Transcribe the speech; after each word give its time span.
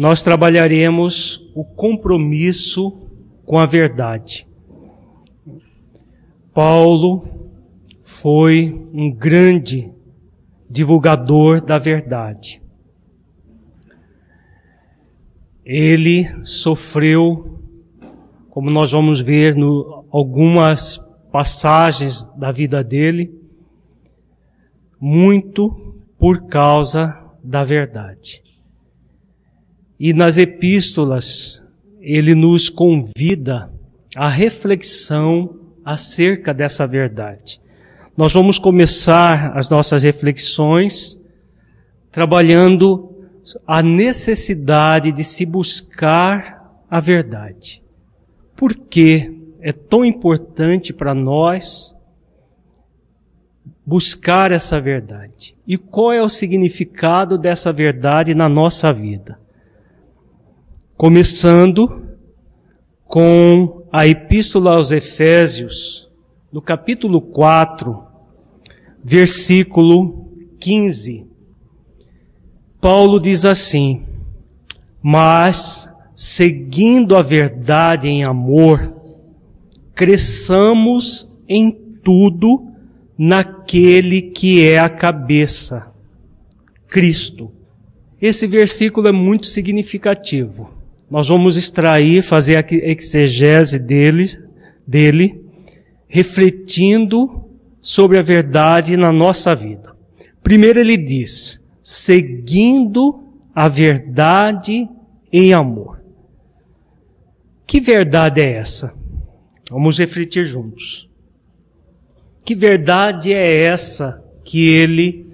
nós 0.00 0.22
trabalharemos 0.22 1.46
o 1.54 1.62
compromisso 1.62 3.06
com 3.44 3.58
a 3.58 3.66
verdade. 3.66 4.48
Paulo 6.54 7.22
foi 8.02 8.72
um 8.94 9.10
grande 9.10 9.92
divulgador 10.70 11.60
da 11.60 11.76
verdade. 11.76 12.62
Ele 15.62 16.24
sofreu, 16.46 17.60
como 18.48 18.70
nós 18.70 18.92
vamos 18.92 19.20
ver 19.20 19.54
no 19.54 20.06
algumas 20.10 20.96
passagens 21.30 22.24
da 22.38 22.50
vida 22.50 22.82
dele, 22.82 23.38
muito 24.98 25.94
por 26.18 26.46
causa 26.46 27.14
da 27.44 27.64
verdade. 27.64 28.42
E 30.00 30.14
nas 30.14 30.38
epístolas, 30.38 31.62
ele 32.00 32.34
nos 32.34 32.70
convida 32.70 33.70
à 34.16 34.30
reflexão 34.30 35.60
acerca 35.84 36.54
dessa 36.54 36.86
verdade. 36.86 37.60
Nós 38.16 38.32
vamos 38.32 38.58
começar 38.58 39.54
as 39.54 39.68
nossas 39.68 40.02
reflexões 40.02 41.20
trabalhando 42.10 43.14
a 43.66 43.82
necessidade 43.82 45.12
de 45.12 45.22
se 45.22 45.44
buscar 45.44 46.82
a 46.90 46.98
verdade. 46.98 47.82
Por 48.56 48.74
que 48.74 49.38
é 49.60 49.70
tão 49.70 50.02
importante 50.02 50.94
para 50.94 51.14
nós 51.14 51.94
buscar 53.84 54.50
essa 54.50 54.80
verdade? 54.80 55.54
E 55.66 55.76
qual 55.76 56.10
é 56.10 56.22
o 56.22 56.28
significado 56.28 57.36
dessa 57.36 57.70
verdade 57.70 58.34
na 58.34 58.48
nossa 58.48 58.92
vida? 58.94 59.38
Começando 61.00 62.10
com 63.06 63.86
a 63.90 64.06
Epístola 64.06 64.76
aos 64.76 64.92
Efésios, 64.92 66.10
no 66.52 66.60
capítulo 66.60 67.22
4, 67.22 68.02
versículo 69.02 70.28
15. 70.60 71.24
Paulo 72.82 73.18
diz 73.18 73.46
assim: 73.46 74.02
Mas, 75.02 75.90
seguindo 76.14 77.16
a 77.16 77.22
verdade 77.22 78.06
em 78.06 78.22
amor, 78.22 78.94
cresçamos 79.94 81.34
em 81.48 81.70
tudo 82.04 82.74
naquele 83.16 84.20
que 84.20 84.68
é 84.68 84.78
a 84.78 84.90
cabeça, 84.90 85.90
Cristo. 86.88 87.50
Esse 88.20 88.46
versículo 88.46 89.08
é 89.08 89.12
muito 89.12 89.46
significativo. 89.46 90.78
Nós 91.10 91.28
vamos 91.28 91.56
extrair, 91.56 92.22
fazer 92.22 92.56
a 92.56 92.64
exegese 92.70 93.80
dele, 93.80 94.26
dele, 94.86 95.44
refletindo 96.06 97.50
sobre 97.80 98.20
a 98.20 98.22
verdade 98.22 98.96
na 98.96 99.12
nossa 99.12 99.54
vida. 99.54 99.96
Primeiro 100.42 100.78
ele 100.78 100.96
diz: 100.96 101.60
seguindo 101.82 103.24
a 103.52 103.66
verdade 103.66 104.88
em 105.32 105.52
amor. 105.52 106.00
Que 107.66 107.80
verdade 107.80 108.40
é 108.40 108.52
essa? 108.52 108.94
Vamos 109.70 109.98
refletir 109.98 110.44
juntos. 110.44 111.08
Que 112.44 112.54
verdade 112.54 113.32
é 113.32 113.62
essa 113.62 114.22
que 114.44 114.68
ele 114.68 115.26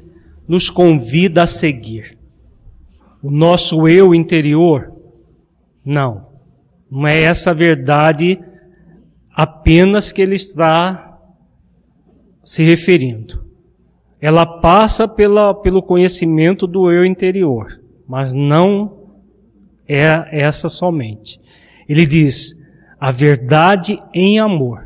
nos 0.46 0.68
convida 0.68 1.42
a 1.42 1.46
seguir? 1.46 2.18
O 3.22 3.30
nosso 3.30 3.88
eu 3.88 4.14
interior? 4.14 4.95
Não. 5.86 6.26
Não 6.90 7.06
é 7.06 7.22
essa 7.22 7.54
verdade 7.54 8.40
apenas 9.32 10.10
que 10.10 10.20
ele 10.20 10.34
está 10.34 11.16
se 12.42 12.64
referindo. 12.64 13.46
Ela 14.20 14.44
passa 14.44 15.06
pela, 15.06 15.54
pelo 15.54 15.82
conhecimento 15.82 16.66
do 16.66 16.90
eu 16.90 17.04
interior, 17.04 17.80
mas 18.08 18.32
não 18.32 19.10
é 19.86 20.44
essa 20.44 20.68
somente. 20.68 21.40
Ele 21.88 22.04
diz 22.04 22.60
a 22.98 23.12
verdade 23.12 24.02
em 24.12 24.40
amor. 24.40 24.82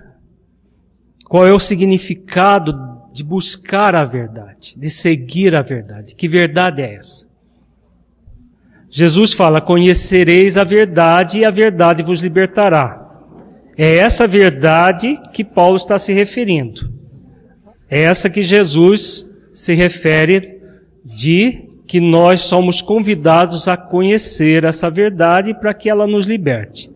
Qual 1.25 1.47
é 1.47 1.53
o 1.53 1.61
significado 1.61 2.73
de 3.13 3.25
buscar 3.25 3.95
a 3.95 4.05
verdade, 4.05 4.75
de 4.77 4.91
seguir 4.91 5.57
a 5.57 5.63
verdade? 5.63 6.15
Que 6.15 6.29
verdade 6.29 6.83
é 6.83 6.97
essa? 6.97 7.30
Jesus 8.91 9.33
fala: 9.33 9.61
Conhecereis 9.61 10.57
a 10.57 10.65
verdade 10.65 11.39
e 11.39 11.45
a 11.45 11.51
verdade 11.51 12.03
vos 12.03 12.21
libertará. 12.21 13.09
É 13.79 13.97
essa 13.97 14.27
verdade 14.27 15.19
que 15.33 15.45
Paulo 15.45 15.77
está 15.77 15.97
se 15.99 16.13
referindo. 16.13 16.93
É 17.89 18.03
essa 18.03 18.29
que 18.29 18.43
Jesus 18.43 19.29
se 19.55 19.75
refere 19.75 20.61
de 21.05 21.67
que 21.87 22.01
nós 22.01 22.43
somos 22.43 22.83
convidados 22.83 23.69
a 23.69 23.77
conhecer 23.77 24.65
essa 24.65 24.91
verdade 24.91 25.55
para 25.55 25.73
que 25.73 25.89
ela 25.89 26.07
nos 26.07 26.27
liberte. 26.27 26.91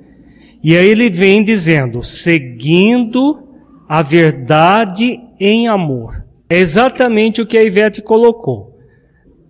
E 0.62 0.76
aí 0.76 0.86
ele 0.86 1.10
vem 1.10 1.42
dizendo, 1.42 2.02
seguindo 2.02 3.48
a 3.88 4.02
verdade 4.02 5.20
em 5.38 5.68
amor. 5.68 6.24
É 6.48 6.58
exatamente 6.58 7.42
o 7.42 7.46
que 7.46 7.58
a 7.58 7.62
Ivete 7.62 8.02
colocou. 8.02 8.78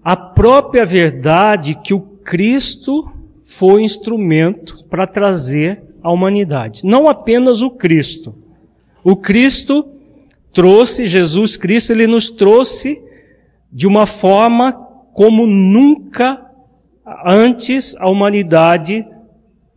A 0.03 0.17
própria 0.17 0.85
verdade 0.85 1.75
que 1.75 1.95
o 1.95 2.14
Cristo 2.25 3.13
foi 3.45 3.83
instrumento 3.83 4.85
para 4.89 5.07
trazer 5.07 5.83
à 6.03 6.11
humanidade. 6.11 6.83
Não 6.85 7.09
apenas 7.09 7.63
o 7.63 7.71
Cristo. 7.71 8.35
O 9.03 9.15
Cristo 9.15 9.87
trouxe, 10.53 11.07
Jesus 11.07 11.57
Cristo, 11.57 11.93
ele 11.93 12.07
nos 12.07 12.31
trouxe 12.31 13.03
de 13.71 13.87
uma 13.87 14.07
forma 14.07 14.73
como 15.13 15.47
nunca 15.47 16.45
antes 17.25 17.95
a 17.99 18.11
humanidade 18.11 19.07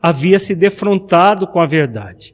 havia 0.01 0.39
se 0.39 0.55
defrontado 0.55 1.47
com 1.47 1.59
a 1.59 1.65
verdade. 1.65 2.33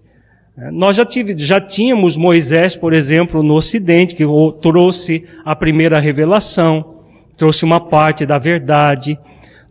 É, 0.58 0.70
nós 0.70 0.96
já, 0.96 1.06
tive, 1.06 1.36
já 1.38 1.60
tínhamos 1.60 2.16
Moisés, 2.16 2.76
por 2.76 2.94
exemplo, 2.94 3.42
no 3.42 3.56
Ocidente, 3.56 4.16
que 4.16 4.24
trouxe 4.62 5.24
a 5.44 5.56
primeira 5.56 6.00
revelação, 6.00 7.00
trouxe 7.36 7.66
uma 7.66 7.80
parte 7.80 8.26
da 8.26 8.38
verdade. 8.38 9.18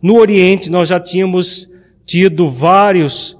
No 0.03 0.19
Oriente, 0.19 0.69
nós 0.69 0.89
já 0.89 0.99
tínhamos 0.99 1.71
tido 2.05 2.45
vários 2.49 3.39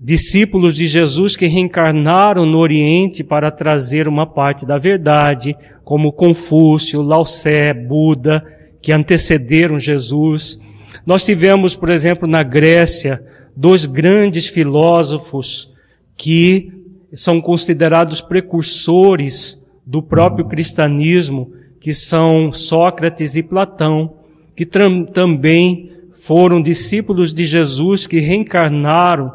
discípulos 0.00 0.74
de 0.74 0.86
Jesus 0.86 1.36
que 1.36 1.46
reencarnaram 1.46 2.46
no 2.46 2.56
Oriente 2.56 3.22
para 3.22 3.50
trazer 3.50 4.08
uma 4.08 4.26
parte 4.26 4.64
da 4.64 4.78
verdade, 4.78 5.54
como 5.84 6.10
Confúcio, 6.10 7.02
Lao 7.02 7.24
Tse, 7.24 7.74
Buda, 7.86 8.42
que 8.80 8.92
antecederam 8.92 9.78
Jesus. 9.78 10.58
Nós 11.04 11.22
tivemos, 11.22 11.76
por 11.76 11.90
exemplo, 11.90 12.26
na 12.26 12.42
Grécia, 12.42 13.22
dois 13.54 13.84
grandes 13.84 14.46
filósofos 14.46 15.70
que 16.16 16.72
são 17.12 17.38
considerados 17.38 18.22
precursores 18.22 19.60
do 19.86 20.02
próprio 20.02 20.48
cristianismo, 20.48 21.52
que 21.78 21.92
são 21.92 22.50
Sócrates 22.50 23.36
e 23.36 23.42
Platão, 23.42 24.19
que 24.60 24.66
também 24.66 25.90
foram 26.12 26.60
discípulos 26.60 27.32
de 27.32 27.46
Jesus 27.46 28.06
que 28.06 28.20
reencarnaram 28.20 29.32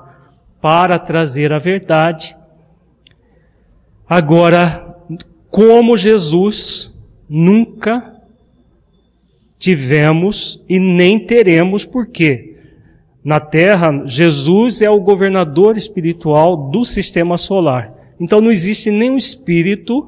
para 0.61 0.99
trazer 0.99 1.51
a 1.51 1.57
verdade. 1.57 2.37
Agora, 4.07 4.95
como 5.49 5.97
Jesus, 5.97 6.93
nunca 7.27 8.21
tivemos 9.57 10.63
e 10.69 10.77
nem 10.77 11.17
teremos, 11.17 11.83
por 11.83 12.05
quê? 12.05 12.59
Na 13.23 13.39
Terra, 13.39 14.03
Jesus 14.05 14.83
é 14.83 14.91
o 14.91 15.01
governador 15.01 15.75
espiritual 15.75 16.69
do 16.69 16.85
sistema 16.85 17.35
solar. 17.35 17.91
Então 18.19 18.39
não 18.39 18.51
existe 18.51 18.91
nenhum 18.91 19.17
espírito 19.17 20.07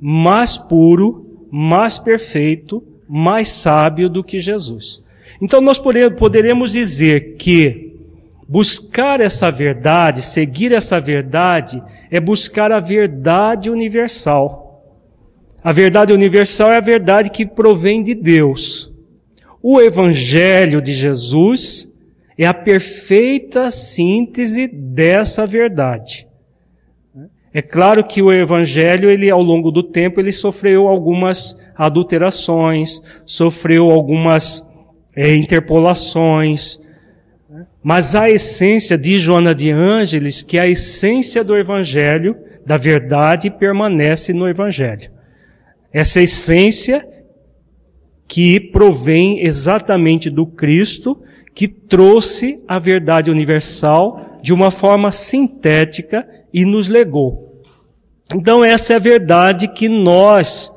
mais 0.00 0.56
puro, 0.56 1.48
mais 1.50 1.98
perfeito, 1.98 2.91
mais 3.14 3.48
sábio 3.48 4.08
do 4.08 4.24
que 4.24 4.38
Jesus. 4.38 5.04
Então 5.38 5.60
nós 5.60 5.78
poderemos 5.78 6.72
dizer 6.72 7.36
que 7.36 7.94
buscar 8.48 9.20
essa 9.20 9.50
verdade, 9.50 10.22
seguir 10.22 10.72
essa 10.72 10.98
verdade, 10.98 11.82
é 12.10 12.18
buscar 12.18 12.72
a 12.72 12.80
verdade 12.80 13.68
universal. 13.68 14.82
A 15.62 15.72
verdade 15.72 16.10
universal 16.10 16.72
é 16.72 16.78
a 16.78 16.80
verdade 16.80 17.30
que 17.30 17.44
provém 17.44 18.02
de 18.02 18.14
Deus. 18.14 18.90
O 19.62 19.78
Evangelho 19.78 20.80
de 20.80 20.94
Jesus 20.94 21.92
é 22.38 22.46
a 22.46 22.54
perfeita 22.54 23.70
síntese 23.70 24.66
dessa 24.66 25.44
verdade. 25.44 26.26
É 27.52 27.60
claro 27.60 28.02
que 28.02 28.22
o 28.22 28.32
evangelho, 28.32 29.10
ele 29.10 29.30
ao 29.30 29.42
longo 29.42 29.70
do 29.70 29.82
tempo, 29.82 30.18
ele 30.18 30.32
sofreu 30.32 30.88
algumas 30.88 31.60
adulterações, 31.86 33.00
sofreu 33.24 33.90
algumas 33.90 34.66
é, 35.16 35.34
interpolações, 35.34 36.80
Mas 37.82 38.14
a 38.14 38.30
essência 38.30 38.96
de 38.96 39.18
Joana 39.18 39.54
de 39.54 39.70
Ângeles, 39.70 40.40
que 40.42 40.58
a 40.58 40.68
essência 40.68 41.42
do 41.42 41.56
Evangelho, 41.56 42.36
da 42.64 42.76
verdade, 42.76 43.50
permanece 43.50 44.32
no 44.32 44.48
Evangelho. 44.48 45.10
Essa 45.92 46.22
essência 46.22 47.06
que 48.28 48.58
provém 48.58 49.44
exatamente 49.44 50.30
do 50.30 50.46
Cristo, 50.46 51.20
que 51.54 51.68
trouxe 51.68 52.62
a 52.66 52.78
verdade 52.78 53.30
universal 53.30 54.38
de 54.40 54.54
uma 54.54 54.70
forma 54.70 55.10
sintética 55.10 56.26
e 56.52 56.64
nos 56.64 56.88
legou. 56.88 57.62
Então, 58.34 58.64
essa 58.64 58.94
é 58.94 58.96
a 58.96 59.00
verdade 59.00 59.68
que 59.68 59.88
nós 59.88 60.71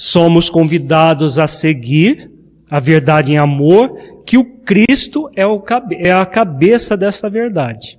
somos 0.00 0.48
convidados 0.48 1.38
a 1.38 1.46
seguir, 1.46 2.30
a 2.70 2.80
verdade 2.80 3.34
em 3.34 3.36
amor, 3.36 4.22
que 4.24 4.38
o 4.38 4.44
Cristo 4.44 5.28
é, 5.36 5.46
o, 5.46 5.62
é 5.98 6.10
a 6.10 6.24
cabeça 6.24 6.96
dessa 6.96 7.28
verdade. 7.28 7.98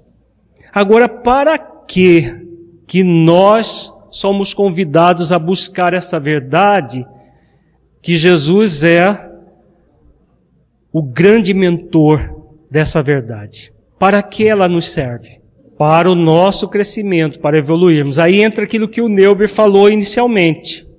Agora, 0.74 1.08
para 1.08 1.60
que 1.60 2.48
que 2.88 3.04
nós 3.04 3.94
somos 4.10 4.52
convidados 4.52 5.32
a 5.32 5.38
buscar 5.38 5.94
essa 5.94 6.20
verdade, 6.20 7.06
que 8.02 8.16
Jesus 8.16 8.84
é 8.84 9.30
o 10.92 11.04
grande 11.04 11.54
mentor 11.54 12.50
dessa 12.70 13.04
verdade. 13.04 13.72
Para 14.00 14.24
que 14.24 14.48
ela 14.48 14.68
nos 14.68 14.90
serve? 14.90 15.40
Para 15.78 16.10
o 16.10 16.16
nosso 16.16 16.68
crescimento, 16.68 17.40
para 17.40 17.60
evoluirmos. 17.60 18.18
Aí 18.18 18.42
entra 18.42 18.66
aquilo 18.66 18.90
que 18.90 19.02
o 19.02 19.08
Neuber 19.08 19.48
falou 19.48 19.88
inicialmente. 19.88 20.90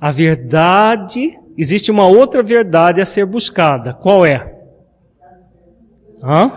A 0.00 0.10
verdade, 0.12 1.36
existe 1.56 1.90
uma 1.90 2.06
outra 2.06 2.42
verdade 2.42 3.00
a 3.00 3.04
ser 3.04 3.26
buscada. 3.26 3.92
Qual 3.94 4.24
é? 4.24 4.54
Hã? 6.22 6.52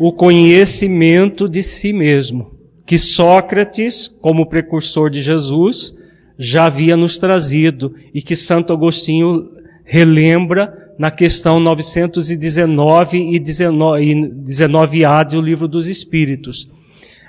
O 0.00 0.12
conhecimento 0.12 1.48
de 1.48 1.62
si 1.62 1.92
mesmo. 1.92 2.56
Que 2.84 2.98
Sócrates, 2.98 4.08
como 4.20 4.46
precursor 4.46 5.08
de 5.10 5.20
Jesus, 5.20 5.94
já 6.36 6.66
havia 6.66 6.96
nos 6.96 7.18
trazido 7.18 7.94
e 8.14 8.22
que 8.22 8.34
Santo 8.34 8.72
Agostinho 8.72 9.50
relembra 9.84 10.92
na 10.98 11.10
questão 11.10 11.60
919 11.60 13.18
e 13.34 13.38
19a 13.38 15.24
do 15.24 15.40
Livro 15.40 15.68
dos 15.68 15.86
Espíritos. 15.86 16.68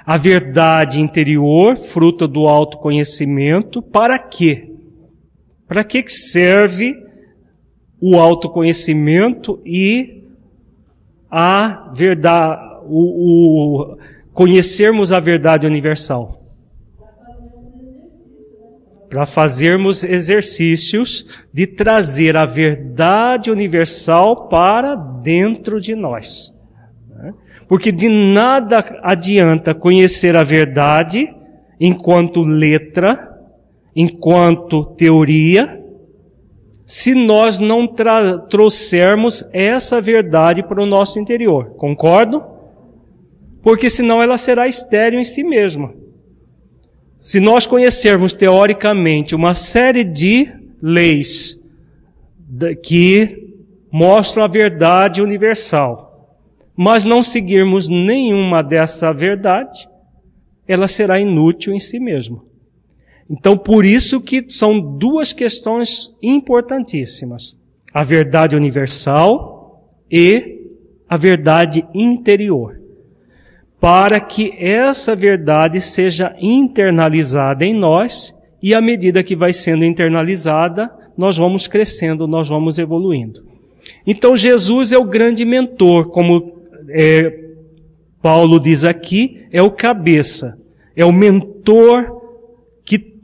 A 0.06 0.18
verdade 0.18 1.00
interior, 1.00 1.78
fruto 1.78 2.28
do 2.28 2.48
autoconhecimento, 2.48 3.80
para 3.82 4.18
quê? 4.18 4.70
Para 5.70 5.86
que 5.86 6.06
serve 6.10 7.02
o 8.02 8.18
autoconhecimento 8.18 9.62
e 9.66 10.24
a 11.32 11.92
verdade, 11.96 12.82
o, 12.86 13.94
o 13.94 13.98
conhecermos 14.34 15.14
a 15.14 15.20
verdade 15.22 15.66
universal? 15.66 16.40
para 19.10 19.26
fazermos 19.26 20.04
exercícios 20.04 21.26
de 21.52 21.66
trazer 21.66 22.38
a 22.38 22.46
verdade 22.46 23.50
universal 23.50 24.48
para 24.48 24.94
dentro 24.96 25.82
de 25.82 25.96
nós. 25.96 26.54
Né? 27.10 27.34
Porque 27.68 27.92
de 27.92 28.08
nada 28.08 29.00
adianta 29.02 29.74
conhecer 29.74 30.36
a 30.36 30.44
verdade 30.44 31.28
enquanto 31.80 32.44
letra, 32.44 33.29
enquanto 33.96 34.86
teoria, 34.96 35.84
se 36.86 37.14
nós 37.14 37.60
não 37.60 37.88
trouxermos 38.50 39.48
essa 39.54 40.02
verdade 40.02 40.64
para 40.64 40.82
o 40.82 40.88
nosso 40.88 41.20
interior. 41.20 41.76
Concordo? 41.76 42.44
Porque 43.62 43.90
senão 43.90 44.24
ela 44.24 44.38
será 44.38 44.68
estéril 44.68 45.20
em 45.20 45.24
si 45.24 45.44
mesma. 45.44 45.94
Se 47.22 47.40
nós 47.40 47.68
conhecermos 47.68 48.34
teoricamente 48.34 49.36
uma 49.36 49.54
série 49.54 50.04
de 50.04 50.52
leis 50.82 51.60
que 52.82 53.54
mostram 53.92 54.44
a 54.44 54.48
verdade 54.48 55.22
universal, 55.22 56.40
mas 56.76 57.06
não 57.06 57.22
seguirmos 57.22 57.90
nenhuma 57.90 58.64
dessa 58.64 59.12
verdade, 59.12 59.88
ela 60.68 60.88
será 60.88 61.20
inútil 61.20 61.74
em 61.74 61.80
si 61.80 62.00
mesma. 62.00 62.49
Então, 63.30 63.56
por 63.56 63.86
isso 63.86 64.20
que 64.20 64.46
são 64.50 64.80
duas 64.80 65.32
questões 65.34 66.12
importantíssimas: 66.22 67.60
a 67.94 68.04
verdade 68.04 68.56
universal 68.56 69.94
e 70.12 70.66
a 71.08 71.16
verdade 71.16 71.86
interior 71.94 72.80
para 73.80 74.20
que 74.20 74.54
essa 74.58 75.16
verdade 75.16 75.80
seja 75.80 76.36
internalizada 76.40 77.64
em 77.66 77.74
nós 77.74 78.36
e 78.62 78.74
à 78.74 78.82
medida 78.82 79.24
que 79.24 79.36
vai 79.36 79.54
sendo 79.54 79.86
internalizada, 79.86 80.92
nós 81.18 81.38
vamos 81.38 81.66
crescendo, 81.66 82.28
nós 82.28 82.50
vamos 82.50 82.78
evoluindo. 82.78 83.42
Então 84.06 84.36
Jesus 84.36 84.92
é 84.92 84.98
o 84.98 85.06
grande 85.06 85.46
mentor, 85.46 86.10
como 86.10 86.60
é, 86.90 87.46
Paulo 88.22 88.60
diz 88.60 88.84
aqui, 88.84 89.46
é 89.52 89.62
o 89.62 89.72
cabeça, 89.72 90.58
é 90.94 91.06
o 91.06 91.14
mentor 91.14 92.19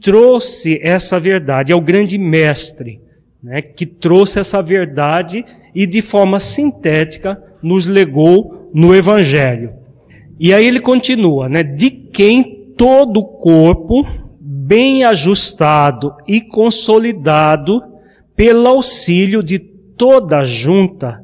trouxe 0.06 0.78
essa 0.84 1.18
verdade, 1.18 1.72
é 1.72 1.76
o 1.76 1.80
grande 1.80 2.16
mestre, 2.16 3.00
né, 3.42 3.60
que 3.60 3.84
trouxe 3.84 4.38
essa 4.38 4.62
verdade 4.62 5.44
e 5.74 5.84
de 5.84 6.00
forma 6.00 6.38
sintética 6.38 7.36
nos 7.60 7.86
legou 7.86 8.70
no 8.72 8.94
Evangelho. 8.94 9.72
E 10.38 10.54
aí 10.54 10.64
ele 10.64 10.78
continua, 10.78 11.48
né? 11.48 11.64
De 11.64 11.90
quem 11.90 12.44
todo 12.76 13.18
o 13.18 13.24
corpo, 13.24 14.06
bem 14.40 15.02
ajustado 15.02 16.14
e 16.28 16.40
consolidado, 16.40 17.82
pelo 18.36 18.68
auxílio 18.68 19.42
de 19.42 19.58
toda 19.58 20.38
a 20.38 20.44
junta, 20.44 21.20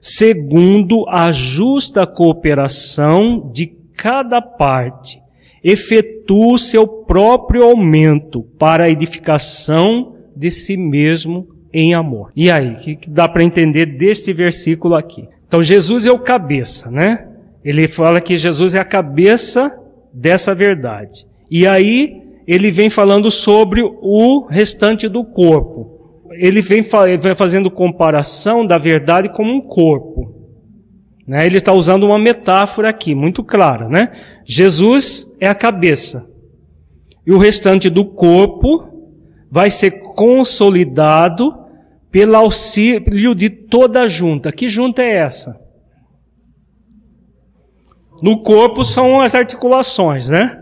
segundo 0.00 1.08
a 1.08 1.30
justa 1.30 2.04
cooperação 2.04 3.48
de 3.54 3.66
cada 3.96 4.42
parte, 4.42 5.22
efetua 5.62 6.54
o 6.54 6.58
seu 6.58 6.86
próprio 7.14 7.62
aumento 7.62 8.42
para 8.58 8.82
a 8.82 8.90
edificação 8.90 10.16
de 10.34 10.50
si 10.50 10.76
mesmo 10.76 11.46
em 11.72 11.94
amor. 11.94 12.32
E 12.34 12.50
aí, 12.50 12.72
o 12.72 12.76
que 12.76 13.08
dá 13.08 13.28
para 13.28 13.44
entender 13.44 13.86
deste 13.86 14.32
versículo 14.32 14.96
aqui? 14.96 15.28
Então, 15.46 15.62
Jesus 15.62 16.08
é 16.08 16.10
o 16.10 16.18
cabeça, 16.18 16.90
né? 16.90 17.28
Ele 17.64 17.86
fala 17.86 18.20
que 18.20 18.36
Jesus 18.36 18.74
é 18.74 18.80
a 18.80 18.84
cabeça 18.84 19.78
dessa 20.12 20.56
verdade. 20.56 21.24
E 21.48 21.68
aí 21.68 22.20
ele 22.48 22.72
vem 22.72 22.90
falando 22.90 23.30
sobre 23.30 23.80
o 23.80 24.46
restante 24.50 25.08
do 25.08 25.22
corpo. 25.24 26.24
Ele 26.32 26.60
vem, 26.60 26.82
fazendo 26.82 27.70
comparação 27.70 28.66
da 28.66 28.76
verdade 28.76 29.28
como 29.28 29.54
um 29.54 29.60
corpo. 29.60 30.34
Né? 31.24 31.46
Ele 31.46 31.58
está 31.58 31.72
usando 31.72 32.06
uma 32.06 32.18
metáfora 32.18 32.88
aqui, 32.88 33.14
muito 33.14 33.44
clara. 33.44 33.88
Né? 33.88 34.10
Jesus 34.44 35.32
é 35.38 35.46
a 35.46 35.54
cabeça. 35.54 36.33
E 37.26 37.32
o 37.32 37.38
restante 37.38 37.88
do 37.88 38.04
corpo 38.04 38.88
vai 39.50 39.70
ser 39.70 40.02
consolidado 40.14 41.64
pelo 42.10 42.36
auxílio 42.36 43.34
de 43.34 43.50
toda 43.50 44.02
a 44.02 44.06
junta. 44.06 44.52
Que 44.52 44.68
junta 44.68 45.02
é 45.02 45.16
essa? 45.16 45.60
No 48.22 48.42
corpo 48.42 48.84
são 48.84 49.20
as 49.20 49.34
articulações, 49.34 50.28
né? 50.28 50.60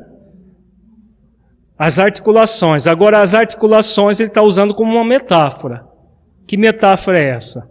As 1.78 1.98
articulações. 1.98 2.86
Agora, 2.86 3.20
as 3.20 3.34
articulações 3.34 4.20
ele 4.20 4.28
está 4.28 4.42
usando 4.42 4.74
como 4.74 4.92
uma 4.92 5.04
metáfora. 5.04 5.84
Que 6.46 6.56
metáfora 6.56 7.18
é 7.18 7.30
essa? 7.30 7.68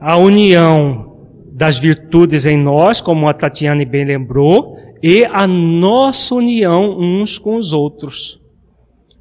A 0.00 0.16
união 0.16 1.16
das 1.52 1.78
virtudes 1.78 2.46
em 2.46 2.56
nós, 2.56 3.00
como 3.00 3.28
a 3.28 3.32
Tatiane 3.32 3.84
bem 3.84 4.04
lembrou, 4.04 4.76
e 5.08 5.24
a 5.24 5.46
nossa 5.46 6.34
união 6.34 6.98
uns 6.98 7.38
com 7.38 7.54
os 7.54 7.72
outros. 7.72 8.40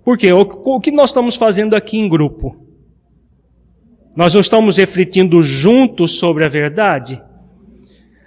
Por 0.03 0.17
quê? 0.17 0.33
O 0.33 0.79
que 0.79 0.89
nós 0.89 1.11
estamos 1.11 1.35
fazendo 1.35 1.75
aqui 1.75 1.99
em 1.99 2.09
grupo? 2.09 2.55
Nós 4.15 4.33
não 4.33 4.41
estamos 4.41 4.77
refletindo 4.77 5.43
juntos 5.43 6.17
sobre 6.17 6.43
a 6.43 6.47
verdade? 6.47 7.21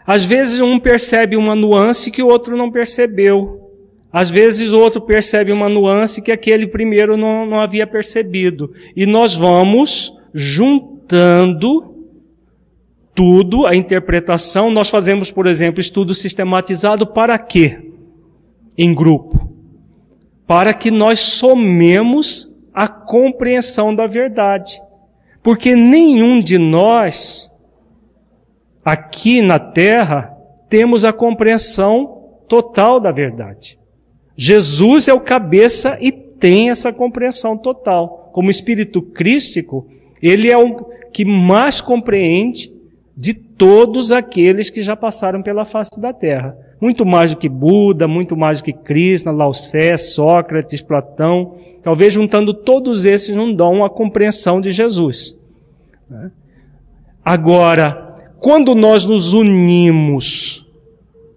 Às 0.06 0.24
vezes 0.24 0.60
um 0.60 0.78
percebe 0.78 1.36
uma 1.36 1.56
nuance 1.56 2.12
que 2.12 2.22
o 2.22 2.28
outro 2.28 2.56
não 2.56 2.70
percebeu. 2.70 3.72
Às 4.12 4.30
vezes 4.30 4.72
o 4.72 4.78
outro 4.78 5.00
percebe 5.00 5.50
uma 5.50 5.68
nuance 5.68 6.22
que 6.22 6.30
aquele 6.30 6.68
primeiro 6.68 7.16
não, 7.16 7.44
não 7.44 7.58
havia 7.58 7.88
percebido. 7.88 8.70
E 8.94 9.04
nós 9.04 9.34
vamos 9.34 10.12
juntando 10.32 11.97
tudo, 13.18 13.66
a 13.66 13.74
interpretação. 13.74 14.70
Nós 14.70 14.88
fazemos, 14.88 15.32
por 15.32 15.48
exemplo, 15.48 15.80
estudo 15.80 16.14
sistematizado 16.14 17.04
para 17.04 17.36
quê? 17.36 17.90
Em 18.78 18.94
grupo. 18.94 19.52
Para 20.46 20.72
que 20.72 20.88
nós 20.88 21.18
somemos 21.18 22.48
a 22.72 22.86
compreensão 22.86 23.92
da 23.92 24.06
verdade. 24.06 24.80
Porque 25.42 25.74
nenhum 25.74 26.38
de 26.38 26.58
nós 26.58 27.50
aqui 28.84 29.42
na 29.42 29.58
terra, 29.58 30.32
temos 30.68 31.04
a 31.04 31.12
compreensão 31.12 32.22
total 32.46 33.00
da 33.00 33.10
verdade. 33.10 33.80
Jesus 34.36 35.08
é 35.08 35.12
o 35.12 35.20
cabeça 35.20 35.98
e 36.00 36.12
tem 36.12 36.70
essa 36.70 36.92
compreensão 36.92 37.58
total. 37.58 38.30
Como 38.32 38.48
espírito 38.48 39.02
crístico, 39.02 39.88
ele 40.22 40.48
é 40.48 40.56
o 40.56 40.84
que 41.12 41.24
mais 41.24 41.80
compreende 41.80 42.77
de 43.20 43.34
todos 43.34 44.12
aqueles 44.12 44.70
que 44.70 44.80
já 44.80 44.94
passaram 44.94 45.42
pela 45.42 45.64
face 45.64 46.00
da 46.00 46.12
terra. 46.12 46.56
Muito 46.80 47.04
mais 47.04 47.32
do 47.32 47.36
que 47.36 47.48
Buda, 47.48 48.06
muito 48.06 48.36
mais 48.36 48.60
do 48.60 48.64
que 48.64 48.72
Krishna, 48.72 49.32
Lao 49.32 49.50
Tse, 49.50 49.98
Sócrates, 49.98 50.80
Platão. 50.80 51.56
Talvez 51.82 52.14
juntando 52.14 52.54
todos 52.54 53.04
esses 53.04 53.34
não 53.34 53.52
dão 53.52 53.84
a 53.84 53.90
compreensão 53.90 54.60
de 54.60 54.70
Jesus. 54.70 55.36
Né? 56.08 56.30
Agora, 57.24 58.20
quando 58.38 58.72
nós 58.76 59.04
nos 59.04 59.32
unimos 59.32 60.64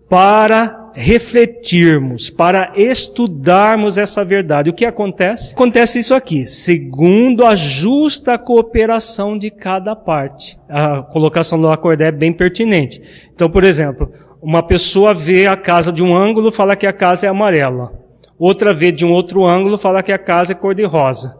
para 0.08 0.81
refletirmos, 0.94 2.30
para 2.30 2.74
estudarmos 2.76 3.98
essa 3.98 4.24
verdade. 4.24 4.70
O 4.70 4.74
que 4.74 4.86
acontece? 4.86 5.54
Acontece 5.54 6.00
isso 6.00 6.14
aqui, 6.14 6.46
segundo 6.46 7.46
a 7.46 7.56
justa 7.56 8.38
cooperação 8.38 9.38
de 9.38 9.50
cada 9.50 9.96
parte. 9.96 10.58
A 10.70 11.02
colocação 11.02 11.60
do 11.60 11.68
Lacordé 11.68 12.08
é 12.08 12.12
bem 12.12 12.34
pertinente. 12.34 13.02
Então, 13.34 13.50
por 13.50 13.64
exemplo, 13.64 14.12
uma 14.42 14.64
pessoa 14.64 15.14
vê 15.14 15.48
a 15.48 15.56
casa 15.56 15.92
de 15.94 16.04
um 16.04 16.16
ângulo, 16.16 16.52
fala 16.52 16.76
que 16.76 16.88
a 16.88 16.94
casa 16.94 17.28
é 17.28 17.30
amarela. 17.30 17.94
Outra 18.38 18.74
vê 18.74 18.92
de 18.92 19.06
um 19.06 19.12
outro 19.12 19.46
ângulo, 19.46 19.78
fala 19.78 20.02
que 20.02 20.12
a 20.12 20.18
casa 20.18 20.54
é 20.54 20.56
cor-de-rosa. 20.56 21.38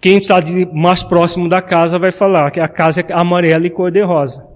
Quem 0.00 0.18
está 0.18 0.40
mais 0.72 1.02
próximo 1.02 1.48
da 1.48 1.62
casa 1.62 1.98
vai 1.98 2.12
falar 2.12 2.50
que 2.50 2.60
a 2.60 2.68
casa 2.68 3.00
é 3.00 3.12
amarela 3.12 3.66
e 3.66 3.70
cor-de-rosa. 3.70 4.46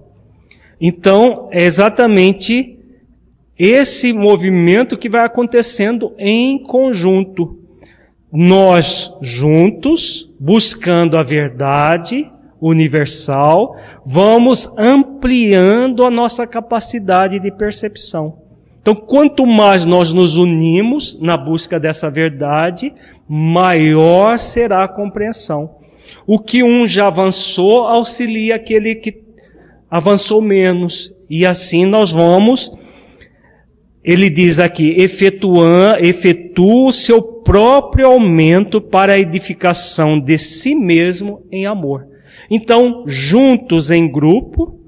Então, 0.79 1.49
é 1.51 1.63
exatamente 1.63 2.76
esse 3.57 4.13
movimento 4.13 4.97
que 4.97 5.09
vai 5.09 5.25
acontecendo 5.25 6.13
em 6.17 6.61
conjunto. 6.61 7.59
Nós 8.31 9.13
juntos, 9.21 10.29
buscando 10.39 11.17
a 11.17 11.23
verdade 11.23 12.29
universal, 12.59 13.75
vamos 14.05 14.69
ampliando 14.77 16.05
a 16.05 16.11
nossa 16.11 16.45
capacidade 16.45 17.39
de 17.39 17.51
percepção. 17.51 18.39
Então, 18.81 18.95
quanto 18.95 19.45
mais 19.45 19.85
nós 19.85 20.13
nos 20.13 20.37
unimos 20.37 21.19
na 21.19 21.35
busca 21.35 21.79
dessa 21.79 22.09
verdade, 22.09 22.93
maior 23.27 24.37
será 24.37 24.85
a 24.85 24.87
compreensão. 24.87 25.75
O 26.25 26.39
que 26.39 26.63
um 26.63 26.87
já 26.87 27.07
avançou 27.07 27.83
auxilia 27.83 28.55
aquele 28.55 28.95
que 28.95 29.21
avançou 29.89 30.41
menos. 30.41 31.13
E 31.29 31.45
assim 31.45 31.85
nós 31.85 32.11
vamos 32.11 32.71
ele 34.07 34.29
diz 34.29 34.57
aqui, 34.57 34.95
efetua, 34.97 35.97
efetua 35.99 36.87
o 36.87 36.91
seu 36.93 37.21
próprio 37.21 38.07
aumento 38.07 38.79
para 38.79 39.11
a 39.11 39.19
edificação 39.19 40.17
de 40.17 40.37
si 40.37 40.73
mesmo 40.73 41.45
em 41.51 41.65
amor. 41.65 42.07
Então, 42.49 43.03
juntos 43.05 43.91
em 43.91 44.09
grupo, 44.09 44.79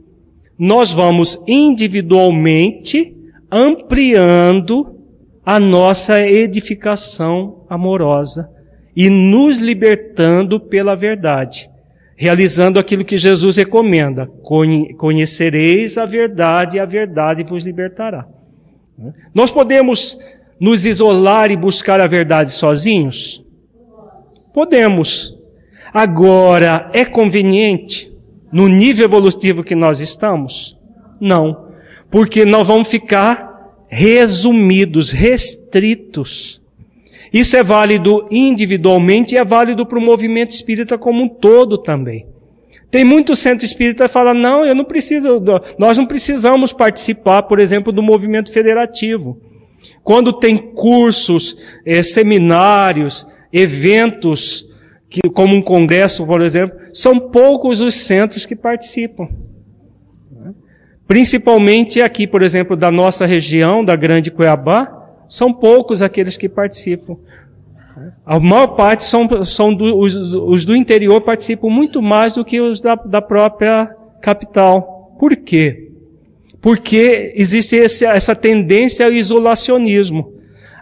nós 0.58 0.94
vamos 0.94 1.38
individualmente 1.46 3.14
ampliando 3.52 4.96
a 5.46 5.60
nossa 5.60 6.22
edificação 6.22 7.66
amorosa 7.70 8.50
e 8.96 9.10
nos 9.10 9.60
libertando 9.60 10.62
pela 10.62 10.96
verdade, 10.96 11.70
realizando 12.16 12.80
aquilo 12.80 13.04
que 13.04 13.18
Jesus 13.18 13.58
recomenda: 13.58 14.30
conhecereis 14.98 15.98
a 15.98 16.06
verdade 16.06 16.78
e 16.78 16.80
a 16.80 16.86
verdade 16.86 17.44
vos 17.44 17.66
libertará. 17.66 18.26
Nós 19.34 19.52
podemos 19.52 20.18
nos 20.60 20.86
isolar 20.86 21.52
e 21.52 21.58
buscar 21.58 22.02
a 22.02 22.08
verdade 22.08 22.52
sozinhos? 22.52 23.44
Podemos. 24.54 25.38
Agora, 25.94 26.90
é 26.94 27.06
conveniente 27.06 28.12
no 28.52 28.68
nível 28.68 29.06
evolutivo 29.06 29.64
que 29.64 29.76
nós 29.76 30.00
estamos? 30.00 30.78
Não. 31.20 31.70
Porque 32.12 32.46
nós 32.46 32.68
vamos 32.68 32.88
ficar 32.88 33.50
resumidos, 33.88 35.12
restritos. 35.12 36.62
Isso 37.32 37.56
é 37.56 37.64
válido 37.64 38.28
individualmente 38.32 39.36
e 39.36 39.38
é 39.38 39.44
válido 39.44 39.86
para 39.86 40.00
o 40.00 40.02
movimento 40.02 40.52
espírita 40.52 40.98
como 40.98 41.24
um 41.24 41.28
todo 41.28 41.78
também. 41.78 42.26
Tem 42.92 43.04
muito 43.04 43.36
centro 43.36 43.66
espírita 43.66 44.06
que 44.06 44.12
fala, 44.12 44.34
não, 44.34 44.66
eu 44.66 44.74
não 44.74 44.84
preciso, 44.84 45.42
nós 45.78 45.98
não 45.98 46.06
precisamos 46.06 46.74
participar, 46.74 47.44
por 47.44 47.60
exemplo, 47.60 47.94
do 47.94 48.02
movimento 48.02 48.52
federativo. 48.52 49.40
Quando 50.04 50.34
tem 50.34 50.58
cursos, 50.58 51.56
eh, 51.86 52.02
seminários, 52.02 53.28
eventos, 53.54 54.68
que, 55.10 55.22
como 55.30 55.56
um 55.56 55.62
congresso, 55.62 56.26
por 56.26 56.42
exemplo, 56.42 56.78
são 56.94 57.20
poucos 57.20 57.82
os 57.82 57.96
centros 57.96 58.46
que 58.46 58.56
participam. 58.56 59.28
Principalmente 61.08 62.02
aqui, 62.02 62.28
por 62.28 62.44
exemplo, 62.44 62.78
da 62.78 62.92
nossa 62.92 63.26
região, 63.26 63.84
da 63.84 63.96
Grande 63.96 64.30
Cuiabá, 64.30 64.96
são 65.28 65.52
poucos 65.52 66.04
aqueles 66.04 66.38
que 66.38 66.48
participam. 66.48 67.18
A 68.26 68.40
maior 68.40 68.68
parte 68.68 69.04
são, 69.04 69.28
são 69.44 69.74
do, 69.74 69.98
os, 69.98 70.16
os, 70.16 70.66
do 70.66 70.76
interior 70.76 71.22
participam 71.22 71.70
muito 71.70 72.02
mais 72.02 72.36
do 72.36 72.46
que 72.46 72.60
os 72.62 72.80
da, 72.80 72.96
da 72.96 73.22
própria 73.22 73.90
capital. 74.22 75.16
Por 75.20 75.36
quê? 75.36 75.90
Porque 76.62 77.34
existe 77.36 77.76
esse, 77.76 78.06
essa 78.06 78.36
tendência 78.36 79.06
ao 79.06 79.12
isolacionismo. 79.12 80.34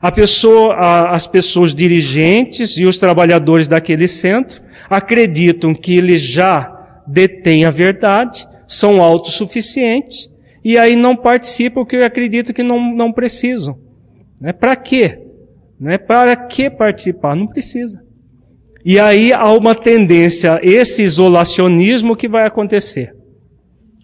A 0.01 0.11
pessoa, 0.11 0.73
a, 0.75 1.11
as 1.11 1.27
pessoas 1.27 1.73
dirigentes 1.73 2.77
e 2.77 2.85
os 2.85 2.99
trabalhadores 2.99 3.67
daquele 3.67 4.07
centro 4.07 4.61
acreditam 4.89 5.73
que 5.73 5.97
eles 5.97 6.21
já 6.21 6.73
detêm 7.07 7.65
a 7.65 7.69
verdade, 7.69 8.45
são 8.67 9.01
autossuficientes, 9.01 10.29
e 10.63 10.77
aí 10.77 10.95
não 10.95 11.15
participam 11.15 11.81
porque 11.81 11.97
acreditam 11.97 12.53
que 12.53 12.63
não, 12.63 12.93
não 12.93 13.13
precisam. 13.13 13.77
Né? 14.39 14.51
Para 14.51 14.75
quê? 14.75 15.26
Né? 15.79 15.97
Para 15.97 16.35
que 16.35 16.69
participar? 16.69 17.35
Não 17.35 17.47
precisa. 17.47 18.01
E 18.83 18.99
aí 18.99 19.33
há 19.33 19.51
uma 19.51 19.75
tendência, 19.75 20.59
esse 20.63 21.03
isolacionismo 21.03 22.15
que 22.15 22.27
vai 22.27 22.45
acontecer. 22.45 23.13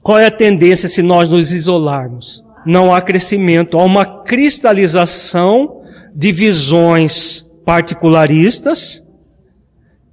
Qual 0.01 0.19
é 0.19 0.25
a 0.25 0.31
tendência 0.31 0.89
se 0.89 1.01
nós 1.01 1.29
nos 1.29 1.53
isolarmos? 1.53 2.43
Não 2.65 2.93
há 2.93 3.01
crescimento, 3.01 3.77
há 3.77 3.83
uma 3.83 4.23
cristalização 4.23 5.81
de 6.13 6.31
visões 6.31 7.45
particularistas 7.65 9.01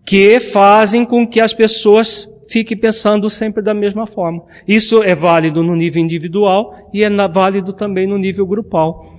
que 0.07 0.39
fazem 0.41 1.05
com 1.05 1.27
que 1.27 1.41
as 1.41 1.53
pessoas 1.53 2.29
fiquem 2.49 2.77
pensando 2.77 3.29
sempre 3.31 3.63
da 3.63 3.75
mesma 3.75 4.07
forma. 4.07 4.43
Isso 4.67 5.03
é 5.03 5.15
válido 5.15 5.63
no 5.63 5.77
nível 5.77 6.03
individual 6.03 6.75
e 6.93 7.03
é 7.05 7.29
válido 7.29 7.73
também 7.73 8.07
no 8.07 8.19
nível 8.19 8.47
grupal. 8.47 9.10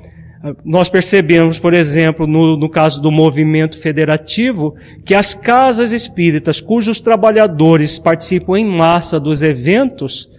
Nós 0.65 0.89
percebemos, 0.89 1.59
por 1.59 1.73
exemplo, 1.73 2.25
no, 2.25 2.57
no, 2.57 2.67
caso 2.67 3.01
do 3.01 3.11
movimento 3.11 3.79
federativo, 3.79 4.73
que 5.05 5.13
as 5.13 5.35
casas 5.35 5.91
espíritas 5.91 6.59
cujos 6.59 6.99
trabalhadores 6.99 7.99
participam 7.99 8.57
em 8.57 8.65
massa 8.65 9.19
dos 9.19 9.43
eventos 9.43 10.31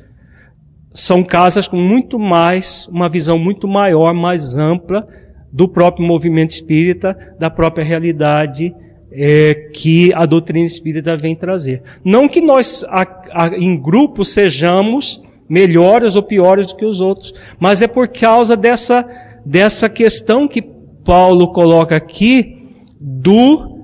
são 0.95 1.23
casas 1.23 1.67
com 1.67 1.77
muito 1.77 2.19
mais, 2.19 2.87
uma 2.89 3.09
visão 3.09 3.39
muito 3.39 3.67
maior, 3.67 4.13
mais 4.13 4.57
ampla 4.57 5.07
do 5.51 5.69
próprio 5.69 6.07
movimento 6.07 6.51
espírita, 6.51 7.17
da 7.39 7.51
própria 7.51 7.85
realidade 7.85 8.75
é, 9.11 9.71
que 9.73 10.13
a 10.15 10.27
doutrina 10.27 10.67
espírita 10.67 11.17
vem 11.17 11.35
trazer. 11.35 11.83
Não 12.05 12.29
que 12.29 12.41
nós, 12.41 12.85
a, 12.89 13.07
a, 13.33 13.49
em 13.57 13.77
grupo, 13.77 14.25
sejamos 14.25 15.23
melhores 15.49 16.17
ou 16.17 16.23
piores 16.23 16.67
do 16.67 16.77
que 16.77 16.85
os 16.85 17.01
outros, 17.01 17.35
mas 17.59 17.83
é 17.83 17.87
por 17.87 18.09
causa 18.09 18.57
dessa 18.57 19.07
dessa 19.45 19.89
questão 19.89 20.47
que 20.49 20.63
Paulo 21.05 21.53
coloca 21.53 21.97
aqui 21.97 22.59
do 23.01 23.79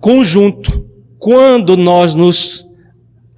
conjunto. 0.00 0.86
Quando 1.18 1.76
nós 1.76 2.14
nos 2.14 2.66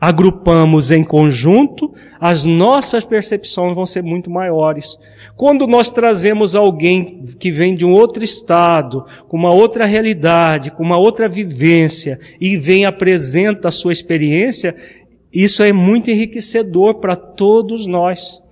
agrupamos 0.01 0.93
em 0.93 1.03
conjunto, 1.03 1.93
as 2.21 2.45
nossas 2.45 3.05
percepções 3.05 3.75
vão 3.75 3.87
ser 3.87 4.03
muito 4.03 4.31
maiores. 4.31 4.99
Quando 5.37 5.67
nós 5.67 5.91
trazemos 5.91 6.55
alguém 6.55 7.25
que 7.39 7.51
vem 7.51 7.75
de 7.75 7.87
um 7.87 7.93
outro 7.93 8.23
estado, 8.23 9.05
com 9.29 9.37
uma 9.37 9.53
outra 9.53 9.87
realidade, 9.87 10.71
com 10.71 10.83
uma 10.83 10.99
outra 10.99 11.29
vivência, 11.29 12.21
e 12.41 12.57
vem 12.57 12.85
apresenta 12.85 13.69
a 13.69 13.71
sua 13.71 13.93
experiência, 13.93 14.77
isso 15.33 15.63
é 15.63 15.73
muito 15.73 16.11
enriquecedor 16.11 17.01
para 17.01 17.17
todos 17.17 17.87
nós. 17.87 18.44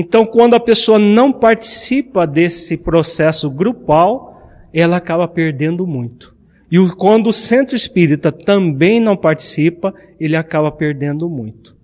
Então, 0.00 0.24
quando 0.24 0.54
a 0.54 0.60
pessoa 0.60 0.96
não 0.96 1.32
participa 1.32 2.24
desse 2.24 2.76
processo 2.76 3.50
grupal, 3.50 4.40
ela 4.72 4.96
acaba 4.96 5.26
perdendo 5.26 5.84
muito. 5.88 6.36
E 6.70 6.78
quando 6.90 7.26
o 7.26 7.32
centro 7.32 7.74
espírita 7.74 8.30
também 8.30 9.00
não 9.00 9.16
participa, 9.16 9.92
ele 10.20 10.36
acaba 10.36 10.70
perdendo 10.70 11.28
muito. 11.28 11.76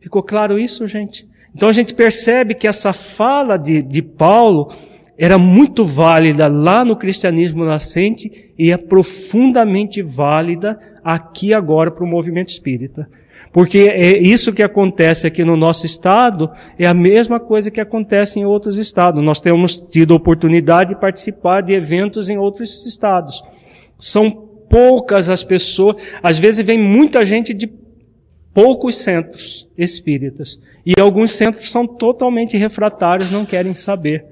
Ficou 0.00 0.22
claro 0.22 0.56
isso, 0.56 0.86
gente? 0.86 1.26
Então 1.52 1.68
a 1.68 1.72
gente 1.72 1.96
percebe 1.96 2.54
que 2.54 2.68
essa 2.68 2.92
fala 2.92 3.56
de, 3.56 3.82
de 3.82 4.02
Paulo 4.02 4.72
era 5.18 5.36
muito 5.36 5.84
válida 5.84 6.46
lá 6.46 6.84
no 6.84 6.96
cristianismo 6.96 7.64
nascente 7.64 8.52
e 8.56 8.70
é 8.70 8.76
profundamente 8.76 10.00
válida 10.00 10.78
aqui 11.02 11.52
agora 11.52 11.90
para 11.90 12.04
o 12.04 12.08
movimento 12.08 12.50
espírita. 12.50 13.08
Porque 13.52 13.80
é 13.80 14.16
isso 14.16 14.52
que 14.52 14.62
acontece 14.62 15.26
aqui 15.26 15.44
no 15.44 15.56
nosso 15.56 15.84
estado 15.84 16.50
é 16.78 16.86
a 16.86 16.94
mesma 16.94 17.38
coisa 17.38 17.70
que 17.70 17.80
acontece 17.80 18.40
em 18.40 18.46
outros 18.46 18.78
estados. 18.78 19.22
Nós 19.22 19.40
temos 19.40 19.78
tido 19.80 20.14
oportunidade 20.14 20.94
de 20.94 21.00
participar 21.00 21.60
de 21.60 21.74
eventos 21.74 22.30
em 22.30 22.38
outros 22.38 22.86
estados. 22.86 23.42
São 23.98 24.30
poucas 24.30 25.28
as 25.28 25.44
pessoas, 25.44 25.96
às 26.22 26.38
vezes 26.38 26.64
vem 26.64 26.78
muita 26.78 27.22
gente 27.24 27.52
de 27.52 27.70
poucos 28.54 28.96
centros 28.96 29.68
espíritas. 29.76 30.58
E 30.84 30.98
alguns 30.98 31.32
centros 31.32 31.70
são 31.70 31.86
totalmente 31.86 32.56
refratários, 32.56 33.30
não 33.30 33.44
querem 33.44 33.74
saber. 33.74 34.24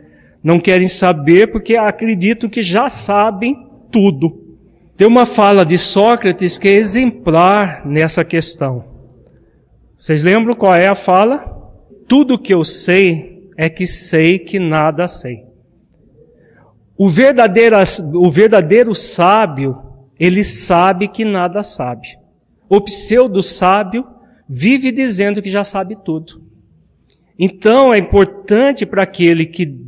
Não 0.42 0.58
querem 0.58 0.88
saber 0.88 1.52
porque 1.52 1.76
acreditam 1.76 2.48
que 2.48 2.62
já 2.62 2.88
sabem 2.88 3.66
tudo. 3.92 4.56
Tem 4.96 5.06
uma 5.06 5.26
fala 5.26 5.64
de 5.64 5.76
Sócrates 5.76 6.56
que 6.56 6.68
é 6.68 6.72
exemplar 6.72 7.86
nessa 7.86 8.24
questão. 8.24 8.89
Vocês 10.00 10.22
lembram 10.22 10.54
qual 10.54 10.74
é 10.74 10.86
a 10.86 10.94
fala? 10.94 11.44
Tudo 12.08 12.38
que 12.38 12.54
eu 12.54 12.64
sei 12.64 13.50
é 13.54 13.68
que 13.68 13.86
sei 13.86 14.38
que 14.38 14.58
nada 14.58 15.06
sei. 15.06 15.44
O 16.96 17.06
verdadeiro, 17.06 17.76
o 18.14 18.30
verdadeiro 18.30 18.94
sábio, 18.94 19.76
ele 20.18 20.42
sabe 20.42 21.06
que 21.06 21.22
nada 21.22 21.62
sabe. 21.62 22.08
O 22.66 22.80
pseudo 22.80 23.42
sábio 23.42 24.06
vive 24.48 24.90
dizendo 24.90 25.42
que 25.42 25.50
já 25.50 25.64
sabe 25.64 25.98
tudo. 26.02 26.42
Então 27.38 27.92
é 27.92 27.98
importante 27.98 28.86
para 28.86 29.02
aquele 29.02 29.44
que 29.44 29.78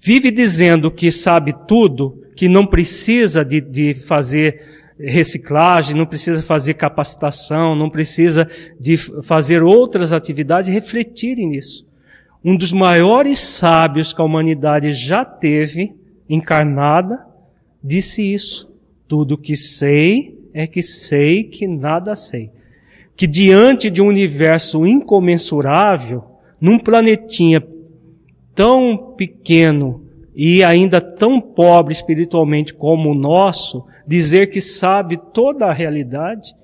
vive 0.00 0.30
dizendo 0.30 0.92
que 0.92 1.10
sabe 1.10 1.52
tudo, 1.66 2.22
que 2.36 2.48
não 2.48 2.64
precisa 2.64 3.44
de, 3.44 3.60
de 3.60 3.94
fazer 3.94 4.73
reciclagem, 4.98 5.96
não 5.96 6.06
precisa 6.06 6.40
fazer 6.40 6.74
capacitação, 6.74 7.74
não 7.74 7.90
precisa 7.90 8.48
de 8.78 8.96
fazer 8.96 9.62
outras 9.62 10.12
atividades, 10.12 10.72
refletirem 10.72 11.48
nisso. 11.48 11.86
Um 12.44 12.56
dos 12.56 12.72
maiores 12.72 13.38
sábios 13.38 14.12
que 14.12 14.20
a 14.20 14.24
humanidade 14.24 14.92
já 14.92 15.24
teve, 15.24 15.94
encarnada, 16.28 17.24
disse 17.82 18.22
isso. 18.32 18.70
Tudo 19.08 19.38
que 19.38 19.56
sei 19.56 20.38
é 20.52 20.66
que 20.66 20.82
sei 20.82 21.44
que 21.44 21.66
nada 21.66 22.14
sei. 22.14 22.50
Que 23.16 23.26
diante 23.26 23.90
de 23.90 24.02
um 24.02 24.08
universo 24.08 24.86
incomensurável, 24.86 26.24
num 26.60 26.78
planetinha 26.78 27.62
tão 28.54 29.14
pequeno 29.16 30.03
e 30.34 30.64
ainda 30.64 31.00
tão 31.00 31.40
pobre 31.40 31.92
espiritualmente 31.92 32.74
como 32.74 33.10
o 33.10 33.14
nosso, 33.14 33.84
dizer 34.06 34.48
que 34.48 34.60
sabe 34.60 35.16
toda 35.32 35.66
a 35.66 35.72
realidade 35.72 36.54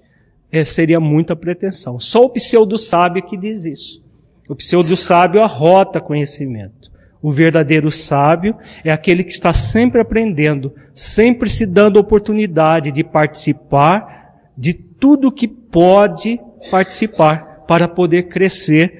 é, 0.50 0.64
seria 0.64 0.98
muita 0.98 1.36
pretensão. 1.36 2.00
Só 2.00 2.24
o 2.24 2.30
pseudo 2.30 2.76
sábio 2.76 3.22
que 3.22 3.36
diz 3.36 3.64
isso. 3.64 4.02
O 4.48 4.56
pseudo 4.56 4.96
sábio 4.96 5.42
arrota 5.42 6.00
conhecimento. 6.00 6.90
O 7.22 7.30
verdadeiro 7.30 7.90
sábio 7.90 8.56
é 8.82 8.90
aquele 8.90 9.22
que 9.22 9.30
está 9.30 9.52
sempre 9.52 10.00
aprendendo, 10.00 10.74
sempre 10.92 11.48
se 11.48 11.66
dando 11.66 11.98
oportunidade 11.98 12.90
de 12.90 13.04
participar 13.04 14.50
de 14.56 14.72
tudo 14.72 15.30
que 15.30 15.46
pode 15.46 16.40
participar 16.70 17.64
para 17.68 17.86
poder 17.86 18.24
crescer 18.24 18.99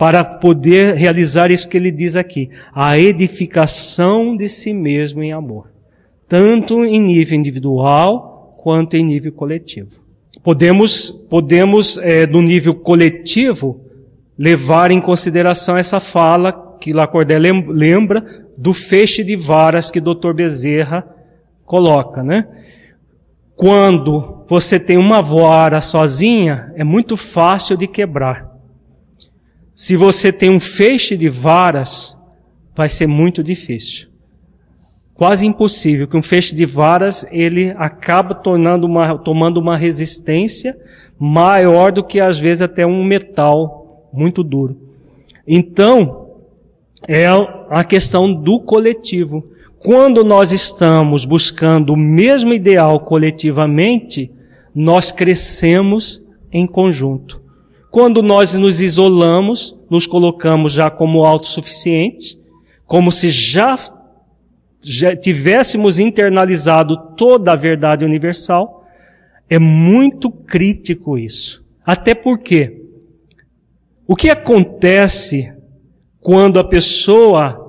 para 0.00 0.24
poder 0.24 0.94
realizar 0.94 1.50
isso 1.50 1.68
que 1.68 1.76
ele 1.76 1.90
diz 1.90 2.16
aqui, 2.16 2.48
a 2.74 2.98
edificação 2.98 4.34
de 4.34 4.48
si 4.48 4.72
mesmo 4.72 5.22
em 5.22 5.30
amor, 5.30 5.66
tanto 6.26 6.82
em 6.86 6.98
nível 6.98 7.38
individual 7.38 8.56
quanto 8.62 8.96
em 8.96 9.04
nível 9.04 9.30
coletivo. 9.30 9.90
Podemos, 10.42 11.10
podemos 11.10 11.98
é, 11.98 12.26
no 12.26 12.40
nível 12.40 12.76
coletivo, 12.76 13.78
levar 14.38 14.90
em 14.90 15.02
consideração 15.02 15.76
essa 15.76 16.00
fala 16.00 16.78
que 16.80 16.94
Lacordaire 16.94 17.52
lembra 17.68 18.46
do 18.56 18.72
feixe 18.72 19.22
de 19.22 19.36
varas 19.36 19.90
que 19.90 20.00
Dr. 20.00 20.32
Bezerra 20.34 21.06
coloca, 21.66 22.22
né? 22.22 22.48
Quando 23.54 24.46
você 24.48 24.80
tem 24.80 24.96
uma 24.96 25.20
vara 25.20 25.82
sozinha, 25.82 26.72
é 26.74 26.82
muito 26.82 27.18
fácil 27.18 27.76
de 27.76 27.86
quebrar. 27.86 28.49
Se 29.74 29.96
você 29.96 30.32
tem 30.32 30.50
um 30.50 30.60
feixe 30.60 31.16
de 31.16 31.28
varas, 31.28 32.16
vai 32.76 32.88
ser 32.88 33.06
muito 33.06 33.42
difícil. 33.42 34.08
Quase 35.14 35.46
impossível, 35.46 36.08
que 36.08 36.16
um 36.16 36.22
feixe 36.22 36.54
de 36.54 36.64
varas 36.64 37.26
ele 37.30 37.74
acaba 37.76 38.34
tornando 38.34 38.86
uma, 38.86 39.18
tomando 39.18 39.58
uma 39.58 39.76
resistência 39.76 40.78
maior 41.18 41.92
do 41.92 42.02
que 42.02 42.18
às 42.18 42.40
vezes 42.40 42.62
até 42.62 42.86
um 42.86 43.04
metal 43.04 44.08
muito 44.12 44.42
duro. 44.42 44.78
Então, 45.46 46.28
é 47.06 47.26
a 47.68 47.84
questão 47.84 48.32
do 48.32 48.60
coletivo. 48.60 49.44
Quando 49.78 50.24
nós 50.24 50.52
estamos 50.52 51.24
buscando 51.24 51.92
o 51.92 51.96
mesmo 51.96 52.52
ideal 52.52 53.00
coletivamente, 53.00 54.30
nós 54.74 55.10
crescemos 55.10 56.22
em 56.52 56.66
conjunto. 56.66 57.40
Quando 57.90 58.22
nós 58.22 58.56
nos 58.56 58.80
isolamos, 58.80 59.76
nos 59.90 60.06
colocamos 60.06 60.72
já 60.72 60.88
como 60.88 61.24
autossuficientes, 61.24 62.38
como 62.86 63.10
se 63.10 63.30
já, 63.30 63.76
já 64.80 65.16
tivéssemos 65.16 65.98
internalizado 65.98 66.96
toda 67.16 67.52
a 67.52 67.56
verdade 67.56 68.04
universal. 68.04 68.86
É 69.48 69.58
muito 69.58 70.30
crítico 70.30 71.18
isso. 71.18 71.64
Até 71.84 72.14
porque 72.14 72.80
o 74.06 74.14
que 74.14 74.30
acontece 74.30 75.52
quando 76.20 76.60
a 76.60 76.64
pessoa 76.64 77.66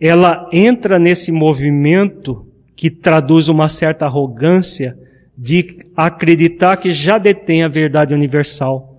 ela 0.00 0.48
entra 0.52 0.98
nesse 0.98 1.30
movimento 1.30 2.44
que 2.74 2.90
traduz 2.90 3.48
uma 3.48 3.68
certa 3.68 4.06
arrogância 4.06 4.98
de 5.38 5.76
acreditar 5.96 6.76
que 6.76 6.90
já 6.90 7.18
detém 7.18 7.62
a 7.62 7.68
verdade 7.68 8.12
universal 8.12 8.91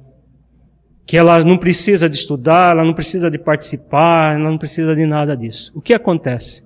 que 1.05 1.17
ela 1.17 1.39
não 1.39 1.57
precisa 1.57 2.09
de 2.09 2.15
estudar, 2.15 2.71
ela 2.71 2.83
não 2.83 2.93
precisa 2.93 3.29
de 3.29 3.37
participar, 3.37 4.35
ela 4.35 4.49
não 4.49 4.57
precisa 4.57 4.95
de 4.95 5.05
nada 5.05 5.35
disso. 5.35 5.71
O 5.75 5.81
que 5.81 5.93
acontece? 5.93 6.63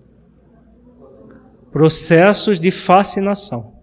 Processos 1.71 2.59
de 2.59 2.71
fascinação. 2.71 3.73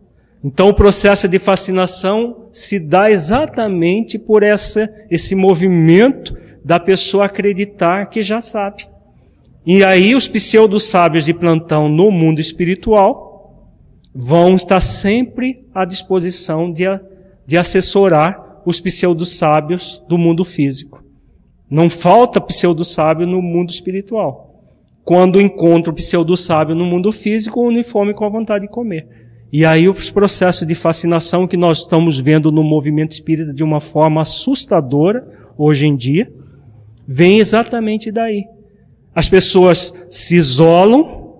Então, 0.43 0.69
o 0.69 0.75
processo 0.75 1.27
de 1.27 1.39
fascinação 1.39 2.49
se 2.53 2.79
dá 2.79 3.11
exatamente 3.11 4.19
por 4.19 4.43
essa, 4.43 4.89
esse 5.11 5.35
movimento 5.35 6.37
da 6.63 6.79
pessoa 6.79 7.25
acreditar 7.25 8.07
que 8.07 8.23
já 8.23 8.41
sabe. 8.41 8.87
E 9.67 9.83
aí, 9.83 10.15
os 10.15 10.29
pseudo-sábios 10.29 11.25
de 11.25 11.33
plantão 11.33 11.89
no 11.89 12.11
mundo 12.11 12.41
espiritual 12.41 13.71
vão 14.15 14.55
estar 14.55 14.81
sempre 14.81 15.67
à 15.75 15.85
disposição 15.85 16.71
de, 16.71 16.85
de 17.47 17.57
assessorar 17.57 18.44
os 18.65 18.81
pseudo-sábios 18.81 20.03
do 20.09 20.17
mundo 20.17 20.45
físico. 20.45 21.03
Não 21.71 21.89
falta 21.89 22.41
pseudo-sábio 22.41 23.27
no 23.27 23.43
mundo 23.43 23.71
espiritual. 23.71 24.63
Quando 25.05 25.41
encontra 25.41 25.93
o 25.93 25.95
pseudo-sábio 25.95 26.75
no 26.75 26.85
mundo 26.85 27.13
físico, 27.13 27.61
uniforme 27.61 28.15
com 28.15 28.25
a 28.25 28.29
vontade 28.29 28.67
de 28.67 28.71
comer. 28.71 29.07
E 29.53 29.65
aí 29.65 29.89
os 29.89 30.11
processos 30.11 30.67
de 30.67 30.75
fascinação 30.75 31.47
que 31.47 31.57
nós 31.57 31.79
estamos 31.79 32.19
vendo 32.19 32.51
no 32.51 32.63
movimento 32.63 33.13
espírita 33.13 33.53
de 33.53 33.63
uma 33.63 33.81
forma 33.81 34.23
assustadora 34.23 35.27
hoje 35.57 35.87
em 35.87 35.95
dia, 35.95 36.33
vem 37.07 37.39
exatamente 37.39 38.11
daí. 38.11 38.45
As 39.15 39.29
pessoas 39.29 39.95
se 40.11 40.37
isolam, 40.37 41.35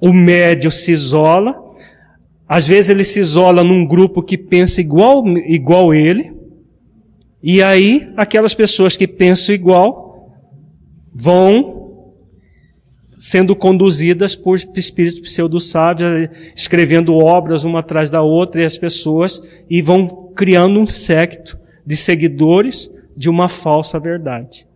o 0.00 0.12
médio 0.12 0.70
se 0.70 0.92
isola, 0.92 1.54
às 2.48 2.66
vezes 2.66 2.88
ele 2.88 3.04
se 3.04 3.20
isola 3.20 3.62
num 3.62 3.84
grupo 3.84 4.22
que 4.22 4.38
pensa 4.38 4.80
igual, 4.80 5.26
igual 5.28 5.92
ele, 5.92 6.32
e 7.42 7.62
aí, 7.62 8.12
aquelas 8.16 8.54
pessoas 8.54 8.96
que 8.96 9.06
pensam 9.06 9.54
igual 9.54 10.34
vão 11.14 11.78
sendo 13.18 13.54
conduzidas 13.56 14.36
por 14.36 14.56
espíritos 14.56 15.20
pseudo-sábios, 15.20 16.30
escrevendo 16.54 17.14
obras 17.14 17.64
uma 17.64 17.80
atrás 17.80 18.10
da 18.10 18.22
outra, 18.22 18.62
e 18.62 18.64
as 18.64 18.78
pessoas, 18.78 19.42
e 19.68 19.82
vão 19.82 20.32
criando 20.34 20.78
um 20.78 20.86
secto 20.86 21.58
de 21.84 21.96
seguidores 21.96 22.90
de 23.16 23.28
uma 23.28 23.48
falsa 23.48 23.98
verdade. 23.98 24.66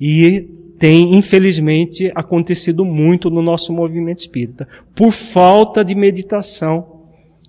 E 0.00 0.48
tem, 0.78 1.16
infelizmente, 1.16 2.12
acontecido 2.14 2.84
muito 2.84 3.30
no 3.30 3.42
nosso 3.42 3.72
movimento 3.72 4.18
espírita, 4.18 4.68
por 4.94 5.10
falta 5.10 5.84
de 5.84 5.94
meditação 5.94 6.96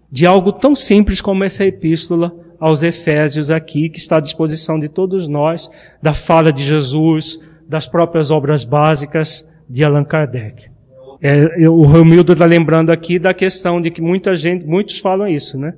de 0.09 0.25
algo 0.25 0.53
tão 0.53 0.73
simples 0.73 1.21
como 1.21 1.43
essa 1.43 1.65
epístola 1.65 2.33
aos 2.59 2.83
Efésios 2.83 3.51
aqui, 3.51 3.89
que 3.89 3.99
está 3.99 4.17
à 4.17 4.19
disposição 4.21 4.79
de 4.79 4.89
todos 4.89 5.27
nós, 5.27 5.69
da 6.01 6.13
fala 6.13 6.51
de 6.51 6.63
Jesus, 6.63 7.39
das 7.67 7.87
próprias 7.87 8.31
obras 8.31 8.63
básicas 8.63 9.47
de 9.69 9.83
Allan 9.83 10.03
Kardec. 10.03 10.69
É, 11.21 11.67
o 11.67 11.83
Romildo 11.83 12.33
está 12.33 12.45
lembrando 12.45 12.91
aqui 12.91 13.17
da 13.17 13.33
questão 13.33 13.81
de 13.81 13.89
que 13.89 14.01
muita 14.01 14.35
gente, 14.35 14.65
muitos 14.65 14.99
falam 14.99 15.27
isso, 15.27 15.57
né? 15.57 15.73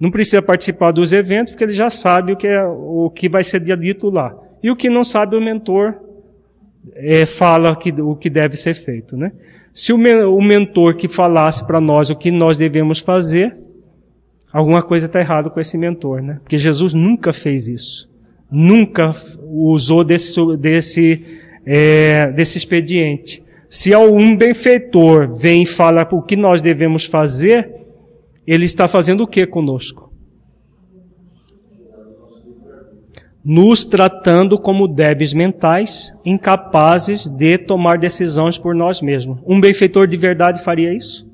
Não 0.00 0.10
precisa 0.10 0.40
participar 0.40 0.92
dos 0.92 1.12
eventos 1.12 1.52
porque 1.52 1.64
ele 1.64 1.72
já 1.72 1.90
sabe 1.90 2.32
o 2.32 2.36
que, 2.36 2.46
é, 2.46 2.64
o 2.64 3.10
que 3.10 3.28
vai 3.28 3.44
ser 3.44 3.60
dito 3.60 4.08
lá. 4.08 4.34
E 4.62 4.70
o 4.70 4.76
que 4.76 4.88
não 4.88 5.04
sabe, 5.04 5.36
o 5.36 5.40
mentor 5.40 5.94
é, 6.94 7.26
fala 7.26 7.76
que, 7.76 7.90
o 7.90 8.14
que 8.14 8.30
deve 8.30 8.56
ser 8.56 8.74
feito, 8.74 9.16
né? 9.16 9.32
Se 9.74 9.92
o, 9.92 9.96
o 9.96 10.42
mentor 10.42 10.96
que 10.96 11.06
falasse 11.06 11.66
para 11.66 11.80
nós 11.80 12.10
o 12.10 12.16
que 12.16 12.30
nós 12.30 12.56
devemos 12.56 12.98
fazer, 12.98 13.56
alguma 14.52 14.82
coisa 14.82 15.06
está 15.06 15.20
errada 15.20 15.50
com 15.50 15.60
esse 15.60 15.76
mentor, 15.76 16.22
né? 16.22 16.38
Porque 16.42 16.58
Jesus 16.58 16.94
nunca 16.94 17.32
fez 17.32 17.68
isso. 17.68 18.08
Nunca 18.50 19.10
usou 19.42 20.02
desse, 20.02 20.40
desse, 20.56 21.22
é, 21.66 22.32
desse 22.32 22.56
expediente. 22.56 23.42
Se 23.68 23.92
algum 23.92 24.34
benfeitor 24.34 25.34
vem 25.34 25.62
e 25.62 25.66
fala 25.66 26.08
o 26.10 26.22
que 26.22 26.36
nós 26.36 26.62
devemos 26.62 27.04
fazer, 27.04 27.70
ele 28.46 28.64
está 28.64 28.88
fazendo 28.88 29.24
o 29.24 29.26
que 29.26 29.46
conosco? 29.46 30.10
Nos 33.44 33.84
tratando 33.84 34.58
como 34.58 34.88
débeis 34.88 35.34
mentais, 35.34 36.14
incapazes 36.24 37.28
de 37.28 37.58
tomar 37.58 37.98
decisões 37.98 38.56
por 38.56 38.74
nós 38.74 39.02
mesmos. 39.02 39.38
Um 39.46 39.60
benfeitor 39.60 40.06
de 40.06 40.16
verdade 40.16 40.62
faria 40.62 40.94
isso? 40.94 41.27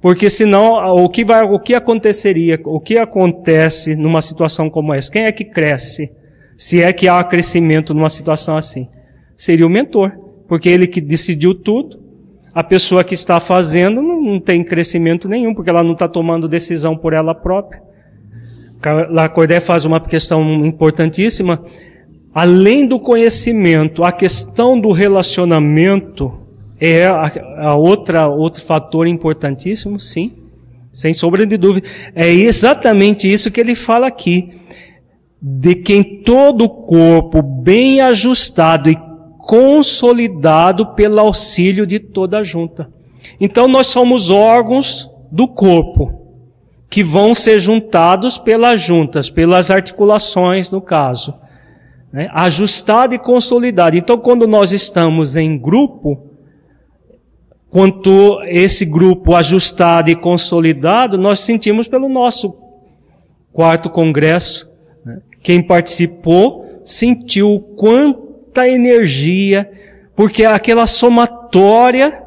Porque 0.00 0.30
senão, 0.30 0.74
o 0.96 1.08
que, 1.08 1.24
vai, 1.24 1.42
o 1.42 1.58
que 1.58 1.74
aconteceria, 1.74 2.58
o 2.64 2.80
que 2.80 2.96
acontece 2.96 3.94
numa 3.94 4.22
situação 4.22 4.70
como 4.70 4.94
essa? 4.94 5.12
Quem 5.12 5.24
é 5.24 5.32
que 5.32 5.44
cresce? 5.44 6.10
Se 6.56 6.80
é 6.82 6.92
que 6.92 7.06
há 7.06 7.22
crescimento 7.22 7.92
numa 7.92 8.08
situação 8.08 8.56
assim? 8.56 8.88
Seria 9.36 9.66
o 9.66 9.70
mentor. 9.70 10.12
Porque 10.48 10.68
ele 10.68 10.86
que 10.86 11.00
decidiu 11.00 11.54
tudo, 11.54 12.00
a 12.52 12.64
pessoa 12.64 13.04
que 13.04 13.14
está 13.14 13.38
fazendo 13.38 14.02
não, 14.02 14.20
não 14.20 14.40
tem 14.40 14.64
crescimento 14.64 15.28
nenhum, 15.28 15.54
porque 15.54 15.70
ela 15.70 15.84
não 15.84 15.92
está 15.92 16.08
tomando 16.08 16.48
decisão 16.48 16.96
por 16.96 17.12
ela 17.12 17.34
própria. 17.34 17.80
Lacordé 19.10 19.60
faz 19.60 19.84
uma 19.84 20.00
questão 20.00 20.64
importantíssima. 20.64 21.62
Além 22.34 22.86
do 22.86 22.98
conhecimento, 22.98 24.02
a 24.02 24.10
questão 24.10 24.80
do 24.80 24.90
relacionamento 24.92 26.39
é 26.80 27.06
a, 27.06 27.30
a 27.68 27.74
outra, 27.74 28.28
outro 28.28 28.62
fator 28.62 29.06
importantíssimo, 29.06 30.00
sim, 30.00 30.32
sem 30.90 31.12
sombra 31.12 31.46
de 31.46 31.56
dúvida. 31.56 31.86
É 32.14 32.28
exatamente 32.30 33.30
isso 33.30 33.50
que 33.50 33.60
ele 33.60 33.74
fala 33.74 34.06
aqui. 34.06 34.58
De 35.42 35.74
quem 35.74 36.02
todo 36.22 36.64
o 36.64 36.68
corpo 36.68 37.42
bem 37.42 38.00
ajustado 38.00 38.90
e 38.90 38.98
consolidado 39.38 40.94
pelo 40.94 41.20
auxílio 41.20 41.86
de 41.86 41.98
toda 41.98 42.38
a 42.38 42.42
junta. 42.42 42.90
Então 43.40 43.66
nós 43.68 43.86
somos 43.86 44.30
órgãos 44.30 45.08
do 45.30 45.46
corpo 45.48 46.20
que 46.90 47.04
vão 47.04 47.32
ser 47.34 47.58
juntados 47.58 48.36
pelas 48.36 48.80
juntas, 48.80 49.30
pelas 49.30 49.70
articulações, 49.70 50.72
no 50.72 50.80
caso. 50.80 51.32
Né? 52.12 52.28
Ajustado 52.32 53.14
e 53.14 53.18
consolidado. 53.18 53.96
Então, 53.96 54.18
quando 54.18 54.48
nós 54.48 54.72
estamos 54.72 55.36
em 55.36 55.56
grupo, 55.56 56.29
quanto 57.70 58.42
esse 58.46 58.84
grupo 58.84 59.34
ajustado 59.34 60.10
e 60.10 60.16
consolidado, 60.16 61.16
nós 61.16 61.40
sentimos 61.40 61.86
pelo 61.86 62.08
nosso 62.08 62.54
quarto 63.52 63.88
congresso. 63.88 64.68
Né? 65.04 65.20
Quem 65.40 65.62
participou 65.62 66.82
sentiu 66.84 67.60
quanta 67.76 68.68
energia, 68.68 69.70
porque 70.16 70.42
é 70.42 70.46
aquela 70.46 70.86
somatória 70.86 72.22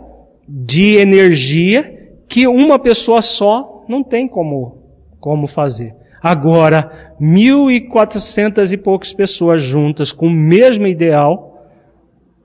de 0.47 0.95
energia 0.95 2.11
que 2.27 2.47
uma 2.47 2.79
pessoa 2.79 3.21
só 3.21 3.83
não 3.87 4.01
tem 4.01 4.27
como, 4.27 4.77
como 5.19 5.45
fazer. 5.45 5.93
Agora, 6.21 7.15
mil 7.19 7.69
e 7.69 7.81
quatrocentas 7.81 8.71
e 8.71 8.77
poucas 8.77 9.11
pessoas 9.11 9.61
juntas 9.61 10.13
com 10.13 10.27
o 10.27 10.31
mesmo 10.31 10.87
ideal, 10.87 11.67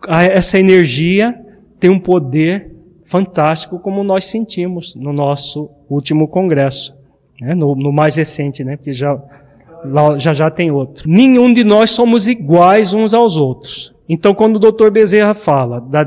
essa 0.09 0.59
energia 0.59 1.35
tem 1.79 1.89
um 1.89 1.99
poder 1.99 2.78
fantástico 3.09 3.79
como 3.79 4.05
nós 4.05 4.27
sentimos 4.27 4.95
no 4.95 5.13
nosso 5.13 5.71
último 5.89 6.29
congresso, 6.29 6.95
né? 7.41 7.55
no, 7.55 7.75
no, 7.75 7.91
mais 7.91 8.17
recente, 8.17 8.63
né? 8.63 8.77
porque 8.77 8.93
já, 8.93 9.19
já 10.19 10.33
já 10.33 10.51
tem 10.51 10.71
outro. 10.71 11.09
Nenhum 11.09 11.53
de 11.53 11.65
nós 11.65 11.91
somos 11.91 12.29
iguais 12.29 12.93
uns 12.93 13.15
aos 13.15 13.37
outros. 13.37 13.95
Então, 14.09 14.35
quando 14.35 14.57
o 14.57 14.59
Dr. 14.59 14.91
Bezerra 14.91 15.35
fala 15.35 15.81
da 15.81 16.07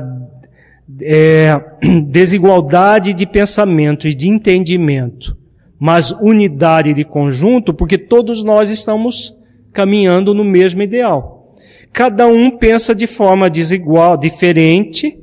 é, 1.00 1.60
desigualdade 2.06 3.12
de 3.14 3.26
pensamento 3.26 4.06
e 4.06 4.14
de 4.14 4.28
entendimento, 4.28 5.36
mas 5.78 6.12
unidade 6.12 6.94
de 6.94 7.04
conjunto, 7.04 7.74
porque 7.74 7.98
todos 7.98 8.44
nós 8.44 8.70
estamos 8.70 9.36
caminhando 9.72 10.32
no 10.32 10.44
mesmo 10.44 10.82
ideal. 10.82 11.56
Cada 11.92 12.26
um 12.26 12.56
pensa 12.56 12.94
de 12.94 13.06
forma 13.06 13.50
desigual, 13.50 14.16
diferente, 14.16 15.18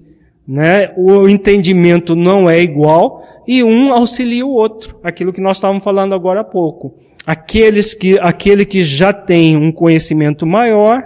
né? 0.50 0.92
O 0.98 1.30
entendimento 1.30 2.16
não 2.16 2.50
é 2.50 2.60
igual 2.60 3.24
e 3.48 3.64
um 3.64 3.94
auxilia 3.94 4.44
o 4.44 4.50
outro. 4.50 5.00
Aquilo 5.04 5.32
que 5.32 5.40
nós 5.40 5.58
estávamos 5.58 5.84
falando 5.84 6.16
agora 6.16 6.42
há 6.42 6.44
pouco. 6.44 6.96
Aqueles 7.24 7.94
que, 7.94 8.18
aquele 8.20 8.66
que 8.66 8.82
já 8.82 9.14
tem 9.14 9.56
um 9.56 9.72
conhecimento 9.72 10.48
maior, 10.48 11.04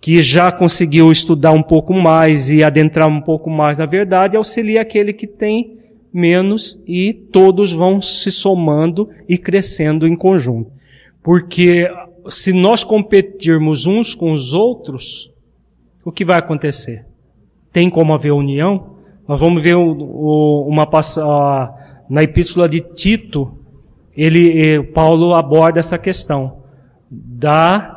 que 0.00 0.22
já 0.22 0.52
conseguiu 0.52 1.10
estudar 1.10 1.50
um 1.50 1.64
pouco 1.64 1.92
mais 1.92 2.48
e 2.48 2.62
adentrar 2.62 3.08
um 3.08 3.20
pouco 3.20 3.50
mais 3.50 3.78
na 3.78 3.86
verdade, 3.86 4.36
auxilia 4.36 4.82
aquele 4.82 5.12
que 5.12 5.26
tem 5.26 5.78
menos 6.12 6.80
e 6.86 7.12
todos 7.12 7.72
vão 7.72 8.00
se 8.00 8.30
somando 8.30 9.08
e 9.28 9.36
crescendo 9.36 10.06
em 10.06 10.14
conjunto. 10.14 10.70
Porque 11.20 11.90
se 12.28 12.52
nós 12.52 12.84
competirmos 12.84 13.84
uns 13.84 14.14
com 14.14 14.30
os 14.30 14.54
outros, 14.54 15.32
o 16.04 16.12
que 16.12 16.24
vai 16.24 16.38
acontecer? 16.38 17.04
Tem 17.74 17.90
como 17.90 18.14
haver 18.14 18.32
união. 18.32 18.94
Nós 19.28 19.38
vamos 19.38 19.62
ver 19.62 19.74
uma 19.74 20.86
passagem 20.86 21.74
na 22.08 22.22
epístola 22.22 22.68
de 22.68 22.80
Tito, 22.80 23.58
ele 24.16 24.82
Paulo 24.94 25.34
aborda 25.34 25.80
essa 25.80 25.98
questão 25.98 26.58
da 27.10 27.90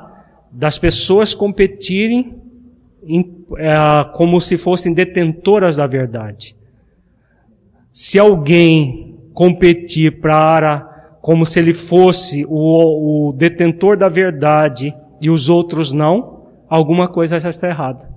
das 0.52 0.80
pessoas 0.80 1.36
competirem 1.36 2.36
em, 3.04 3.46
é, 3.58 3.76
como 4.16 4.42
se 4.42 4.58
fossem 4.58 4.94
detentoras 4.94 5.78
da 5.78 5.86
verdade. 5.86 6.56
Se 7.92 8.18
alguém 8.18 9.16
competir 9.34 10.20
para 10.20 11.18
como 11.22 11.46
se 11.46 11.60
ele 11.60 11.74
fosse 11.74 12.46
o, 12.50 13.30
o 13.30 13.34
detentor 13.34 13.98
da 13.98 14.10
verdade 14.10 14.96
e 15.22 15.30
os 15.30 15.50
outros 15.50 15.92
não, 15.92 16.48
alguma 16.68 17.08
coisa 17.08 17.40
já 17.40 17.50
está 17.50 17.68
errada. 17.68 18.17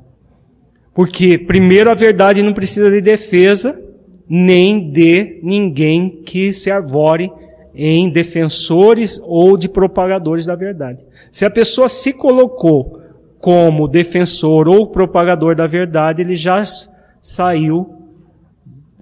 Porque, 0.94 1.38
primeiro, 1.38 1.90
a 1.90 1.94
verdade 1.94 2.42
não 2.42 2.53
precisa 2.53 2.90
de 2.90 3.00
defesa, 3.00 3.81
nem 4.29 4.90
de 4.90 5.40
ninguém 5.42 6.22
que 6.24 6.53
se 6.53 6.70
arvore 6.70 7.31
em 7.74 8.11
defensores 8.11 9.20
ou 9.24 9.57
de 9.57 9.68
propagadores 9.68 10.46
da 10.46 10.55
verdade. 10.55 11.05
Se 11.31 11.44
a 11.44 11.50
pessoa 11.50 11.88
se 11.88 12.12
colocou 12.12 13.00
como 13.38 13.88
defensor 13.88 14.68
ou 14.68 14.87
propagador 14.87 15.55
da 15.55 15.66
verdade, 15.66 16.20
ele 16.20 16.35
já 16.35 16.61
saiu 17.22 17.94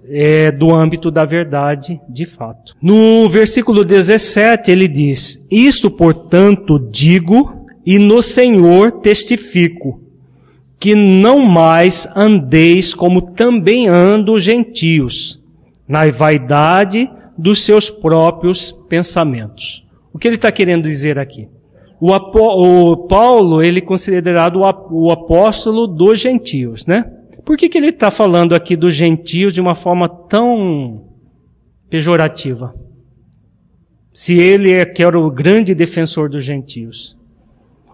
é, 0.05 0.51
do 0.51 0.73
âmbito 0.73 1.11
da 1.11 1.25
verdade 1.25 1.99
de 2.07 2.25
fato. 2.25 2.75
No 2.81 3.27
versículo 3.29 3.83
17 3.83 4.71
ele 4.71 4.87
diz: 4.87 5.45
Isto, 5.51 5.91
portanto, 5.91 6.79
digo 6.79 7.65
e 7.85 7.99
no 7.99 8.21
Senhor 8.21 8.93
testifico 8.93 9.99
que 10.79 10.95
não 10.95 11.45
mais 11.45 12.07
andeis 12.15 12.93
como 12.93 13.21
também 13.21 13.87
andam 13.87 14.35
os 14.35 14.43
gentios, 14.43 15.43
na 15.87 16.09
vaidade 16.09 17.11
dos 17.37 17.63
seus 17.63 17.89
próprios 17.89 18.71
pensamentos. 18.87 19.85
O 20.13 20.17
que 20.17 20.27
ele 20.27 20.35
está 20.35 20.51
querendo 20.51 20.83
dizer 20.83 21.19
aqui? 21.19 21.49
O, 21.99 22.13
o, 22.13 22.97
Paulo, 23.07 23.61
ele 23.61 23.79
é 23.79 23.81
considerado 23.81 24.61
o 24.89 25.11
apóstolo 25.11 25.85
dos 25.85 26.19
gentios, 26.19 26.85
né? 26.85 27.03
Por 27.45 27.57
que, 27.57 27.67
que 27.67 27.77
ele 27.77 27.87
está 27.87 28.09
falando 28.09 28.55
aqui 28.55 28.75
dos 28.75 28.93
gentios 28.93 29.51
de 29.51 29.59
uma 29.59 29.75
forma 29.75 30.07
tão 30.07 31.03
pejorativa? 31.89 32.73
Se 34.13 34.37
ele 34.37 34.71
é 34.73 34.85
que 34.85 35.03
era 35.03 35.19
o 35.19 35.29
grande 35.29 35.75
defensor 35.75 36.29
dos 36.29 36.43
gentios. 36.43 37.17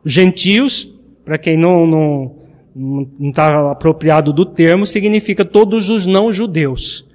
Os 0.04 0.12
gentios, 0.12 0.92
para 1.24 1.38
quem 1.38 1.58
não, 1.58 1.88
não, 1.88 2.36
não 2.76 3.30
está 3.30 3.72
apropriado 3.72 4.34
do 4.34 4.46
termo, 4.46 4.86
significa 4.86 5.46
todos 5.46 5.90
os 5.90 6.06
não-judeus. 6.06 7.08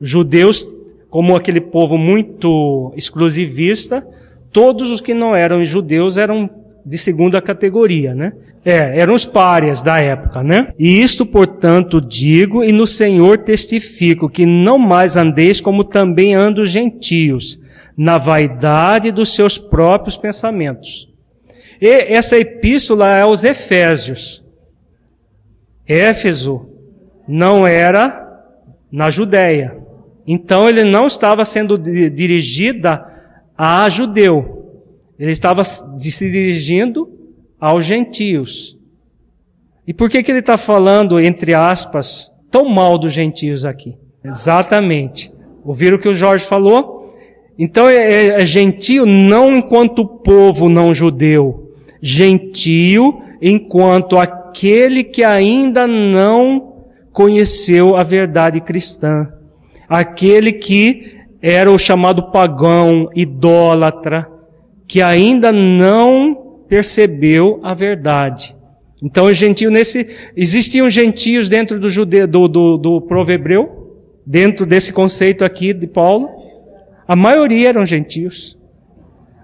Judeus, 0.00 0.66
como 1.10 1.36
aquele 1.36 1.60
povo 1.60 1.98
muito 1.98 2.92
exclusivista, 2.96 4.04
Todos 4.52 4.90
os 4.90 5.00
que 5.00 5.14
não 5.14 5.34
eram 5.34 5.64
judeus 5.64 6.18
eram 6.18 6.48
de 6.84 6.98
segunda 6.98 7.40
categoria, 7.40 8.14
né? 8.14 8.32
É, 8.64 9.00
eram 9.00 9.14
os 9.14 9.24
párias 9.24 9.82
da 9.82 9.98
época, 9.98 10.42
né? 10.42 10.72
E 10.78 11.02
isto, 11.02 11.24
portanto, 11.24 12.00
digo 12.00 12.62
e 12.62 12.70
no 12.70 12.86
Senhor 12.86 13.38
testifico 13.38 14.28
que 14.28 14.44
não 14.44 14.78
mais 14.78 15.16
andeis 15.16 15.60
como 15.60 15.82
também 15.82 16.34
andam 16.34 16.62
os 16.62 16.70
gentios, 16.70 17.58
na 17.96 18.18
vaidade 18.18 19.10
dos 19.10 19.34
seus 19.34 19.56
próprios 19.58 20.16
pensamentos. 20.16 21.08
E 21.80 21.88
essa 21.88 22.36
epístola 22.36 23.16
é 23.16 23.22
aos 23.22 23.42
Efésios. 23.42 24.41
Éfeso 25.86 26.68
não 27.26 27.66
era 27.66 28.22
na 28.90 29.10
Judéia. 29.10 29.76
Então 30.26 30.68
ele 30.68 30.84
não 30.84 31.06
estava 31.06 31.44
sendo 31.44 31.76
dirigida 31.78 33.04
a 33.56 33.88
judeu. 33.88 34.82
Ele 35.18 35.32
estava 35.32 35.64
se 35.64 36.30
dirigindo 36.30 37.08
aos 37.60 37.84
gentios. 37.84 38.78
E 39.86 39.92
por 39.92 40.08
que, 40.08 40.22
que 40.22 40.30
ele 40.30 40.38
está 40.40 40.56
falando, 40.56 41.20
entre 41.20 41.54
aspas, 41.54 42.30
tão 42.50 42.68
mal 42.68 42.98
dos 42.98 43.12
gentios 43.12 43.64
aqui? 43.64 43.96
Exatamente. 44.24 45.32
Ouviram 45.64 45.96
o 45.96 46.00
que 46.00 46.08
o 46.08 46.14
Jorge 46.14 46.44
falou? 46.44 47.14
Então 47.58 47.88
é, 47.88 47.96
é, 47.96 48.26
é 48.42 48.44
gentio 48.44 49.04
não 49.04 49.56
enquanto 49.56 50.06
povo 50.06 50.68
não 50.68 50.94
judeu, 50.94 51.74
gentio 52.00 53.22
enquanto 53.40 54.16
aquele 54.16 54.41
que 55.04 55.24
ainda 55.24 55.86
não 55.86 56.86
conheceu 57.12 57.96
a 57.96 58.02
verdade 58.02 58.60
cristã, 58.60 59.28
aquele 59.88 60.52
que 60.52 61.20
era 61.40 61.70
o 61.70 61.78
chamado 61.78 62.30
pagão, 62.30 63.10
idólatra, 63.14 64.28
que 64.86 65.02
ainda 65.02 65.50
não 65.50 66.64
percebeu 66.68 67.60
a 67.62 67.74
verdade. 67.74 68.54
Então, 69.02 69.26
o 69.26 69.32
gentio 69.32 69.70
nesse. 69.70 70.06
Existiam 70.36 70.88
gentios 70.88 71.48
dentro 71.48 71.80
do, 71.80 71.90
jude, 71.90 72.26
do, 72.26 72.46
do, 72.46 72.76
do 72.78 73.08
dentro 74.24 74.64
desse 74.64 74.92
conceito 74.92 75.44
aqui 75.44 75.74
de 75.74 75.88
Paulo. 75.88 76.28
A 77.08 77.16
maioria 77.16 77.70
eram 77.70 77.84
gentios. 77.84 78.56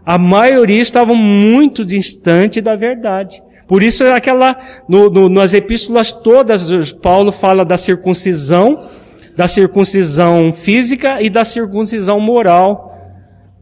A 0.06 0.16
maioria 0.16 0.80
estavam 0.80 1.16
muito 1.16 1.84
distante 1.84 2.60
da 2.60 2.76
verdade. 2.76 3.42
Por 3.68 3.82
isso, 3.82 4.02
aquela, 4.04 4.58
no, 4.88 5.08
no, 5.08 5.28
nas 5.28 5.54
epístolas 5.54 6.10
todas, 6.10 6.92
Paulo 6.94 7.30
fala 7.30 7.64
da 7.64 7.76
circuncisão, 7.76 8.88
da 9.36 9.46
circuncisão 9.46 10.52
física 10.52 11.22
e 11.22 11.30
da 11.30 11.44
circuncisão 11.44 12.18
moral 12.18 12.88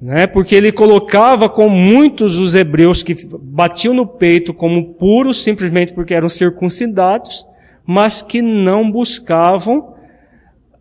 né? 0.01 0.27
Porque 0.27 0.55
ele 0.55 0.71
colocava 0.71 1.49
com 1.49 1.69
muitos 1.69 2.39
os 2.39 2.55
hebreus 2.55 3.03
que 3.03 3.15
batiam 3.41 3.95
no 3.95 4.07
peito 4.07 4.53
como 4.53 4.95
puros 4.95 5.43
simplesmente 5.43 5.93
porque 5.93 6.15
eram 6.15 6.29
circuncidados, 6.29 7.47
mas 7.85 8.21
que 8.21 8.43
não 8.43 8.91
buscavam 8.91 9.95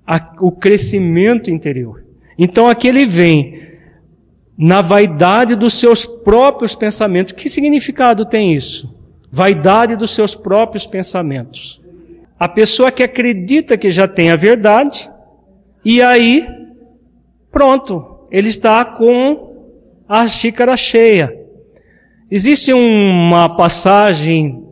a, 0.05 0.33
o 0.39 0.51
crescimento 0.51 1.49
interior. 1.49 2.03
Então 2.37 2.69
aqui 2.69 2.87
ele 2.87 3.05
vem 3.05 3.63
na 4.57 4.81
vaidade 4.81 5.55
dos 5.55 5.73
seus 5.75 6.05
próprios 6.05 6.75
pensamentos. 6.75 7.33
Que 7.33 7.49
significado 7.49 8.25
tem 8.25 8.53
isso? 8.53 8.94
Vaidade 9.35 9.97
dos 9.97 10.11
seus 10.11 10.33
próprios 10.33 10.87
pensamentos. 10.87 11.81
A 12.39 12.47
pessoa 12.47 12.89
que 12.89 13.03
acredita 13.03 13.77
que 13.77 13.91
já 13.91 14.07
tem 14.07 14.31
a 14.31 14.37
verdade, 14.37 15.11
e 15.83 16.01
aí, 16.01 16.47
pronto, 17.51 18.27
ele 18.31 18.47
está 18.47 18.85
com 18.85 19.75
a 20.07 20.25
xícara 20.25 20.77
cheia. 20.77 21.37
Existe 22.31 22.71
uma 22.71 23.49
passagem 23.49 24.63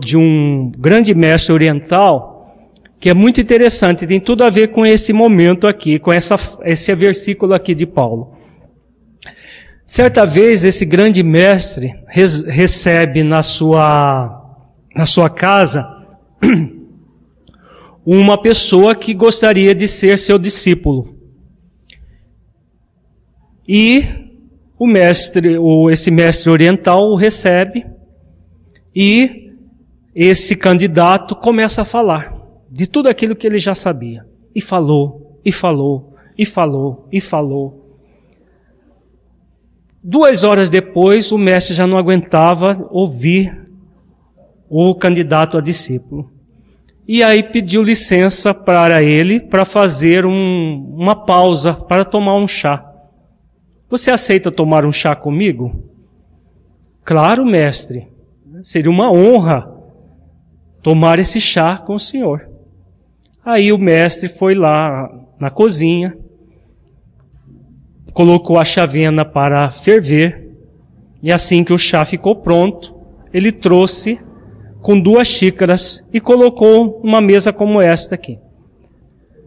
de 0.00 0.18
um 0.18 0.70
grande 0.76 1.14
mestre 1.14 1.54
oriental 1.54 2.54
que 3.00 3.08
é 3.08 3.14
muito 3.14 3.40
interessante, 3.40 4.06
tem 4.06 4.20
tudo 4.20 4.44
a 4.44 4.50
ver 4.50 4.68
com 4.68 4.84
esse 4.84 5.14
momento 5.14 5.66
aqui, 5.66 5.98
com 5.98 6.12
essa, 6.12 6.36
esse 6.64 6.94
versículo 6.94 7.54
aqui 7.54 7.74
de 7.74 7.86
Paulo. 7.86 8.36
Certa 9.88 10.26
vez 10.26 10.64
esse 10.64 10.84
grande 10.84 11.22
mestre 11.22 11.94
recebe 12.08 13.22
na 13.22 13.42
sua, 13.42 14.68
na 14.94 15.06
sua 15.06 15.30
casa 15.30 15.88
uma 18.04 18.36
pessoa 18.36 18.94
que 18.94 19.14
gostaria 19.14 19.74
de 19.74 19.88
ser 19.88 20.18
seu 20.18 20.38
discípulo. 20.38 21.16
E 23.66 24.02
o 24.78 24.86
mestre, 24.86 25.56
ou 25.56 25.90
esse 25.90 26.10
mestre 26.10 26.50
oriental 26.50 27.10
o 27.10 27.16
recebe 27.16 27.86
e 28.94 29.54
esse 30.14 30.54
candidato 30.54 31.34
começa 31.34 31.80
a 31.80 31.86
falar 31.86 32.36
de 32.70 32.86
tudo 32.86 33.08
aquilo 33.08 33.34
que 33.34 33.46
ele 33.46 33.58
já 33.58 33.74
sabia. 33.74 34.26
E 34.54 34.60
falou, 34.60 35.40
e 35.42 35.50
falou, 35.50 36.14
e 36.36 36.44
falou, 36.44 37.08
e 37.10 37.22
falou. 37.22 37.87
Duas 40.10 40.42
horas 40.42 40.70
depois, 40.70 41.30
o 41.32 41.36
mestre 41.36 41.74
já 41.74 41.86
não 41.86 41.98
aguentava 41.98 42.88
ouvir 42.90 43.68
o 44.66 44.94
candidato 44.94 45.58
a 45.58 45.60
discípulo. 45.60 46.32
E 47.06 47.22
aí 47.22 47.42
pediu 47.42 47.82
licença 47.82 48.54
para 48.54 49.02
ele 49.02 49.38
para 49.38 49.66
fazer 49.66 50.24
um, 50.24 50.94
uma 50.96 51.14
pausa, 51.14 51.74
para 51.74 52.06
tomar 52.06 52.36
um 52.36 52.48
chá. 52.48 52.90
Você 53.90 54.10
aceita 54.10 54.50
tomar 54.50 54.86
um 54.86 54.90
chá 54.90 55.14
comigo? 55.14 55.90
Claro, 57.04 57.44
mestre. 57.44 58.08
Seria 58.62 58.90
uma 58.90 59.12
honra 59.12 59.70
tomar 60.82 61.18
esse 61.18 61.38
chá 61.38 61.76
com 61.76 61.96
o 61.96 62.00
senhor. 62.00 62.48
Aí 63.44 63.70
o 63.74 63.78
mestre 63.78 64.26
foi 64.26 64.54
lá 64.54 65.06
na 65.38 65.50
cozinha, 65.50 66.16
colocou 68.18 68.58
a 68.58 68.64
chavena 68.64 69.24
para 69.24 69.70
ferver, 69.70 70.50
e 71.22 71.30
assim 71.30 71.62
que 71.62 71.72
o 71.72 71.78
chá 71.78 72.04
ficou 72.04 72.34
pronto, 72.34 72.92
ele 73.32 73.52
trouxe 73.52 74.18
com 74.82 74.98
duas 74.98 75.28
xícaras 75.28 76.04
e 76.12 76.20
colocou 76.20 77.00
uma 77.00 77.20
mesa 77.20 77.52
como 77.52 77.80
esta 77.80 78.16
aqui. 78.16 78.36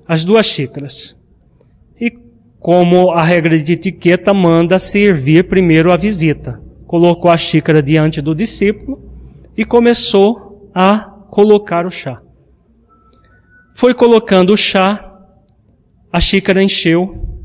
As 0.07 0.23
duas 0.23 0.45
xícaras 0.45 1.17
como 2.61 3.11
a 3.11 3.23
regra 3.23 3.57
de 3.57 3.73
etiqueta 3.73 4.33
manda 4.33 4.79
servir 4.79 5.49
primeiro 5.49 5.91
a 5.91 5.97
visita. 5.97 6.61
Colocou 6.87 7.29
a 7.29 7.35
xícara 7.35 7.83
diante 7.83 8.21
do 8.21 8.33
discípulo 8.33 9.01
e 9.57 9.65
começou 9.65 10.71
a 10.73 11.09
colocar 11.29 11.85
o 11.85 11.91
chá. 11.91 12.21
Foi 13.75 13.93
colocando 13.93 14.53
o 14.53 14.57
chá, 14.57 15.11
a 16.09 16.21
xícara 16.21 16.63
encheu, 16.63 17.40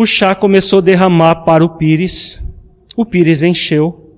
o 0.00 0.06
chá 0.06 0.34
começou 0.34 0.78
a 0.78 0.82
derramar 0.82 1.44
para 1.44 1.62
o 1.62 1.76
pires, 1.76 2.40
o 2.96 3.04
pires 3.04 3.42
encheu, 3.42 4.16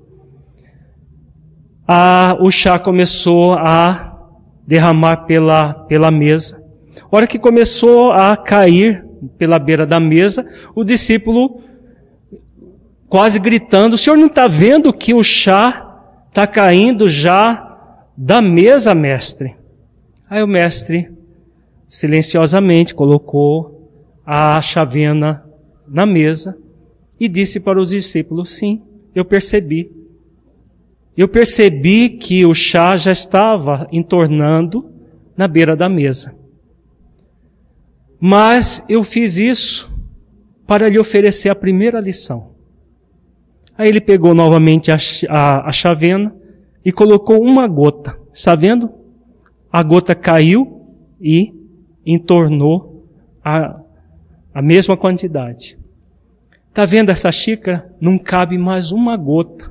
a, 1.89 2.37
o 2.41 2.53
chá 2.53 2.79
começou 2.79 3.55
a 3.55 4.17
derramar 4.65 5.27
pela, 5.27 5.75
pela 5.75 6.09
mesa. 6.09 6.63
A 7.11 7.17
hora 7.17 7.27
que 7.27 7.37
começou 7.37 8.13
a 8.13 8.37
cair 8.37 9.05
pela 9.37 9.59
beira 9.59 9.85
da 9.85 9.99
mesa, 9.99 10.49
o 10.73 10.85
discípulo 10.85 11.61
quase 13.09 13.41
gritando: 13.41 13.95
O 13.95 13.99
senhor 13.99 14.17
não 14.17 14.29
está 14.29 14.47
vendo 14.47 14.93
que 14.93 15.13
o 15.13 15.25
chá 15.25 16.01
está 16.29 16.47
caindo 16.47 17.09
já 17.09 18.07
da 18.17 18.41
mesa, 18.41 18.95
mestre? 18.95 19.57
Aí 20.31 20.45
o 20.45 20.47
mestre, 20.47 21.11
silenciosamente, 21.89 22.95
colocou 22.95 23.91
a 24.25 24.63
chavena 24.63 25.42
na 25.93 26.07
mesa 26.07 26.57
e 27.21 27.29
disse 27.29 27.61
para 27.61 27.81
os 27.81 27.91
discípulos: 27.91 28.51
Sim, 28.51 28.83
eu 29.15 29.25
percebi. 29.25 29.93
Eu 31.17 31.29
percebi 31.29 32.09
que 32.09 32.47
o 32.47 32.55
chá 32.55 32.97
já 32.97 33.13
estava 33.13 33.87
entornando 33.93 34.91
na 35.37 35.47
beira 35.47 35.77
da 35.77 35.89
mesa. 35.89 36.35
Mas 38.19 38.85
eu 38.89 39.03
fiz 39.03 39.37
isso 39.37 39.93
para 40.67 40.89
lhe 40.89 40.99
oferecer 40.99 41.51
a 41.51 41.55
primeira 41.55 42.01
lição. 42.01 42.53
Aí 43.77 43.89
ele 43.89 44.01
pegou 44.01 44.35
novamente 44.35 44.91
a, 44.91 44.97
a, 45.29 45.69
a 45.69 45.73
chavena 45.73 46.35
e 46.85 46.91
colocou 46.91 47.43
uma 47.43 47.67
gota. 47.67 48.19
Está 48.33 48.55
vendo? 48.55 48.91
A 49.71 49.83
gota 49.83 50.15
caiu 50.15 50.87
e 51.21 51.53
entornou 52.07 53.07
a, 53.45 53.81
a 54.55 54.63
mesma 54.63 54.97
quantidade. 54.97 55.79
Está 56.73 56.87
vendo 56.87 57.11
essa 57.11 57.31
xícara? 57.31 57.95
Não 58.01 58.17
cabe 58.17 58.57
mais 58.57 58.93
uma 58.93 59.15
gota. 59.15 59.71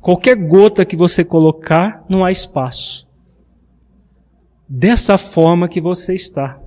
Qualquer 0.00 0.34
gota 0.34 0.84
que 0.84 0.96
você 0.96 1.24
colocar, 1.24 2.04
não 2.08 2.24
há 2.24 2.32
espaço. 2.32 3.06
Dessa 4.68 5.16
forma 5.16 5.68
que 5.68 5.80
você 5.80 6.12
está. 6.12 6.58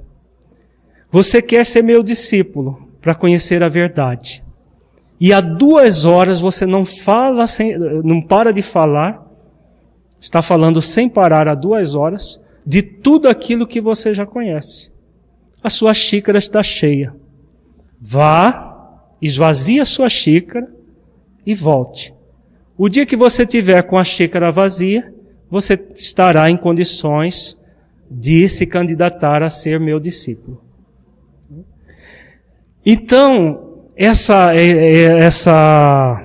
Você 1.11 1.41
quer 1.41 1.65
ser 1.65 1.83
meu 1.83 2.01
discípulo 2.01 2.87
para 3.01 3.13
conhecer 3.13 3.61
a 3.61 3.67
verdade. 3.67 4.41
e 5.19 5.33
há 5.33 5.41
duas 5.41 6.05
horas 6.05 6.39
você 6.39 6.65
não 6.65 6.85
fala, 6.85 7.45
sem, 7.45 7.77
não 7.77 8.21
para 8.21 8.53
de 8.53 8.61
falar, 8.61 9.21
está 10.17 10.41
falando 10.41 10.81
sem 10.81 11.09
parar 11.09 11.49
há 11.49 11.55
duas 11.55 11.93
horas 11.93 12.39
de 12.65 12.81
tudo 12.81 13.27
aquilo 13.27 13.67
que 13.67 13.81
você 13.81 14.13
já 14.13 14.25
conhece. 14.25 14.93
A 15.61 15.69
sua 15.69 15.93
xícara 15.93 16.37
está 16.37 16.63
cheia. 16.63 17.13
Vá, 17.99 18.74
esvazie 19.21 19.79
a 19.79 19.85
sua 19.85 20.09
xícara 20.09 20.67
e 21.45 21.53
volte. 21.53 22.13
O 22.77 22.89
dia 22.89 23.05
que 23.05 23.15
você 23.15 23.45
tiver 23.45 23.81
com 23.83 23.97
a 23.97 24.03
xícara 24.03 24.51
vazia, 24.51 25.13
você 25.49 25.79
estará 25.95 26.49
em 26.49 26.57
condições 26.57 27.57
de 28.09 28.47
se 28.49 28.65
candidatar 28.65 29.41
a 29.43 29.49
ser 29.49 29.79
meu 29.79 29.99
discípulo. 29.99 30.61
Então, 32.85 33.83
essa, 33.95 34.53
é, 34.53 34.67
é, 34.67 35.19
essa 35.19 36.21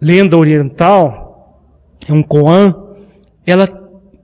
lenda 0.00 0.36
oriental, 0.36 1.62
um 2.08 2.22
Koan, 2.22 2.74
ela 3.46 3.66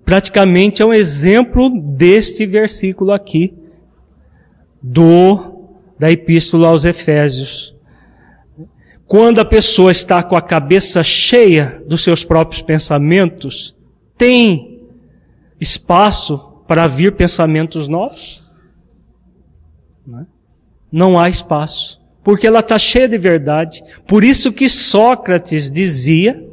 praticamente 0.05 0.83
é 0.83 0.85
um 0.85 0.93
exemplo 0.93 1.71
deste 1.71 2.47
versículo 2.47 3.13
aqui, 3.13 3.55
do 4.83 5.56
da 5.99 6.11
Epístola 6.11 6.69
aos 6.69 6.85
Efésios. 6.85 7.75
Quando 9.07 9.41
a 9.41 9.45
pessoa 9.45 9.91
está 9.91 10.23
com 10.23 10.35
a 10.37 10.43
cabeça 10.43 11.03
cheia 11.03 11.83
dos 11.87 12.03
seus 12.03 12.25
próprios 12.25 12.61
pensamentos, 12.61 13.75
tem 14.19 14.81
espaço 15.61 16.63
para 16.67 16.87
vir 16.87 17.15
pensamentos 17.15 17.87
novos? 17.87 18.45
Não 20.91 21.19
há 21.19 21.29
espaço, 21.29 22.01
porque 22.25 22.47
ela 22.47 22.61
está 22.61 22.79
cheia 22.79 23.09
de 23.09 23.19
verdade. 23.19 23.83
Por 24.07 24.25
isso 24.25 24.53
que 24.53 24.69
Sócrates 24.69 25.71
dizia 25.71 26.45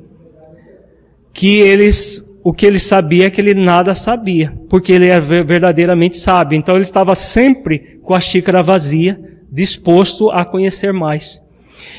que 1.34 1.60
eles, 1.60 2.30
o 2.44 2.54
que 2.54 2.66
ele 2.66 2.80
sabia 2.80 3.28
é 3.28 3.30
que 3.32 3.42
ele 3.42 3.56
nada 3.56 3.96
sabia, 3.96 4.54
porque 4.70 4.92
ele 4.92 5.08
era 5.08 5.22
verdadeiramente 5.22 6.18
sábio. 6.18 6.58
Então 6.58 6.76
ele 6.76 6.84
estava 6.84 7.16
sempre 7.16 8.00
com 8.04 8.14
a 8.14 8.22
xícara 8.22 8.62
vazia, 8.62 9.33
disposto 9.54 10.32
a 10.32 10.44
conhecer 10.44 10.92
mais. 10.92 11.40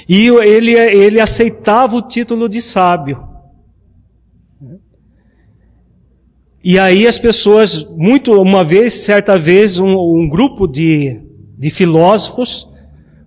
E 0.09 0.27
ele, 0.27 0.73
ele 0.73 1.21
aceitava 1.21 1.97
o 1.97 2.03
título 2.03 2.49
de 2.49 2.61
sábio. 2.61 3.23
E 6.62 6.79
aí 6.79 7.07
as 7.07 7.19
pessoas, 7.19 7.87
muito, 7.90 8.33
uma 8.40 8.64
vez, 8.64 8.95
certa 8.95 9.38
vez, 9.38 9.79
um, 9.79 9.95
um 9.95 10.29
grupo 10.29 10.67
de, 10.67 11.21
de 11.59 11.71
filósofos 11.71 12.67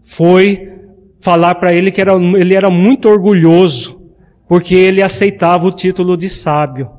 foi 0.03 0.73
falar 1.21 1.55
para 1.55 1.73
ele 1.73 1.91
que 1.91 2.01
era, 2.01 2.13
ele 2.15 2.55
era 2.55 2.69
muito 2.69 3.07
orgulhoso, 3.07 4.01
porque 4.47 4.73
ele 4.73 5.01
aceitava 5.03 5.67
o 5.67 5.71
título 5.71 6.17
de 6.17 6.27
sábio. 6.27 6.89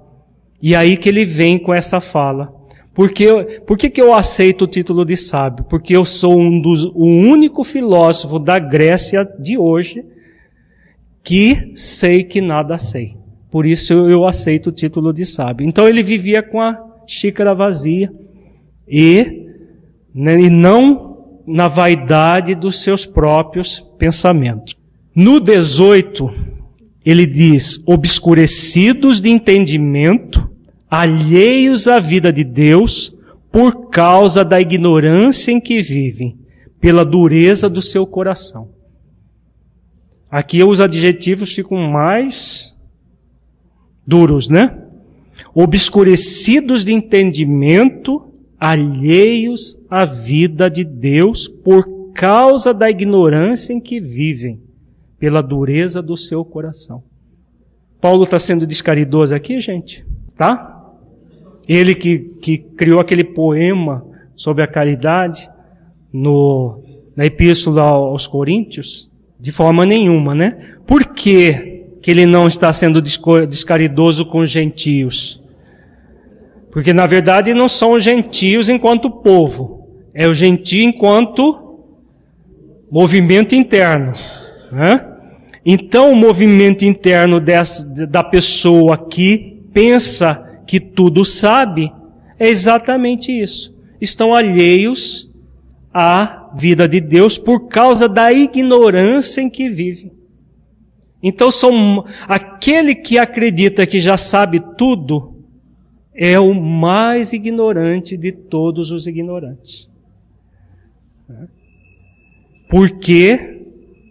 E 0.62 0.74
aí 0.74 0.96
que 0.96 1.08
ele 1.08 1.24
vem 1.24 1.58
com 1.58 1.74
essa 1.74 2.00
fala. 2.00 2.57
Porque, 2.98 3.60
por 3.64 3.78
que, 3.78 3.88
que 3.88 4.02
eu 4.02 4.12
aceito 4.12 4.62
o 4.62 4.66
título 4.66 5.04
de 5.04 5.16
sábio? 5.16 5.64
Porque 5.70 5.94
eu 5.94 6.04
sou 6.04 6.36
um 6.36 6.60
dos, 6.60 6.84
o 6.84 7.04
único 7.04 7.62
filósofo 7.62 8.40
da 8.40 8.58
Grécia 8.58 9.24
de 9.38 9.56
hoje 9.56 10.04
que 11.22 11.70
sei 11.76 12.24
que 12.24 12.40
nada 12.40 12.76
sei. 12.76 13.16
Por 13.52 13.66
isso 13.66 13.92
eu 13.92 14.26
aceito 14.26 14.70
o 14.70 14.72
título 14.72 15.12
de 15.12 15.24
sábio. 15.24 15.64
Então 15.64 15.88
ele 15.88 16.02
vivia 16.02 16.42
com 16.42 16.60
a 16.60 16.76
xícara 17.06 17.54
vazia 17.54 18.12
e, 18.88 19.46
né, 20.12 20.40
e 20.40 20.50
não 20.50 21.38
na 21.46 21.68
vaidade 21.68 22.52
dos 22.56 22.82
seus 22.82 23.06
próprios 23.06 23.78
pensamentos. 23.96 24.76
No 25.14 25.38
18, 25.38 26.34
ele 27.06 27.26
diz: 27.26 27.80
obscurecidos 27.86 29.20
de 29.20 29.30
entendimento, 29.30 30.47
alheios 30.90 31.86
à 31.86 31.98
vida 31.98 32.32
de 32.32 32.44
Deus 32.44 33.14
por 33.50 33.88
causa 33.88 34.44
da 34.44 34.60
ignorância 34.60 35.52
em 35.52 35.60
que 35.60 35.80
vivem, 35.80 36.38
pela 36.80 37.04
dureza 37.04 37.68
do 37.68 37.82
seu 37.82 38.06
coração. 38.06 38.70
Aqui 40.30 40.62
os 40.62 40.80
adjetivos 40.80 41.52
ficam 41.54 41.78
mais 41.90 42.76
duros, 44.06 44.48
né? 44.48 44.84
Obscurecidos 45.54 46.84
de 46.84 46.92
entendimento, 46.92 48.32
alheios 48.60 49.78
à 49.88 50.04
vida 50.04 50.68
de 50.68 50.84
Deus 50.84 51.48
por 51.48 52.12
causa 52.12 52.74
da 52.74 52.90
ignorância 52.90 53.72
em 53.72 53.80
que 53.80 54.00
vivem, 54.00 54.60
pela 55.18 55.42
dureza 55.42 56.02
do 56.02 56.16
seu 56.16 56.44
coração. 56.44 57.02
Paulo 58.00 58.24
está 58.24 58.38
sendo 58.38 58.66
descaridoso 58.66 59.34
aqui, 59.34 59.58
gente? 59.58 60.06
Tá? 60.36 60.77
Ele 61.68 61.94
que, 61.94 62.18
que 62.40 62.56
criou 62.56 62.98
aquele 62.98 63.22
poema 63.22 64.04
sobre 64.34 64.64
a 64.64 64.66
caridade 64.66 65.48
no, 66.10 66.82
na 67.14 67.26
Epístola 67.26 67.82
aos 67.82 68.26
Coríntios? 68.26 69.10
De 69.38 69.52
forma 69.52 69.84
nenhuma, 69.84 70.34
né? 70.34 70.76
Por 70.86 71.04
que, 71.04 71.84
que 72.00 72.10
ele 72.10 72.24
não 72.24 72.48
está 72.48 72.72
sendo 72.72 73.02
descaridoso 73.02 74.24
com 74.24 74.38
os 74.38 74.50
gentios? 74.50 75.40
Porque 76.72 76.92
na 76.92 77.06
verdade 77.06 77.52
não 77.52 77.68
são 77.68 77.92
os 77.92 78.02
gentios 78.02 78.68
enquanto 78.68 79.10
povo, 79.10 79.86
é 80.14 80.26
o 80.26 80.34
gentio 80.34 80.82
enquanto 80.82 81.68
movimento 82.90 83.54
interno. 83.54 84.14
Né? 84.72 85.06
Então 85.64 86.12
o 86.12 86.16
movimento 86.16 86.84
interno 86.84 87.40
dessa, 87.40 87.86
da 88.06 88.24
pessoa 88.24 88.96
que 88.96 89.62
pensa 89.72 90.47
que 90.68 90.78
tudo 90.78 91.24
sabe, 91.24 91.90
é 92.38 92.46
exatamente 92.46 93.32
isso. 93.32 93.74
Estão 93.98 94.34
alheios 94.34 95.28
à 95.92 96.52
vida 96.54 96.86
de 96.86 97.00
Deus 97.00 97.38
por 97.38 97.68
causa 97.68 98.06
da 98.06 98.30
ignorância 98.30 99.40
em 99.40 99.48
que 99.48 99.70
vive. 99.70 100.12
Então 101.22 101.50
são 101.50 102.04
aquele 102.28 102.94
que 102.94 103.18
acredita 103.18 103.86
que 103.86 103.98
já 103.98 104.18
sabe 104.18 104.62
tudo 104.76 105.42
é 106.14 106.38
o 106.38 106.52
mais 106.52 107.32
ignorante 107.32 108.14
de 108.14 108.30
todos 108.30 108.90
os 108.90 109.06
ignorantes. 109.06 109.88
Porque 112.68 113.64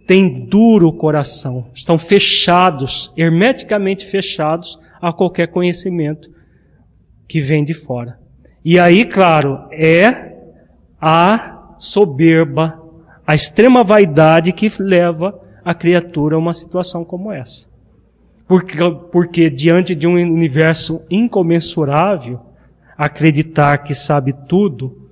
tem 0.07 0.45
duro 0.45 0.91
coração, 0.91 1.67
estão 1.75 1.99
fechados, 1.99 3.13
hermeticamente 3.15 4.05
fechados 4.05 4.79
a 4.99 5.13
qualquer 5.13 5.47
conhecimento 5.49 6.35
que 7.27 7.41
vem 7.41 7.63
de 7.63 7.73
fora. 7.73 8.17
E 8.63 8.79
aí, 8.79 9.05
claro, 9.05 9.67
é 9.71 10.33
a 10.99 11.75
soberba, 11.79 12.81
a 13.25 13.35
extrema 13.35 13.83
vaidade 13.83 14.51
que 14.51 14.67
leva 14.79 15.39
a 15.63 15.73
criatura 15.73 16.35
a 16.35 16.39
uma 16.39 16.53
situação 16.53 17.03
como 17.03 17.31
essa. 17.31 17.67
Porque, 18.47 18.77
porque 19.11 19.49
diante 19.49 19.93
de 19.93 20.07
um 20.07 20.13
universo 20.13 21.01
incomensurável, 21.09 22.39
acreditar 22.97 23.79
que 23.79 23.93
sabe 23.93 24.33
tudo, 24.47 25.09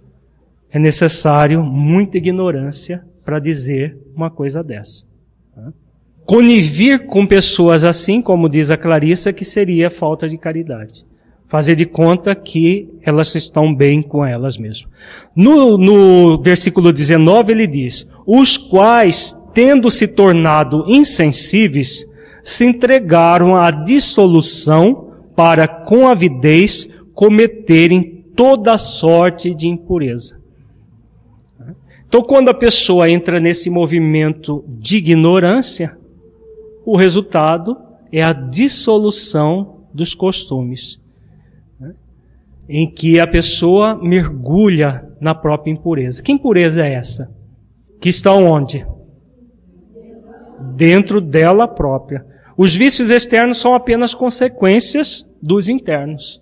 é 0.71 0.79
necessário 0.79 1.61
muita 1.61 2.17
ignorância 2.17 3.05
para 3.23 3.39
dizer 3.39 3.97
uma 4.15 4.29
coisa 4.29 4.63
dessa. 4.63 5.05
Conivir 6.25 7.05
com 7.05 7.25
pessoas 7.25 7.83
assim, 7.83 8.21
como 8.21 8.49
diz 8.49 8.71
a 8.71 8.77
Clarissa, 8.77 9.31
que 9.31 9.45
seria 9.45 9.89
falta 9.89 10.27
de 10.27 10.37
caridade 10.37 11.05
fazer 11.47 11.75
de 11.75 11.85
conta 11.85 12.35
que 12.35 12.89
elas 13.03 13.33
estão 13.35 13.73
bem 13.73 14.01
com 14.01 14.25
elas 14.25 14.57
mesmas. 14.57 14.89
No, 15.35 15.77
no 15.77 16.41
versículo 16.41 16.91
19 16.91 17.51
ele 17.51 17.67
diz: 17.67 18.09
Os 18.25 18.57
quais, 18.57 19.37
tendo 19.53 19.89
se 19.91 20.07
tornado 20.07 20.83
insensíveis, 20.87 22.09
se 22.43 22.65
entregaram 22.65 23.55
à 23.55 23.71
dissolução 23.71 25.11
para, 25.35 25.67
com 25.67 26.07
avidez, 26.07 26.89
cometerem 27.13 28.23
toda 28.35 28.77
sorte 28.77 29.53
de 29.53 29.67
impureza. 29.67 30.39
Então, 32.07 32.21
quando 32.21 32.49
a 32.49 32.53
pessoa 32.53 33.09
entra 33.09 33.39
nesse 33.39 33.69
movimento 33.69 34.63
de 34.67 34.97
ignorância, 34.97 35.97
o 36.85 36.95
resultado 36.95 37.75
é 38.11 38.23
a 38.23 38.31
dissolução 38.31 39.81
dos 39.93 40.13
costumes 40.13 40.99
em 42.67 42.89
que 42.89 43.19
a 43.19 43.27
pessoa 43.27 43.95
mergulha 43.95 45.07
na 45.19 45.35
própria 45.35 45.71
impureza. 45.71 46.21
Que 46.21 46.31
impureza 46.31 46.85
é 46.85 46.93
essa? 46.93 47.31
Que 47.99 48.09
está 48.09 48.33
onde? 48.33 48.85
Dentro 50.75 51.21
dela 51.21 51.67
própria. 51.67 52.25
Os 52.57 52.75
vícios 52.75 53.11
externos 53.11 53.57
são 53.57 53.73
apenas 53.73 54.13
consequências 54.13 55.27
dos 55.41 55.69
internos. 55.69 56.41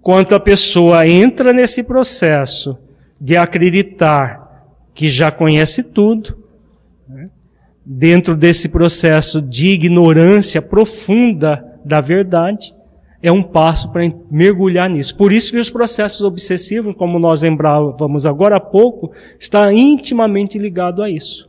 Quando 0.00 0.34
a 0.34 0.40
pessoa 0.40 1.06
entra 1.06 1.52
nesse 1.52 1.82
processo 1.82 2.76
de 3.20 3.36
acreditar 3.36 4.66
que 4.94 5.08
já 5.08 5.30
conhece 5.30 5.82
tudo, 5.82 6.36
né, 7.08 7.30
dentro 7.84 8.34
desse 8.34 8.68
processo 8.68 9.40
de 9.40 9.68
ignorância 9.68 10.60
profunda 10.60 11.64
da 11.84 12.00
verdade, 12.00 12.74
é 13.22 13.30
um 13.30 13.42
passo 13.42 13.90
para 13.92 14.02
mergulhar 14.30 14.90
nisso. 14.90 15.16
Por 15.16 15.32
isso 15.32 15.52
que 15.52 15.58
os 15.58 15.70
processos 15.70 16.22
obsessivos, 16.22 16.96
como 16.96 17.20
nós 17.20 17.42
lembrávamos 17.42 18.26
agora 18.26 18.56
há 18.56 18.60
pouco, 18.60 19.12
está 19.38 19.72
intimamente 19.72 20.58
ligado 20.58 21.02
a 21.02 21.08
isso. 21.08 21.48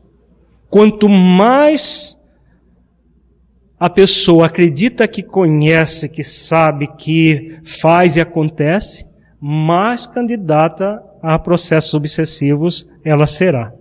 Quanto 0.70 1.10
mais 1.10 2.20
a 3.80 3.90
pessoa 3.90 4.46
acredita 4.46 5.08
que 5.08 5.24
conhece, 5.24 6.08
que 6.08 6.24
sabe, 6.24 6.88
que 6.96 7.58
faz 7.66 8.16
e 8.16 8.22
acontece, 8.22 9.06
mais 9.42 10.06
candidata 10.06 11.04
a 11.22 11.38
processos 11.40 11.94
obsessivos 11.94 12.88
ela 13.04 13.26
será. 13.26 13.74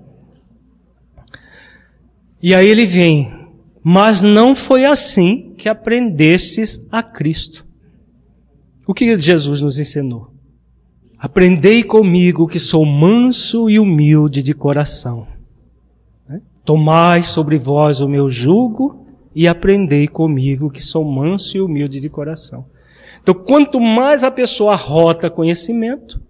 E 2.43 2.55
aí 2.55 2.67
ele 2.67 2.87
vem, 2.87 3.33
mas 3.85 4.23
não 4.23 4.55
foi 4.55 4.85
assim 4.85 5.55
que 5.57 5.69
aprendestes 5.69 6.85
a 6.91 7.03
Cristo. 7.03 7.72
O 8.87 8.93
que 8.93 9.19
Jesus 9.19 9.61
nos 9.61 9.79
ensinou? 9.79 10.33
Aprendei 11.19 11.85
comigo 11.85 12.49
que 12.49 12.59
sou 12.59 12.85
manso 12.85 13.71
e 13.71 13.79
humilde 13.79 14.43
de 14.43 14.53
coração. 14.53 15.27
Né? 16.29 16.41
Tomai 16.65 17.23
sobre 17.23 17.59
vós 17.59 18.01
o 18.01 18.09
meu 18.09 18.29
jugo 18.29 19.07
e 19.35 19.47
aprendei 19.47 20.09
comigo 20.09 20.69
que 20.69 20.83
sou 20.83 21.05
manso 21.05 21.57
e 21.57 21.61
humilde 21.61 22.01
de 22.01 22.09
coração. 22.09 22.67
Então, 23.23 23.35
quanto 23.35 23.79
mais 23.79 24.25
a 24.25 24.33
pessoa 24.33 24.75
rota 24.75 25.31
conhecimento, 25.31 26.21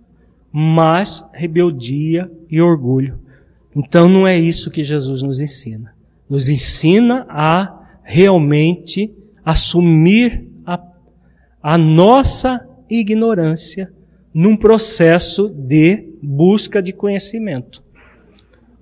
mais 0.53 1.26
rebeldia 1.32 2.30
e 2.50 2.61
orgulho. 2.61 3.18
Então, 3.74 4.11
não 4.11 4.26
é 4.26 4.38
isso 4.38 4.70
que 4.70 4.84
Jesus 4.84 5.22
nos 5.22 5.40
ensina. 5.40 5.94
Nos 6.28 6.50
ensina 6.50 7.24
a 7.30 7.80
realmente 8.05 9.11
assumir 9.42 10.51
a 11.62 11.78
nossa 11.78 12.66
ignorância 12.90 13.90
num 14.34 14.56
processo 14.56 15.48
de 15.48 16.08
busca 16.22 16.82
de 16.82 16.92
conhecimento. 16.92 17.82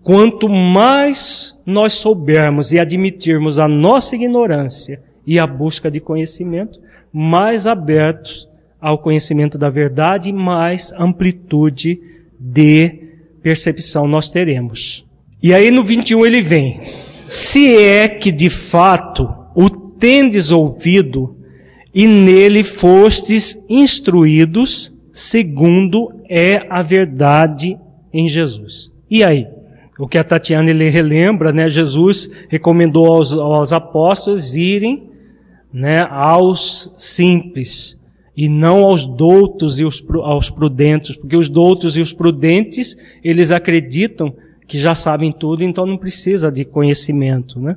Quanto 0.02 0.48
mais 0.48 1.58
nós 1.66 1.94
soubermos 1.94 2.72
e 2.72 2.78
admitirmos 2.78 3.58
a 3.58 3.68
nossa 3.68 4.14
ignorância 4.14 5.02
e 5.26 5.38
a 5.38 5.46
busca 5.46 5.90
de 5.90 6.00
conhecimento, 6.00 6.80
mais 7.12 7.66
abertos 7.66 8.48
ao 8.80 8.98
conhecimento 8.98 9.58
da 9.58 9.68
verdade, 9.68 10.32
mais 10.32 10.92
amplitude 10.92 12.00
de 12.38 13.10
percepção 13.42 14.08
nós 14.08 14.30
teremos. 14.30 15.04
E 15.42 15.52
aí 15.52 15.70
no 15.70 15.84
21 15.84 16.24
ele 16.24 16.40
vem: 16.40 16.80
Se 17.28 17.76
é 17.76 18.08
que 18.08 18.32
de 18.32 18.48
fato 18.48 19.28
o 19.54 19.68
tendes 19.68 20.50
ouvido 20.50 21.36
e 21.95 22.07
nele 22.07 22.62
fostes 22.62 23.62
instruídos 23.68 24.95
segundo 25.12 26.12
é 26.28 26.66
a 26.70 26.82
verdade 26.82 27.78
em 28.12 28.28
Jesus. 28.28 28.93
E 29.11 29.24
aí? 29.24 29.47
O 29.99 30.09
que 30.09 30.16
a 30.16 30.24
Tatiana 30.24 30.70
ele 30.70 30.88
relembra, 30.88 31.53
né? 31.53 31.68
Jesus 31.68 32.30
recomendou 32.49 33.12
aos, 33.12 33.36
aos 33.36 33.72
apóstolos 33.72 34.57
irem, 34.57 35.11
né, 35.72 35.99
aos 36.11 36.93
simples 36.97 37.99
e 38.36 38.49
não 38.49 38.84
aos 38.84 39.07
doutos 39.07 39.78
e 39.78 39.84
os, 39.84 40.03
aos 40.22 40.49
prudentes, 40.49 41.16
porque 41.16 41.36
os 41.36 41.49
doutos 41.49 41.97
e 41.97 42.01
os 42.01 42.12
prudentes, 42.12 42.97
eles 43.22 43.53
acreditam 43.53 44.34
que 44.66 44.78
já 44.78 44.95
sabem 44.95 45.30
tudo, 45.30 45.62
então 45.62 45.84
não 45.84 45.99
precisa 45.99 46.51
de 46.51 46.64
conhecimento, 46.64 47.61
né? 47.61 47.76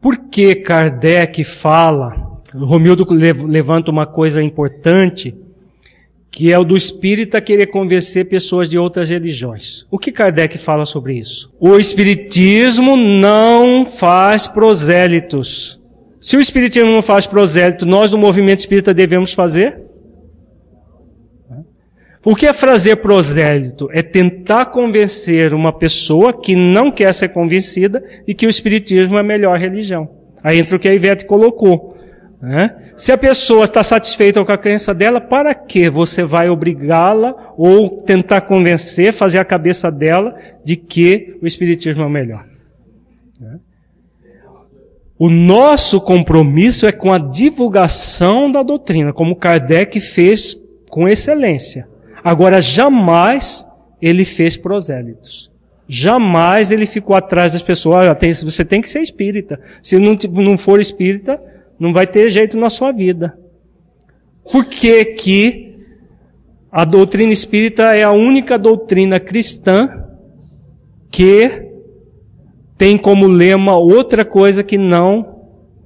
Por 0.00 0.28
que 0.28 0.56
Kardec 0.56 1.44
fala 1.44 2.35
Romildo 2.54 3.06
levanta 3.46 3.90
uma 3.90 4.06
coisa 4.06 4.42
importante, 4.42 5.34
que 6.30 6.52
é 6.52 6.58
o 6.58 6.64
do 6.64 6.76
espírita 6.76 7.40
querer 7.40 7.66
convencer 7.66 8.26
pessoas 8.26 8.68
de 8.68 8.78
outras 8.78 9.08
religiões. 9.08 9.86
O 9.90 9.98
que 9.98 10.12
Kardec 10.12 10.58
fala 10.58 10.84
sobre 10.84 11.14
isso? 11.14 11.50
O 11.58 11.76
espiritismo 11.76 12.96
não 12.96 13.86
faz 13.86 14.46
prosélitos. 14.46 15.80
Se 16.20 16.36
o 16.36 16.40
espiritismo 16.40 16.90
não 16.90 17.02
faz 17.02 17.26
prosélito, 17.26 17.86
nós 17.86 18.10
do 18.10 18.18
movimento 18.18 18.60
espírita 18.60 18.92
devemos 18.92 19.32
fazer? 19.32 19.80
O 22.24 22.34
que 22.34 22.46
é 22.46 22.52
fazer 22.52 22.96
prosélito? 22.96 23.88
É 23.92 24.02
tentar 24.02 24.66
convencer 24.66 25.54
uma 25.54 25.72
pessoa 25.72 26.32
que 26.32 26.56
não 26.56 26.90
quer 26.90 27.14
ser 27.14 27.28
convencida 27.28 28.02
de 28.26 28.34
que 28.34 28.46
o 28.46 28.50
espiritismo 28.50 29.16
é 29.16 29.20
a 29.20 29.22
melhor 29.22 29.56
religião. 29.56 30.10
Aí 30.42 30.58
entra 30.58 30.76
o 30.76 30.80
que 30.80 30.88
a 30.88 30.92
Ivete 30.92 31.24
colocou. 31.24 31.95
Né? 32.46 32.92
Se 32.96 33.10
a 33.10 33.18
pessoa 33.18 33.64
está 33.64 33.82
satisfeita 33.82 34.44
com 34.44 34.52
a 34.52 34.56
crença 34.56 34.94
dela, 34.94 35.20
para 35.20 35.52
que 35.52 35.90
você 35.90 36.22
vai 36.22 36.48
obrigá-la 36.48 37.34
ou 37.56 38.02
tentar 38.02 38.42
convencer, 38.42 39.12
fazer 39.12 39.40
a 39.40 39.44
cabeça 39.44 39.90
dela 39.90 40.32
de 40.64 40.76
que 40.76 41.36
o 41.42 41.46
Espiritismo 41.46 42.04
é 42.04 42.06
o 42.06 42.10
melhor? 42.10 42.46
Né? 43.40 43.58
O 45.18 45.28
nosso 45.28 46.00
compromisso 46.00 46.86
é 46.86 46.92
com 46.92 47.12
a 47.12 47.18
divulgação 47.18 48.48
da 48.48 48.62
doutrina, 48.62 49.12
como 49.12 49.34
Kardec 49.34 49.98
fez 49.98 50.56
com 50.88 51.08
excelência. 51.08 51.88
Agora, 52.22 52.60
jamais 52.60 53.66
ele 54.00 54.24
fez 54.24 54.56
prosélitos. 54.56 55.50
Jamais 55.88 56.70
ele 56.70 56.86
ficou 56.86 57.16
atrás 57.16 57.54
das 57.54 57.62
pessoas. 57.62 58.06
você 58.44 58.64
tem 58.64 58.80
que 58.80 58.88
ser 58.88 59.00
espírita. 59.00 59.58
Se 59.82 59.98
não, 59.98 60.16
não 60.32 60.56
for 60.56 60.78
espírita, 60.78 61.40
não 61.78 61.92
vai 61.92 62.06
ter 62.06 62.30
jeito 62.30 62.58
na 62.58 62.70
sua 62.70 62.92
vida. 62.92 63.38
Por 64.50 64.64
que 64.64 65.04
que 65.04 65.76
a 66.70 66.84
doutrina 66.84 67.32
espírita 67.32 67.94
é 67.94 68.02
a 68.02 68.12
única 68.12 68.58
doutrina 68.58 69.18
cristã 69.18 70.04
que 71.10 71.70
tem 72.76 72.96
como 72.96 73.26
lema 73.26 73.76
outra 73.76 74.24
coisa 74.24 74.62
que 74.62 74.76
não 74.78 75.36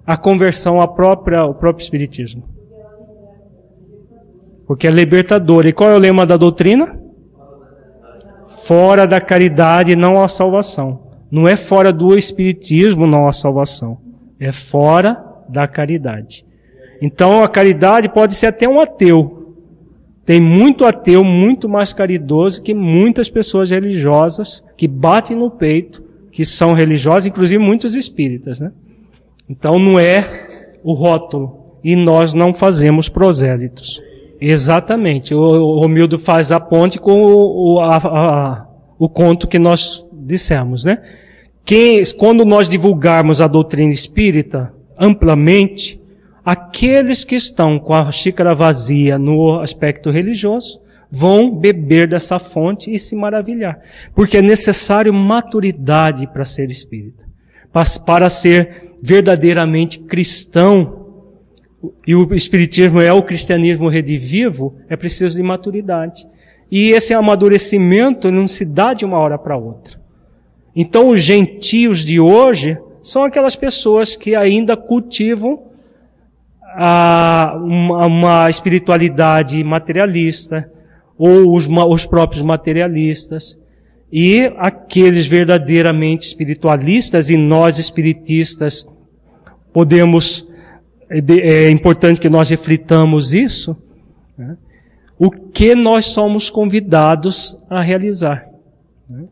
a 0.06 0.16
conversão 0.16 0.80
à 0.80 0.88
própria, 0.88 1.40
ao 1.40 1.54
próprio 1.54 1.82
espiritismo? 1.82 2.42
Porque 4.66 4.86
é 4.86 4.90
libertador. 4.90 5.66
E 5.66 5.72
qual 5.72 5.90
é 5.90 5.96
o 5.96 5.98
lema 5.98 6.24
da 6.24 6.36
doutrina? 6.36 7.00
Fora 8.46 9.06
da 9.06 9.20
caridade 9.20 9.96
não 9.96 10.22
há 10.22 10.28
salvação. 10.28 11.10
Não 11.30 11.46
é 11.46 11.56
fora 11.56 11.92
do 11.92 12.16
espiritismo 12.16 13.06
não 13.06 13.26
há 13.26 13.32
salvação. 13.32 13.98
É 14.38 14.50
fora 14.52 15.29
da 15.50 15.66
caridade. 15.66 16.44
Então 17.00 17.42
a 17.42 17.48
caridade 17.48 18.08
pode 18.08 18.34
ser 18.34 18.46
até 18.48 18.68
um 18.68 18.80
ateu. 18.80 19.54
Tem 20.24 20.40
muito 20.40 20.84
ateu 20.84 21.24
muito 21.24 21.68
mais 21.68 21.92
caridoso 21.92 22.62
que 22.62 22.74
muitas 22.74 23.30
pessoas 23.30 23.70
religiosas 23.70 24.62
que 24.76 24.86
batem 24.86 25.36
no 25.36 25.50
peito, 25.50 26.02
que 26.30 26.44
são 26.44 26.72
religiosas, 26.72 27.26
inclusive 27.26 27.62
muitos 27.62 27.96
espíritas, 27.96 28.60
né? 28.60 28.70
Então 29.48 29.78
não 29.78 29.98
é 29.98 30.76
o 30.84 30.92
rótulo. 30.92 31.58
E 31.82 31.96
nós 31.96 32.34
não 32.34 32.52
fazemos 32.52 33.08
prosélitos. 33.08 34.02
Exatamente. 34.40 35.34
O 35.34 35.80
Romildo 35.80 36.18
faz 36.18 36.52
a 36.52 36.60
ponte 36.60 37.00
com 37.00 37.24
o, 37.24 37.74
o, 37.74 37.80
a, 37.80 37.96
a, 37.96 38.66
o 38.98 39.08
conto 39.08 39.48
que 39.48 39.58
nós 39.58 40.06
dissemos, 40.12 40.84
né? 40.84 41.02
Que, 41.64 42.02
quando 42.16 42.44
nós 42.44 42.68
divulgarmos 42.68 43.40
a 43.40 43.46
doutrina 43.46 43.90
espírita, 43.92 44.72
amplamente, 45.00 45.98
aqueles 46.44 47.24
que 47.24 47.34
estão 47.34 47.78
com 47.78 47.94
a 47.94 48.12
xícara 48.12 48.54
vazia 48.54 49.18
no 49.18 49.58
aspecto 49.60 50.10
religioso 50.10 50.80
vão 51.10 51.50
beber 51.50 52.06
dessa 52.06 52.38
fonte 52.38 52.92
e 52.92 52.98
se 52.98 53.16
maravilhar. 53.16 53.80
Porque 54.14 54.36
é 54.36 54.42
necessário 54.42 55.12
maturidade 55.12 56.26
para 56.26 56.44
ser 56.44 56.70
espírita. 56.70 57.24
Para 58.04 58.28
ser 58.28 58.92
verdadeiramente 59.02 59.98
cristão, 59.98 61.00
e 62.06 62.14
o 62.14 62.32
espiritismo 62.34 63.00
é 63.00 63.12
o 63.12 63.22
cristianismo 63.22 63.88
redivivo, 63.88 64.76
é 64.88 64.96
preciso 64.96 65.34
de 65.36 65.42
maturidade. 65.42 66.26
E 66.70 66.90
esse 66.90 67.14
amadurecimento 67.14 68.30
não 68.30 68.46
se 68.46 68.64
dá 68.64 68.92
de 68.92 69.04
uma 69.04 69.18
hora 69.18 69.38
para 69.38 69.56
outra. 69.56 69.98
Então 70.76 71.08
os 71.08 71.20
gentios 71.22 72.04
de 72.04 72.20
hoje 72.20 72.78
são 73.02 73.24
aquelas 73.24 73.56
pessoas 73.56 74.16
que 74.16 74.34
ainda 74.34 74.76
cultivam 74.76 75.70
a, 76.74 77.54
uma, 77.56 78.06
uma, 78.06 78.50
espiritualidade 78.50 79.62
materialista, 79.64 80.70
ou 81.18 81.54
os, 81.54 81.66
os 81.66 82.06
próprios 82.06 82.42
materialistas, 82.42 83.58
e 84.12 84.52
aqueles 84.56 85.26
verdadeiramente 85.26 86.26
espiritualistas, 86.26 87.30
e 87.30 87.36
nós 87.36 87.78
espiritistas 87.78 88.86
podemos, 89.72 90.46
é, 91.08 91.66
é 91.66 91.70
importante 91.70 92.20
que 92.20 92.28
nós 92.28 92.50
reflitamos 92.50 93.32
isso, 93.32 93.76
né? 94.36 94.56
o 95.18 95.30
que 95.30 95.74
nós 95.74 96.06
somos 96.06 96.48
convidados 96.48 97.56
a 97.68 97.82
realizar. 97.82 98.48
Né? 99.08 99.24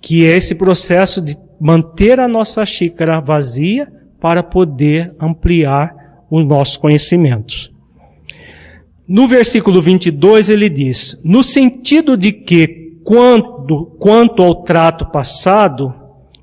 Que 0.00 0.26
é 0.26 0.36
esse 0.36 0.54
processo 0.54 1.20
de 1.20 1.36
manter 1.60 2.20
a 2.20 2.28
nossa 2.28 2.64
xícara 2.64 3.20
vazia 3.20 3.90
para 4.20 4.42
poder 4.42 5.14
ampliar 5.20 5.94
os 6.30 6.44
nossos 6.46 6.76
conhecimentos. 6.76 7.70
No 9.06 9.28
versículo 9.28 9.82
22 9.82 10.48
ele 10.48 10.68
diz: 10.68 11.20
No 11.22 11.42
sentido 11.42 12.16
de 12.16 12.32
que, 12.32 12.98
quanto, 13.04 13.86
quanto 13.98 14.42
ao 14.42 14.62
trato 14.62 15.06
passado, 15.06 15.94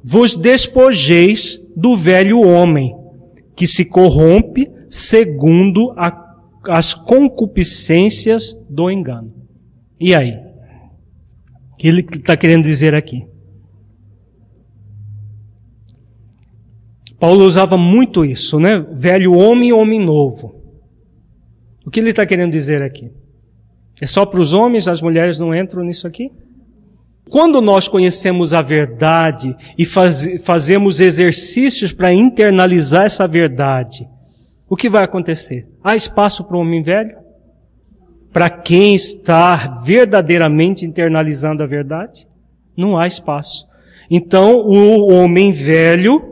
vos 0.03 0.35
despojeis 0.35 1.59
do 1.75 1.95
velho 1.95 2.41
homem, 2.41 2.95
que 3.55 3.65
se 3.65 3.85
corrompe 3.85 4.69
segundo 4.89 5.91
a, 5.97 6.35
as 6.69 6.93
concupiscências 6.93 8.53
do 8.69 8.91
engano. 8.91 9.33
E 9.99 10.13
aí? 10.13 10.33
O 11.73 11.77
que 11.77 11.87
ele 11.87 12.01
está 12.01 12.37
querendo 12.37 12.63
dizer 12.63 12.93
aqui? 12.93 13.30
Paulo 17.21 17.45
usava 17.45 17.77
muito 17.77 18.25
isso, 18.25 18.59
né? 18.59 18.83
Velho 18.93 19.33
homem 19.33 19.71
homem 19.71 20.03
novo. 20.03 20.55
O 21.85 21.91
que 21.91 21.99
ele 21.99 22.09
está 22.09 22.25
querendo 22.25 22.51
dizer 22.51 22.81
aqui? 22.81 23.11
É 24.01 24.07
só 24.07 24.25
para 24.25 24.41
os 24.41 24.55
homens, 24.55 24.87
as 24.87 25.03
mulheres 25.03 25.37
não 25.37 25.53
entram 25.53 25.83
nisso 25.83 26.07
aqui? 26.07 26.31
Quando 27.29 27.61
nós 27.61 27.87
conhecemos 27.87 28.55
a 28.55 28.63
verdade 28.63 29.55
e 29.77 29.85
faz, 29.85 30.27
fazemos 30.43 30.99
exercícios 30.99 31.93
para 31.93 32.11
internalizar 32.11 33.05
essa 33.05 33.27
verdade, 33.27 34.09
o 34.67 34.75
que 34.75 34.89
vai 34.89 35.03
acontecer? 35.03 35.67
Há 35.83 35.95
espaço 35.95 36.43
para 36.43 36.57
o 36.57 36.61
homem 36.61 36.81
velho? 36.81 37.15
Para 38.33 38.49
quem 38.49 38.95
está 38.95 39.79
verdadeiramente 39.85 40.87
internalizando 40.87 41.61
a 41.61 41.67
verdade? 41.67 42.25
Não 42.75 42.97
há 42.97 43.05
espaço. 43.05 43.67
Então, 44.09 44.55
o 44.55 45.13
homem 45.13 45.51
velho 45.51 46.30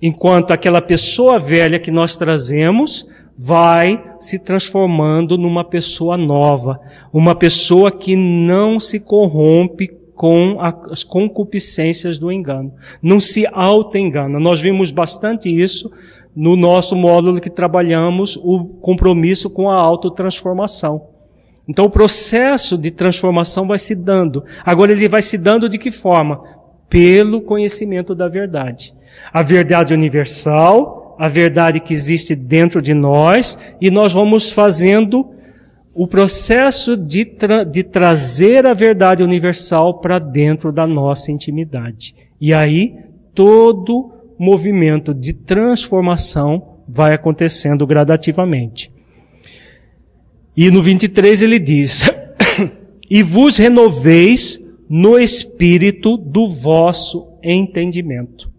enquanto 0.00 0.52
aquela 0.52 0.80
pessoa 0.80 1.38
velha 1.38 1.78
que 1.78 1.90
nós 1.90 2.16
trazemos 2.16 3.06
vai 3.36 4.02
se 4.18 4.38
transformando 4.38 5.38
numa 5.38 5.64
pessoa 5.64 6.16
nova, 6.16 6.78
uma 7.12 7.34
pessoa 7.34 7.90
que 7.90 8.14
não 8.14 8.78
se 8.78 9.00
corrompe 9.00 9.88
com 10.14 10.58
as 10.60 11.02
concupiscências 11.02 12.18
do 12.18 12.30
engano, 12.30 12.74
não 13.02 13.18
se 13.18 13.46
auto-engana. 13.50 14.38
Nós 14.38 14.60
vimos 14.60 14.90
bastante 14.90 15.48
isso 15.48 15.90
no 16.36 16.54
nosso 16.54 16.94
módulo 16.94 17.40
que 17.40 17.48
trabalhamos 17.48 18.36
o 18.36 18.64
compromisso 18.82 19.48
com 19.48 19.70
a 19.70 19.76
autotransformação. 19.76 21.08
Então 21.66 21.86
o 21.86 21.90
processo 21.90 22.76
de 22.76 22.90
transformação 22.90 23.66
vai 23.66 23.78
se 23.78 23.94
dando. 23.94 24.44
Agora 24.62 24.92
ele 24.92 25.08
vai 25.08 25.22
se 25.22 25.38
dando 25.38 25.68
de 25.68 25.78
que 25.78 25.90
forma? 25.90 26.42
Pelo 26.90 27.40
conhecimento 27.40 28.14
da 28.14 28.28
verdade 28.28 28.92
a 29.32 29.42
verdade 29.42 29.94
universal, 29.94 31.16
a 31.18 31.28
verdade 31.28 31.80
que 31.80 31.92
existe 31.92 32.34
dentro 32.34 32.80
de 32.80 32.94
nós, 32.94 33.58
e 33.80 33.90
nós 33.90 34.12
vamos 34.12 34.50
fazendo 34.50 35.30
o 35.94 36.06
processo 36.06 36.96
de, 36.96 37.24
tra 37.24 37.64
de 37.64 37.82
trazer 37.82 38.66
a 38.66 38.72
verdade 38.72 39.22
universal 39.22 40.00
para 40.00 40.18
dentro 40.18 40.72
da 40.72 40.86
nossa 40.86 41.30
intimidade. 41.30 42.14
E 42.40 42.54
aí, 42.54 42.96
todo 43.34 44.12
movimento 44.38 45.12
de 45.12 45.34
transformação 45.34 46.78
vai 46.88 47.14
acontecendo 47.14 47.86
gradativamente. 47.86 48.90
E 50.56 50.70
no 50.70 50.82
23 50.82 51.42
ele 51.42 51.58
diz: 51.58 52.10
E 53.10 53.22
vos 53.22 53.56
renoveis 53.56 54.64
no 54.88 55.18
espírito 55.18 56.16
do 56.16 56.48
vosso 56.48 57.28
entendimento. 57.42 58.49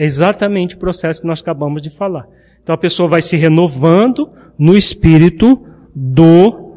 É 0.00 0.04
exatamente 0.06 0.76
o 0.76 0.78
processo 0.78 1.20
que 1.20 1.26
nós 1.26 1.42
acabamos 1.42 1.82
de 1.82 1.90
falar. 1.90 2.26
Então 2.62 2.74
a 2.74 2.78
pessoa 2.78 3.06
vai 3.06 3.20
se 3.20 3.36
renovando 3.36 4.30
no 4.58 4.74
espírito 4.74 5.62
do 5.94 6.72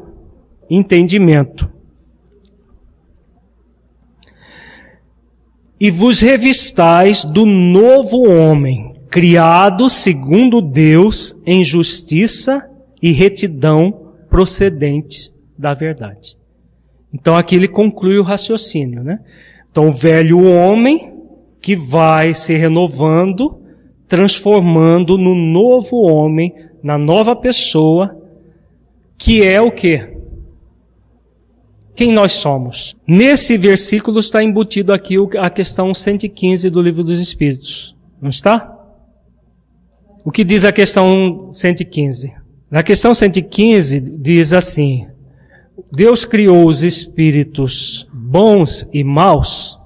entendimento. 0.68 1.66
E 5.80 5.90
vos 5.90 6.20
revistais 6.20 7.24
do 7.24 7.46
novo 7.46 8.28
homem, 8.28 8.94
criado 9.10 9.88
segundo 9.88 10.60
Deus 10.60 11.34
em 11.46 11.64
justiça 11.64 12.68
e 13.00 13.10
retidão 13.10 14.12
procedentes 14.28 15.32
da 15.58 15.72
verdade. 15.72 16.36
Então 17.10 17.34
aqui 17.38 17.56
ele 17.56 17.68
conclui 17.68 18.18
o 18.18 18.22
raciocínio, 18.22 19.02
né? 19.02 19.18
Então 19.70 19.88
o 19.88 19.92
velho 19.94 20.44
homem 20.44 21.13
que 21.64 21.74
vai 21.74 22.34
se 22.34 22.54
renovando, 22.54 23.58
transformando 24.06 25.16
no 25.16 25.34
novo 25.34 26.02
homem, 26.02 26.54
na 26.82 26.98
nova 26.98 27.34
pessoa, 27.34 28.20
que 29.16 29.42
é 29.42 29.62
o 29.62 29.72
que? 29.72 30.14
Quem 31.96 32.12
nós 32.12 32.32
somos? 32.32 32.94
Nesse 33.08 33.56
versículo 33.56 34.20
está 34.20 34.44
embutido 34.44 34.92
aqui 34.92 35.16
a 35.38 35.48
questão 35.48 35.94
115 35.94 36.68
do 36.68 36.82
Livro 36.82 37.02
dos 37.02 37.18
Espíritos. 37.18 37.96
Não 38.20 38.28
está? 38.28 38.70
O 40.22 40.30
que 40.30 40.44
diz 40.44 40.66
a 40.66 40.72
questão 40.72 41.48
115? 41.50 42.34
Na 42.70 42.82
questão 42.82 43.14
115 43.14 44.00
diz 44.00 44.52
assim: 44.52 45.08
Deus 45.90 46.26
criou 46.26 46.66
os 46.66 46.84
espíritos 46.84 48.06
bons 48.12 48.86
e 48.92 49.02
maus? 49.02 49.78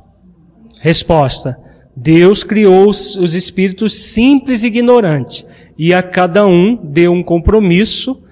Resposta: 0.80 1.67
Deus 2.00 2.44
criou 2.44 2.88
os, 2.88 3.16
os 3.16 3.34
espíritos 3.34 4.12
simples 4.12 4.62
e 4.62 4.68
ignorantes 4.68 5.44
e 5.76 5.92
a 5.92 6.00
cada 6.00 6.46
um 6.46 6.76
deu 6.76 7.10
um 7.10 7.24
compromisso 7.24 8.22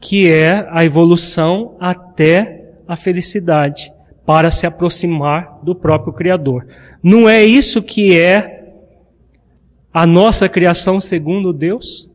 que 0.00 0.28
é 0.28 0.66
a 0.70 0.84
evolução 0.84 1.76
até 1.78 2.74
a 2.88 2.96
felicidade 2.96 3.92
para 4.24 4.50
se 4.50 4.66
aproximar 4.66 5.60
do 5.62 5.72
próprio 5.72 6.12
Criador. 6.12 6.66
Não 7.00 7.28
é 7.28 7.44
isso 7.44 7.80
que 7.80 8.18
é 8.18 8.74
a 9.94 10.04
nossa 10.04 10.48
criação 10.48 11.00
segundo 11.00 11.52
Deus? 11.52 12.10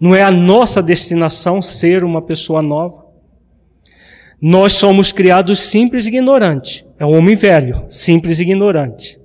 Não 0.00 0.14
é 0.14 0.22
a 0.22 0.30
nossa 0.30 0.80
destinação 0.80 1.60
ser 1.60 2.04
uma 2.04 2.22
pessoa 2.22 2.62
nova? 2.62 2.99
Nós 4.40 4.72
somos 4.72 5.12
criados 5.12 5.60
simples 5.60 6.06
e 6.06 6.08
ignorantes. 6.08 6.84
É 6.98 7.04
o 7.04 7.10
homem 7.10 7.36
velho, 7.36 7.84
simples 7.88 8.38
e 8.38 8.42
ignorante. 8.42 9.20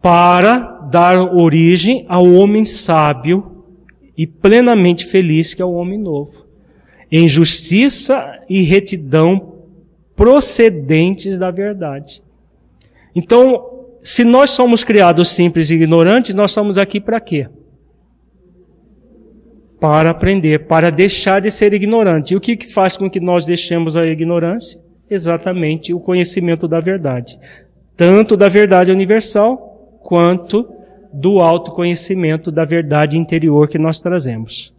Para 0.00 0.58
dar 0.90 1.18
origem 1.18 2.06
ao 2.08 2.24
homem 2.32 2.64
sábio 2.64 3.64
e 4.16 4.26
plenamente 4.26 5.04
feliz, 5.04 5.54
que 5.54 5.62
é 5.62 5.64
o 5.64 5.72
homem 5.72 5.98
novo. 5.98 6.46
Em 7.10 7.28
justiça 7.28 8.22
e 8.48 8.62
retidão 8.62 9.54
procedentes 10.14 11.38
da 11.38 11.50
verdade. 11.50 12.22
Então, 13.14 13.86
se 14.02 14.24
nós 14.24 14.50
somos 14.50 14.84
criados 14.84 15.28
simples 15.30 15.70
e 15.70 15.74
ignorantes, 15.74 16.34
nós 16.34 16.50
estamos 16.50 16.78
aqui 16.78 17.00
para 17.00 17.20
quê? 17.20 17.48
Para 19.80 20.10
aprender, 20.10 20.66
para 20.66 20.90
deixar 20.90 21.40
de 21.40 21.50
ser 21.50 21.72
ignorante. 21.72 22.34
E 22.34 22.36
o 22.36 22.40
que, 22.40 22.56
faz 22.72 22.96
com 22.96 23.08
que 23.08 23.20
nós 23.20 23.44
deixemos 23.44 23.96
a 23.96 24.04
ignorância? 24.06 24.80
Exatamente 25.10 25.94
o 25.94 26.00
conhecimento 26.00 26.66
da 26.66 26.80
verdade. 26.80 27.38
Tanto 27.96 28.36
da 28.36 28.48
verdade 28.48 28.90
universal, 28.90 30.00
quanto 30.02 30.68
do 31.12 31.40
autoconhecimento 31.40 32.50
da 32.50 32.64
verdade 32.64 33.16
interior 33.16 33.68
que 33.68 33.78
nós 33.78 34.00
trazemos. 34.00 34.72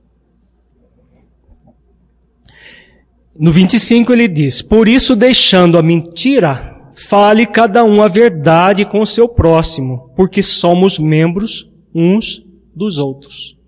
No 3.37 3.51
25 3.51 4.11
ele 4.11 4.27
diz: 4.27 4.61
Por 4.61 4.87
isso, 4.87 5.15
deixando 5.15 5.77
a 5.77 5.83
mentira, 5.83 6.77
fale 6.93 7.45
cada 7.45 7.83
um 7.83 8.01
a 8.01 8.07
verdade 8.07 8.85
com 8.85 8.99
o 8.99 9.05
seu 9.05 9.27
próximo, 9.27 10.11
porque 10.15 10.41
somos 10.41 10.99
membros 10.99 11.69
uns 11.95 12.45
dos 12.75 12.99
outros. 12.99 13.58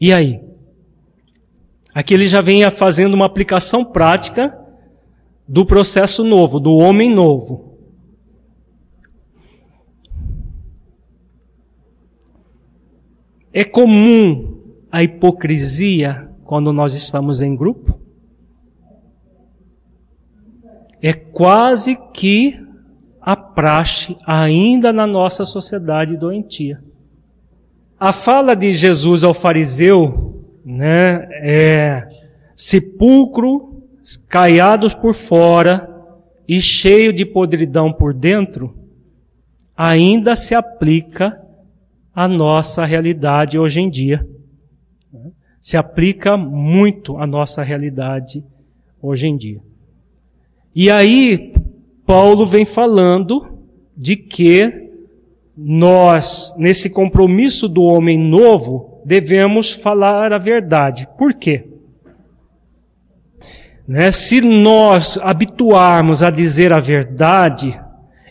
E 0.00 0.12
aí? 0.12 0.40
Aqui 1.94 2.14
ele 2.14 2.26
já 2.26 2.40
vem 2.40 2.68
fazendo 2.70 3.14
uma 3.14 3.26
aplicação 3.26 3.84
prática 3.84 4.58
do 5.46 5.64
processo 5.64 6.24
novo, 6.24 6.58
do 6.58 6.74
homem 6.74 7.12
novo. 7.12 7.78
É 13.52 13.64
comum 13.64 14.60
a 14.90 15.04
hipocrisia 15.04 16.28
quando 16.44 16.72
nós 16.72 16.94
estamos 16.94 17.40
em 17.40 17.54
grupo? 17.54 18.00
É 21.00 21.12
quase 21.12 21.96
que 22.12 22.60
a 23.20 23.36
praxe 23.36 24.16
ainda 24.26 24.92
na 24.92 25.06
nossa 25.06 25.44
sociedade 25.44 26.16
doentia. 26.16 26.82
A 27.98 28.12
fala 28.12 28.54
de 28.54 28.72
Jesus 28.72 29.24
ao 29.24 29.32
fariseu, 29.32 30.42
né, 30.64 31.28
é 31.42 32.08
sepulcro, 32.56 33.82
caiados 34.28 34.92
por 34.92 35.14
fora 35.14 35.88
e 36.46 36.60
cheio 36.60 37.12
de 37.12 37.24
podridão 37.24 37.92
por 37.92 38.12
dentro, 38.12 38.74
ainda 39.76 40.36
se 40.36 40.54
aplica 40.54 41.40
à 42.14 42.28
nossa 42.28 42.84
realidade 42.84 43.58
hoje 43.58 43.80
em 43.80 43.88
dia. 43.88 44.26
Se 45.60 45.76
aplica 45.76 46.36
muito 46.36 47.16
à 47.16 47.26
nossa 47.26 47.62
realidade 47.62 48.44
hoje 49.00 49.28
em 49.28 49.36
dia. 49.36 49.60
E 50.74 50.90
aí, 50.90 51.54
Paulo 52.04 52.44
vem 52.44 52.64
falando 52.64 53.58
de 53.96 54.16
que 54.16 54.83
nós, 55.56 56.54
nesse 56.58 56.90
compromisso 56.90 57.68
do 57.68 57.82
homem 57.82 58.18
novo, 58.18 59.00
devemos 59.04 59.70
falar 59.70 60.32
a 60.32 60.38
verdade. 60.38 61.08
Por 61.16 61.34
quê? 61.34 61.64
Né? 63.86 64.10
Se 64.10 64.40
nós 64.40 65.18
habituarmos 65.22 66.22
a 66.22 66.30
dizer 66.30 66.72
a 66.72 66.80
verdade 66.80 67.78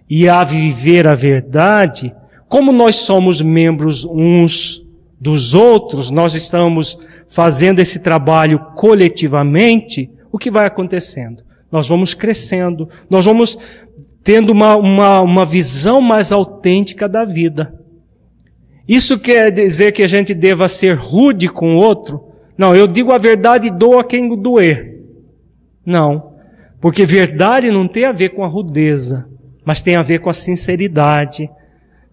e 0.09 0.27
a 0.27 0.43
viver 0.43 1.07
a 1.07 1.13
verdade, 1.13 2.13
como 2.49 2.71
nós 2.71 2.97
somos 2.97 3.41
membros 3.41 4.03
uns 4.03 4.83
dos 5.19 5.55
outros, 5.55 6.09
nós 6.09 6.35
estamos 6.35 6.97
fazendo 7.29 7.79
esse 7.79 7.99
trabalho 7.99 8.59
coletivamente, 8.75 10.09
o 10.31 10.37
que 10.37 10.51
vai 10.51 10.65
acontecendo? 10.65 11.43
Nós 11.71 11.87
vamos 11.87 12.13
crescendo, 12.13 12.87
nós 13.09 13.25
vamos 13.25 13.57
tendo 14.23 14.51
uma, 14.51 14.75
uma, 14.77 15.21
uma 15.21 15.45
visão 15.45 15.99
mais 15.99 16.31
autêntica 16.31 17.09
da 17.09 17.25
vida. 17.25 17.73
Isso 18.87 19.19
quer 19.19 19.51
dizer 19.51 19.91
que 19.91 20.03
a 20.03 20.07
gente 20.07 20.33
deva 20.33 20.67
ser 20.67 20.97
rude 20.97 21.49
com 21.49 21.75
o 21.75 21.79
outro? 21.79 22.23
Não, 22.57 22.75
eu 22.75 22.87
digo 22.87 23.13
a 23.13 23.17
verdade 23.17 23.67
e 23.67 23.71
dou 23.71 23.99
a 23.99 24.03
quem 24.03 24.35
doer. 24.35 25.01
Não. 25.85 26.33
Porque 26.79 27.05
verdade 27.05 27.71
não 27.71 27.87
tem 27.87 28.05
a 28.05 28.11
ver 28.11 28.29
com 28.29 28.43
a 28.43 28.47
rudeza, 28.47 29.27
mas 29.65 29.81
tem 29.81 29.95
a 29.95 30.01
ver 30.01 30.19
com 30.19 30.29
a 30.29 30.33
sinceridade, 30.33 31.49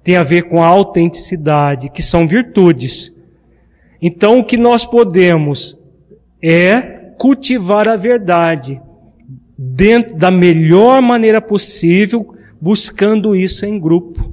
tem 0.03 0.17
a 0.17 0.23
ver 0.23 0.43
com 0.43 0.63
a 0.63 0.67
autenticidade, 0.67 1.91
que 1.91 2.03
são 2.03 2.27
virtudes. 2.27 3.13
Então 4.01 4.39
o 4.39 4.45
que 4.45 4.57
nós 4.57 4.87
podemos 4.87 5.79
é 6.43 6.81
cultivar 7.19 7.89
a 7.89 7.97
verdade 7.97 8.81
dentro 9.63 10.17
da 10.17 10.31
melhor 10.31 11.03
maneira 11.03 11.39
possível, 11.39 12.35
buscando 12.59 13.37
isso 13.37 13.67
em 13.67 13.79
grupo. 13.79 14.33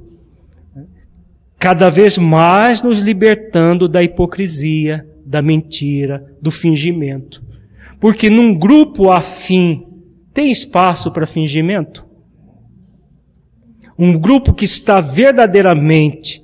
Cada 1.58 1.90
vez 1.90 2.16
mais 2.16 2.82
nos 2.82 3.00
libertando 3.00 3.86
da 3.86 4.02
hipocrisia, 4.02 5.06
da 5.26 5.42
mentira, 5.42 6.34
do 6.40 6.50
fingimento. 6.50 7.44
Porque 8.00 8.30
num 8.30 8.54
grupo 8.54 9.10
afim 9.10 9.86
tem 10.32 10.50
espaço 10.50 11.10
para 11.10 11.26
fingimento? 11.26 12.06
Um 13.98 14.18
grupo 14.18 14.54
que 14.54 14.64
está 14.64 14.98
verdadeiramente 14.98 16.42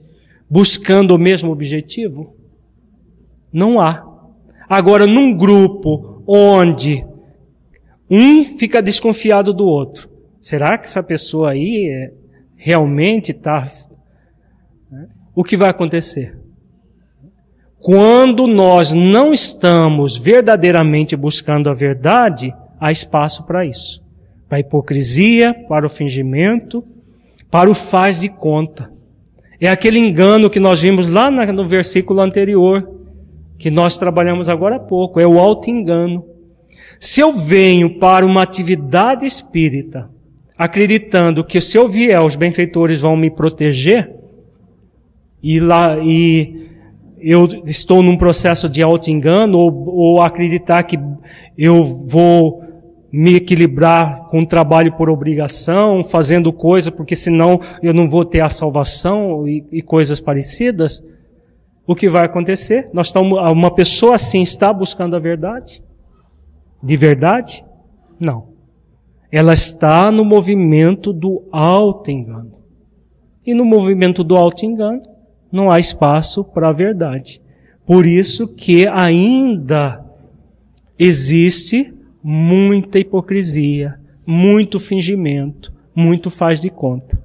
buscando 0.51 1.15
o 1.15 1.19
mesmo 1.19 1.51
objetivo? 1.51 2.37
Não 3.51 3.81
há. 3.81 4.05
Agora, 4.69 5.07
num 5.07 5.35
grupo 5.35 6.23
onde 6.27 7.07
um 8.11 8.45
fica 8.59 8.83
desconfiado 8.83 9.53
do 9.53 9.65
outro, 9.65 10.09
será 10.41 10.77
que 10.77 10.87
essa 10.87 11.03
pessoa 11.03 11.51
aí 11.51 11.89
é, 11.89 12.13
realmente 12.57 13.31
está. 13.33 13.69
O 15.35 15.43
que 15.43 15.57
vai 15.57 15.71
acontecer? 15.71 16.39
Quando 17.79 18.47
nós 18.47 18.95
não 18.95 19.33
estamos 19.33 20.17
verdadeiramente 20.17 21.15
buscando 21.15 21.69
a 21.69 21.75
verdade, 21.75 22.55
há 22.81 22.91
espaço 22.91 23.45
para 23.45 23.67
isso. 23.67 24.03
Para 24.49 24.57
a 24.57 24.61
hipocrisia, 24.61 25.55
para 25.69 25.85
o 25.85 25.91
fingimento, 25.91 26.83
para 27.51 27.71
o 27.71 27.75
faz 27.75 28.21
de 28.21 28.31
conta. 28.31 28.91
É 29.61 29.69
aquele 29.69 29.99
engano 29.99 30.49
que 30.49 30.59
nós 30.59 30.81
vimos 30.81 31.11
lá 31.11 31.31
no 31.31 31.69
versículo 31.69 32.21
anterior, 32.21 32.89
que 33.59 33.71
nós 33.71 33.99
trabalhamos 33.99 34.49
agora 34.49 34.77
há 34.77 34.81
pouco, 34.81 35.21
é 35.21 35.27
o 35.27 35.39
auto-engano. 35.39 36.25
Se 36.99 37.21
eu 37.21 37.33
venho 37.33 37.99
para 37.99 38.25
uma 38.25 38.43
atividade 38.43 39.27
espírita, 39.27 40.11
acreditando 40.57 41.45
que 41.45 41.61
se 41.61 41.77
eu 41.77 41.89
vier, 41.89 42.21
os 42.21 42.37
benfeitores 42.37 43.01
vão 43.01 43.17
me 43.17 43.31
proteger, 43.31 44.11
e 45.43 45.61
lá, 45.61 45.99
e 45.99 46.71
eu 47.21 47.47
estou 47.67 48.03
num 48.03 48.17
processo 48.17 48.69
de 48.69 48.83
auto-engano 48.83 49.59
ou, 49.59 49.89
ou 49.89 50.23
acreditar 50.23 50.83
que 50.85 50.99
eu 51.57 51.83
vou 51.83 52.63
me 53.13 53.37
equilibrar 53.37 54.29
com 54.29 54.41
o 54.41 54.47
trabalho 54.47 54.93
por 54.97 55.09
obrigação, 55.09 56.03
fazendo 56.03 56.53
coisa 56.53 56.91
porque 56.91 57.15
senão 57.15 57.61
eu 57.83 57.95
não 57.95 58.11
vou 58.11 58.25
ter 58.25 58.41
a 58.41 58.49
salvação 58.49 59.47
e, 59.47 59.65
e 59.71 59.83
coisas 59.83 60.21
parecidas, 60.21 61.03
o 61.87 61.95
que 61.95 62.09
vai 62.09 62.25
acontecer? 62.25 62.91
Nós 62.93 63.09
estamos, 63.09 63.39
uma 63.53 63.71
pessoa 63.71 64.15
assim 64.15 64.43
está 64.43 64.73
buscando 64.73 65.15
a 65.15 65.19
verdade? 65.19 65.83
De 66.85 66.99
verdade? 66.99 67.65
Não. 68.21 68.49
Ela 69.33 69.55
está 69.55 70.13
no 70.13 70.23
movimento 70.23 71.15
do 71.15 71.43
auto-engano. 71.51 72.53
E 73.47 73.55
no 73.55 73.65
movimento 73.65 74.23
do 74.23 74.37
auto-engano, 74.37 75.03
não 75.51 75.71
há 75.71 75.79
espaço 75.79 76.45
para 76.45 76.69
a 76.69 76.73
verdade. 76.73 77.41
Por 77.87 78.07
isso 78.07 78.47
que 78.47 78.87
ainda 78.87 80.05
existe 80.99 81.95
muita 82.23 82.99
hipocrisia, 82.99 83.99
muito 84.27 84.79
fingimento, 84.79 85.73
muito 85.97 86.29
faz 86.29 86.61
de 86.61 86.69
conta. 86.69 87.19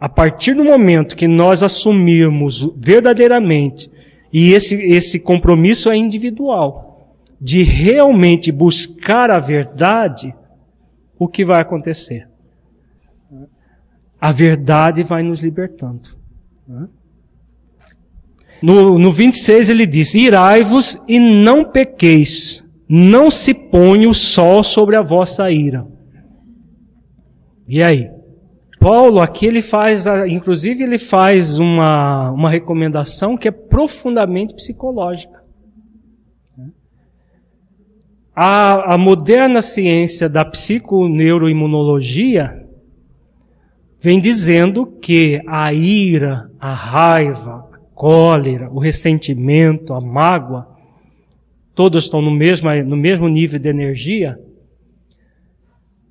A 0.00 0.08
partir 0.08 0.54
do 0.54 0.64
momento 0.64 1.14
que 1.14 1.28
nós 1.28 1.62
assumirmos 1.62 2.70
verdadeiramente, 2.76 3.90
e 4.32 4.52
esse, 4.52 4.76
esse 4.82 5.20
compromisso 5.20 5.90
é 5.90 5.96
individual, 5.96 6.93
de 7.40 7.62
realmente 7.62 8.50
buscar 8.50 9.30
a 9.30 9.38
verdade, 9.38 10.34
o 11.18 11.28
que 11.28 11.44
vai 11.44 11.60
acontecer? 11.60 12.28
A 14.20 14.32
verdade 14.32 15.02
vai 15.02 15.22
nos 15.22 15.40
libertando. 15.40 16.16
No, 18.62 18.98
no 18.98 19.12
26 19.12 19.68
ele 19.68 19.84
diz: 19.84 20.14
Irai-vos 20.14 21.02
e 21.06 21.18
não 21.18 21.64
pequeis, 21.64 22.64
não 22.88 23.30
se 23.30 23.52
põe 23.52 24.06
o 24.06 24.14
sol 24.14 24.62
sobre 24.62 24.96
a 24.96 25.02
vossa 25.02 25.50
ira. 25.50 25.86
E 27.68 27.82
aí? 27.82 28.10
Paulo 28.80 29.20
aqui 29.20 29.46
ele 29.46 29.62
faz, 29.62 30.04
inclusive 30.28 30.82
ele 30.82 30.98
faz 30.98 31.58
uma, 31.58 32.30
uma 32.30 32.50
recomendação 32.50 33.36
que 33.36 33.48
é 33.48 33.50
profundamente 33.50 34.54
psicológica. 34.54 35.43
A, 38.34 38.94
a 38.94 38.98
moderna 38.98 39.62
ciência 39.62 40.28
da 40.28 40.44
psiconeuroimunologia 40.44 42.66
vem 44.00 44.20
dizendo 44.20 44.86
que 44.86 45.40
a 45.46 45.72
ira, 45.72 46.50
a 46.58 46.74
raiva, 46.74 47.70
a 47.72 47.78
cólera, 47.94 48.68
o 48.70 48.78
ressentimento, 48.78 49.94
a 49.94 50.00
mágoa, 50.00 50.68
todos 51.74 52.04
estão 52.04 52.20
no 52.20 52.30
mesmo, 52.30 52.68
no 52.84 52.96
mesmo 52.96 53.28
nível 53.28 53.58
de 53.58 53.68
energia, 53.68 54.38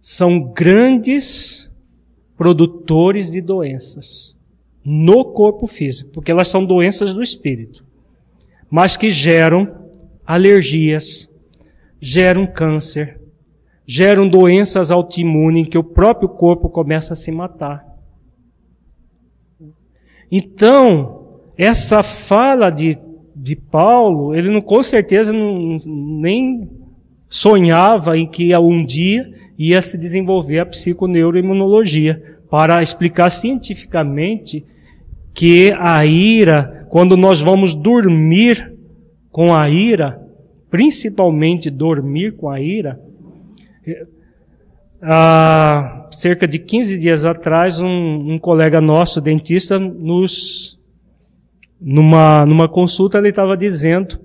são 0.02 0.40
grandes 0.40 1.72
produtores 2.38 3.32
de 3.32 3.42
doenças 3.42 4.34
no 4.84 5.26
corpo 5.26 5.68
físico, 5.68 6.10
porque 6.12 6.32
elas 6.32 6.48
são 6.48 6.66
doenças 6.66 7.14
do 7.14 7.22
espírito, 7.22 7.86
mas 8.70 8.98
que 8.98 9.10
geram 9.10 9.90
alergias, 10.26 11.30
geram 12.04 12.46
câncer, 12.46 13.18
geram 13.88 14.28
doenças 14.28 14.92
autoimunes 14.92 15.70
que 15.70 15.78
o 15.78 15.84
próprio 15.84 16.28
corpo 16.28 16.70
começa 16.70 17.14
a 17.14 17.16
se 17.16 17.32
matar. 17.32 17.82
Então, 20.30 21.40
essa 21.58 22.04
fala 22.04 22.70
de, 22.70 22.98
de 23.34 23.56
Paulo, 23.56 24.36
ele 24.36 24.52
não, 24.52 24.60
com 24.60 24.84
certeza 24.84 25.32
não, 25.32 25.78
nem 25.86 26.70
sonhava 27.30 28.18
em 28.18 28.28
que 28.28 28.56
um 28.58 28.84
dia 28.86 29.32
ia 29.58 29.82
se 29.82 29.98
desenvolver 29.98 30.60
a 30.60 30.66
psiconeuroimunologia 30.66 32.22
para 32.50 32.84
explicar 32.84 33.30
cientificamente 33.30 34.66
que 35.34 35.72
a 35.80 36.06
ira, 36.06 36.86
quando 36.90 37.16
nós 37.16 37.40
vamos 37.40 37.74
dormir 37.74 38.74
com 39.32 39.56
a 39.56 39.70
ira, 39.70 40.23
principalmente 40.74 41.70
dormir 41.70 42.36
com 42.36 42.50
a 42.50 42.60
ira, 42.60 43.00
Há 45.06 46.08
cerca 46.12 46.48
de 46.48 46.58
15 46.58 46.98
dias 46.98 47.26
atrás, 47.26 47.80
um, 47.80 47.86
um 48.34 48.40
colega 48.40 48.82
nosso, 48.82 49.22
dentista, 49.22 49.78
nos 49.78 50.80
numa, 51.80 52.44
numa 52.46 52.68
consulta 52.68 53.20
ele 53.20 53.30
estava 53.30 53.56
dizendo 53.56 54.20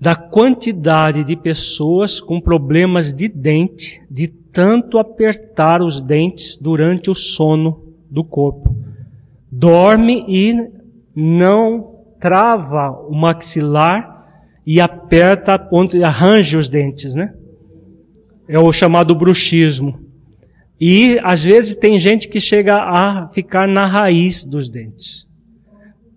da 0.00 0.14
quantidade 0.14 1.22
de 1.24 1.36
pessoas 1.36 2.18
com 2.18 2.40
problemas 2.40 3.12
de 3.12 3.28
dente, 3.28 4.00
de 4.08 4.28
tanto 4.28 4.98
apertar 4.98 5.82
os 5.82 6.00
dentes 6.00 6.56
durante 6.56 7.10
o 7.10 7.14
sono 7.14 7.92
do 8.08 8.24
corpo. 8.24 8.74
Dorme 9.52 10.24
e 10.26 10.54
não 11.14 12.04
trava 12.18 12.92
o 13.06 13.14
maxilar 13.14 14.15
e 14.66 14.80
aperta 14.80 15.52
a 15.52 15.58
ponta, 15.58 15.96
arranja 16.04 16.58
os 16.58 16.68
dentes, 16.68 17.14
né? 17.14 17.32
É 18.48 18.58
o 18.58 18.72
chamado 18.72 19.14
bruxismo. 19.14 20.00
E 20.80 21.18
às 21.22 21.42
vezes 21.42 21.76
tem 21.76 21.98
gente 21.98 22.28
que 22.28 22.40
chega 22.40 22.76
a 22.76 23.28
ficar 23.28 23.68
na 23.68 23.86
raiz 23.86 24.44
dos 24.44 24.68
dentes. 24.68 25.26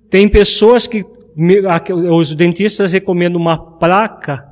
Tem 0.10 0.28
pessoas 0.28 0.88
que 0.88 1.06
os 2.12 2.36
dentistas 2.36 2.92
recomendam 2.92 3.40
uma 3.40 3.78
placa 3.78 4.52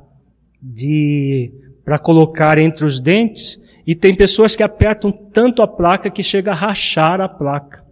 de 0.62 1.52
para 1.84 1.98
colocar 1.98 2.58
entre 2.58 2.86
os 2.86 3.00
dentes 3.00 3.60
e 3.86 3.96
tem 3.96 4.14
pessoas 4.14 4.56
que 4.56 4.64
apertam 4.64 5.12
tanto 5.12 5.62
a 5.62 5.68
placa 5.68 6.12
que 6.12 6.22
chega 6.22 6.52
a 6.52 6.56
rachar 6.56 7.20
a 7.22 7.30
placa. 7.30 7.84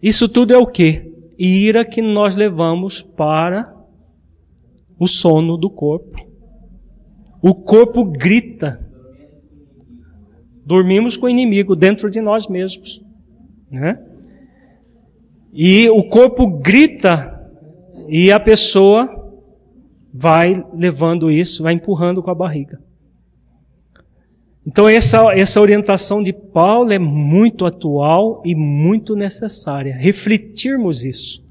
Isso 0.00 0.28
tudo 0.28 0.54
é 0.54 0.56
o 0.56 0.66
que? 0.66 1.12
Ira 1.38 1.84
que 1.84 2.00
nós 2.00 2.36
levamos 2.36 3.02
para 3.02 3.73
o 5.04 5.08
sono 5.08 5.56
do 5.56 5.70
corpo. 5.70 6.26
O 7.42 7.54
corpo 7.54 8.04
grita. 8.04 8.80
Dormimos 10.64 11.16
com 11.16 11.26
o 11.26 11.30
inimigo 11.30 11.76
dentro 11.76 12.08
de 12.10 12.20
nós 12.20 12.48
mesmos, 12.48 13.02
né? 13.70 14.02
E 15.52 15.88
o 15.90 16.02
corpo 16.08 16.46
grita 16.46 17.30
e 18.08 18.32
a 18.32 18.40
pessoa 18.40 19.06
vai 20.12 20.64
levando 20.72 21.30
isso, 21.30 21.62
vai 21.62 21.74
empurrando 21.74 22.22
com 22.22 22.30
a 22.30 22.34
barriga. 22.34 22.80
Então 24.66 24.88
essa, 24.88 25.32
essa 25.34 25.60
orientação 25.60 26.22
de 26.22 26.32
Paulo 26.32 26.92
é 26.92 26.98
muito 26.98 27.66
atual 27.66 28.42
e 28.44 28.54
muito 28.54 29.14
necessária. 29.14 29.94
Refletirmos 29.94 31.04
isso. 31.04 31.43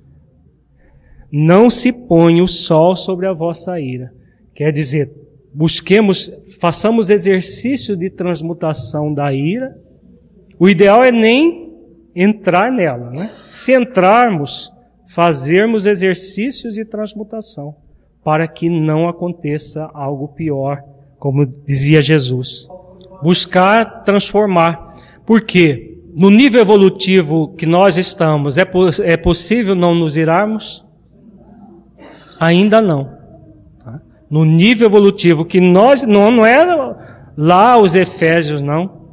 Não 1.36 1.68
se 1.68 1.92
põe 1.92 2.44
o 2.44 2.48
sol 2.48 2.96
sobre 2.96 3.26
a 3.26 3.34
vossa 3.34 3.80
ira. 3.80 4.14
Quer 4.54 4.72
dizer, 4.72 5.12
busquemos, 5.52 6.32
façamos 6.62 7.10
exercício 7.10 7.98
de 7.98 8.12
transmutação 8.12 9.12
da 9.12 9.34
ira. 9.34 9.76
O 10.60 10.70
ideal 10.70 11.04
é 11.04 11.12
nem 11.12 11.74
entrar 12.16 12.72
nela. 12.72 13.10
Né? 13.10 13.32
Se 13.50 13.74
entrarmos, 13.74 14.72
fazermos 15.08 15.88
exercícios 15.88 16.76
de 16.76 16.86
transmutação 16.86 17.76
para 18.24 18.48
que 18.48 18.70
não 18.70 19.10
aconteça 19.10 19.90
algo 19.92 20.28
pior, 20.28 20.84
como 21.18 21.48
dizia 21.48 22.00
Jesus. 22.00 22.68
Buscar 23.24 24.04
transformar. 24.04 24.98
Porque 25.26 25.98
no 26.16 26.30
nível 26.30 26.62
evolutivo 26.62 27.56
que 27.56 27.66
nós 27.66 27.98
estamos, 27.98 28.56
é, 28.56 28.70
é 29.02 29.18
possível 29.18 29.74
não 29.74 29.96
nos 29.96 30.16
irarmos? 30.16 30.86
Ainda 32.46 32.82
não. 32.82 33.06
Tá? 33.84 34.02
No 34.30 34.44
nível 34.44 34.88
evolutivo 34.88 35.46
que 35.46 35.62
nós, 35.62 36.06
não, 36.06 36.32
não 36.32 36.46
é 36.46 36.96
lá 37.38 37.78
os 37.78 37.96
Efésios, 37.96 38.62
não 38.62 39.04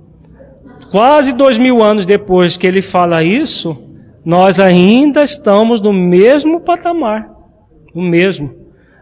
quase 0.91 1.33
dois 1.33 1.57
mil 1.57 1.83
anos 1.83 2.05
depois 2.05 2.57
que 2.57 2.67
ele 2.67 2.83
fala 2.83 3.23
isso, 3.23 3.77
nós 4.25 4.61
ainda 4.61 5.23
estamos 5.23 5.81
no 5.81 5.93
mesmo 5.93 6.61
patamar, 6.61 7.31
o 7.95 8.03
mesmo. 8.03 8.51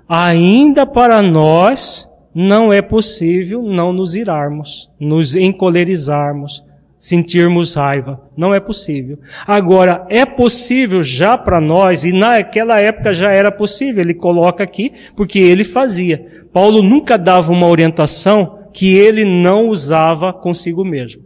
Ainda 0.09 0.87
para 0.87 1.22
nós 1.22 2.09
não 2.35 2.72
é 2.72 2.81
possível 2.81 3.62
não 3.62 3.93
nos 3.93 4.14
irarmos, 4.14 4.91
nos 5.01 5.35
encolerizarmos, 5.35 6.62
sentirmos 6.99 7.75
raiva. 7.75 8.21
Não 8.37 8.55
é 8.55 8.61
possível. 8.61 9.19
Agora, 9.47 10.05
é 10.11 10.27
possível 10.27 11.03
já 11.03 11.37
para 11.37 11.61
nós, 11.61 12.05
e 12.05 12.13
naquela 12.13 12.81
época 12.81 13.13
já 13.13 13.31
era 13.31 13.51
possível, 13.51 14.03
ele 14.03 14.15
coloca 14.15 14.65
aqui, 14.65 14.93
porque 15.15 15.39
ele 15.39 15.65
fazia. 15.65 16.43
Paulo 16.53 16.83
nunca 16.83 17.17
dava 17.17 17.53
uma 17.53 17.67
orientação 17.67 18.59
que 18.73 18.97
ele 18.97 19.25
não 19.25 19.69
usava 19.69 20.33
consigo 20.33 20.85
mesmo. 20.85 21.23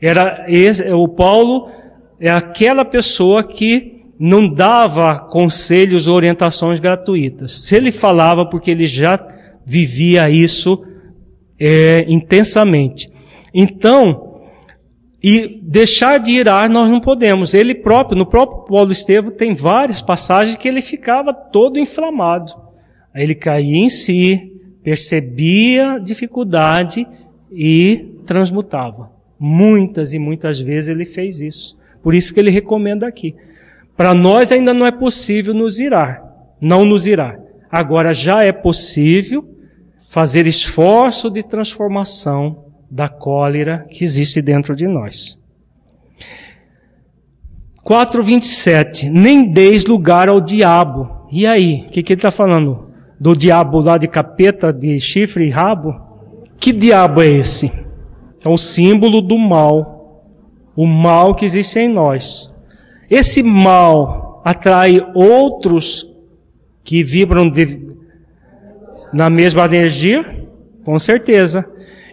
Era 0.00 0.46
o 0.94 1.08
Paulo 1.08 1.70
é 2.20 2.30
aquela 2.30 2.84
pessoa 2.84 3.44
que 3.44 3.98
não 4.18 4.48
dava 4.48 5.18
conselhos 5.18 6.08
ou 6.08 6.16
orientações 6.16 6.80
gratuitas. 6.80 7.60
Se 7.60 7.76
ele 7.76 7.92
falava, 7.92 8.44
porque 8.44 8.70
ele 8.70 8.86
já 8.86 9.18
vivia 9.64 10.28
isso 10.28 10.82
é, 11.58 12.04
intensamente. 12.08 13.08
Então, 13.54 14.27
e 15.22 15.60
deixar 15.62 16.18
de 16.18 16.32
irar 16.32 16.70
nós 16.70 16.88
não 16.90 17.00
podemos. 17.00 17.54
Ele 17.54 17.74
próprio, 17.74 18.16
no 18.16 18.26
próprio 18.26 18.64
Paulo 18.64 18.92
Estevam, 18.92 19.30
tem 19.30 19.54
várias 19.54 20.00
passagens 20.00 20.56
que 20.56 20.68
ele 20.68 20.80
ficava 20.80 21.32
todo 21.32 21.78
inflamado. 21.78 22.52
Ele 23.14 23.34
caía 23.34 23.78
em 23.78 23.88
si, 23.88 24.52
percebia 24.82 25.98
dificuldade 25.98 27.06
e 27.50 28.14
transmutava. 28.24 29.10
Muitas 29.38 30.12
e 30.12 30.18
muitas 30.18 30.60
vezes 30.60 30.88
ele 30.88 31.04
fez 31.04 31.40
isso. 31.40 31.76
Por 32.02 32.14
isso 32.14 32.32
que 32.32 32.38
ele 32.38 32.50
recomenda 32.50 33.06
aqui. 33.06 33.34
Para 33.96 34.14
nós 34.14 34.52
ainda 34.52 34.72
não 34.72 34.86
é 34.86 34.92
possível 34.92 35.52
nos 35.52 35.80
irar, 35.80 36.22
não 36.60 36.84
nos 36.84 37.06
irar. 37.06 37.40
Agora 37.68 38.14
já 38.14 38.44
é 38.44 38.52
possível 38.52 39.44
fazer 40.08 40.46
esforço 40.46 41.28
de 41.28 41.42
transformação 41.42 42.67
da 42.90 43.08
cólera 43.08 43.86
que 43.90 44.04
existe 44.04 44.40
dentro 44.40 44.74
de 44.74 44.86
nós. 44.86 45.38
4:27 47.84 49.10
Nem 49.10 49.50
deis 49.50 49.86
lugar 49.86 50.28
ao 50.28 50.40
diabo. 50.40 51.26
E 51.30 51.46
aí, 51.46 51.84
o 51.86 51.90
que, 51.90 52.02
que 52.02 52.12
ele 52.12 52.18
está 52.18 52.30
falando? 52.30 52.90
Do 53.20 53.34
diabo 53.34 53.80
lá 53.80 53.98
de 53.98 54.08
capeta, 54.08 54.72
de 54.72 54.98
chifre 54.98 55.46
e 55.46 55.50
rabo? 55.50 55.94
Que 56.58 56.72
diabo 56.72 57.22
é 57.22 57.28
esse? 57.28 57.70
é 58.44 58.48
um 58.48 58.56
símbolo 58.56 59.20
do 59.20 59.36
mal, 59.36 60.24
o 60.76 60.86
mal 60.86 61.34
que 61.34 61.44
existe 61.44 61.78
em 61.80 61.92
nós. 61.92 62.52
Esse 63.10 63.42
mal 63.42 64.42
atrai 64.44 65.00
outros 65.14 66.08
que 66.84 67.02
vibram 67.02 67.48
de, 67.48 67.94
na 69.12 69.28
mesma 69.28 69.64
energia? 69.64 70.46
Com 70.84 70.98
certeza. 70.98 71.68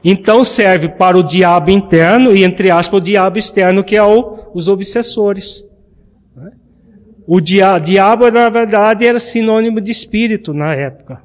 Então 0.07 0.43
serve 0.43 0.87
para 0.87 1.17
o 1.17 1.23
diabo 1.23 1.71
interno 1.71 2.35
e, 2.35 2.43
entre 2.43 2.69
aspas, 2.69 2.99
o 2.99 3.03
diabo 3.03 3.39
externo, 3.39 3.83
que 3.83 3.95
é 3.95 4.03
o, 4.03 4.51
os 4.53 4.67
obsessores. 4.67 5.65
O 7.25 7.41
dia, 7.41 7.79
diabo, 7.79 8.29
na 8.29 8.47
verdade, 8.49 9.03
era 9.03 9.17
sinônimo 9.17 9.81
de 9.81 9.89
espírito 9.89 10.53
na 10.53 10.75
época. 10.75 11.23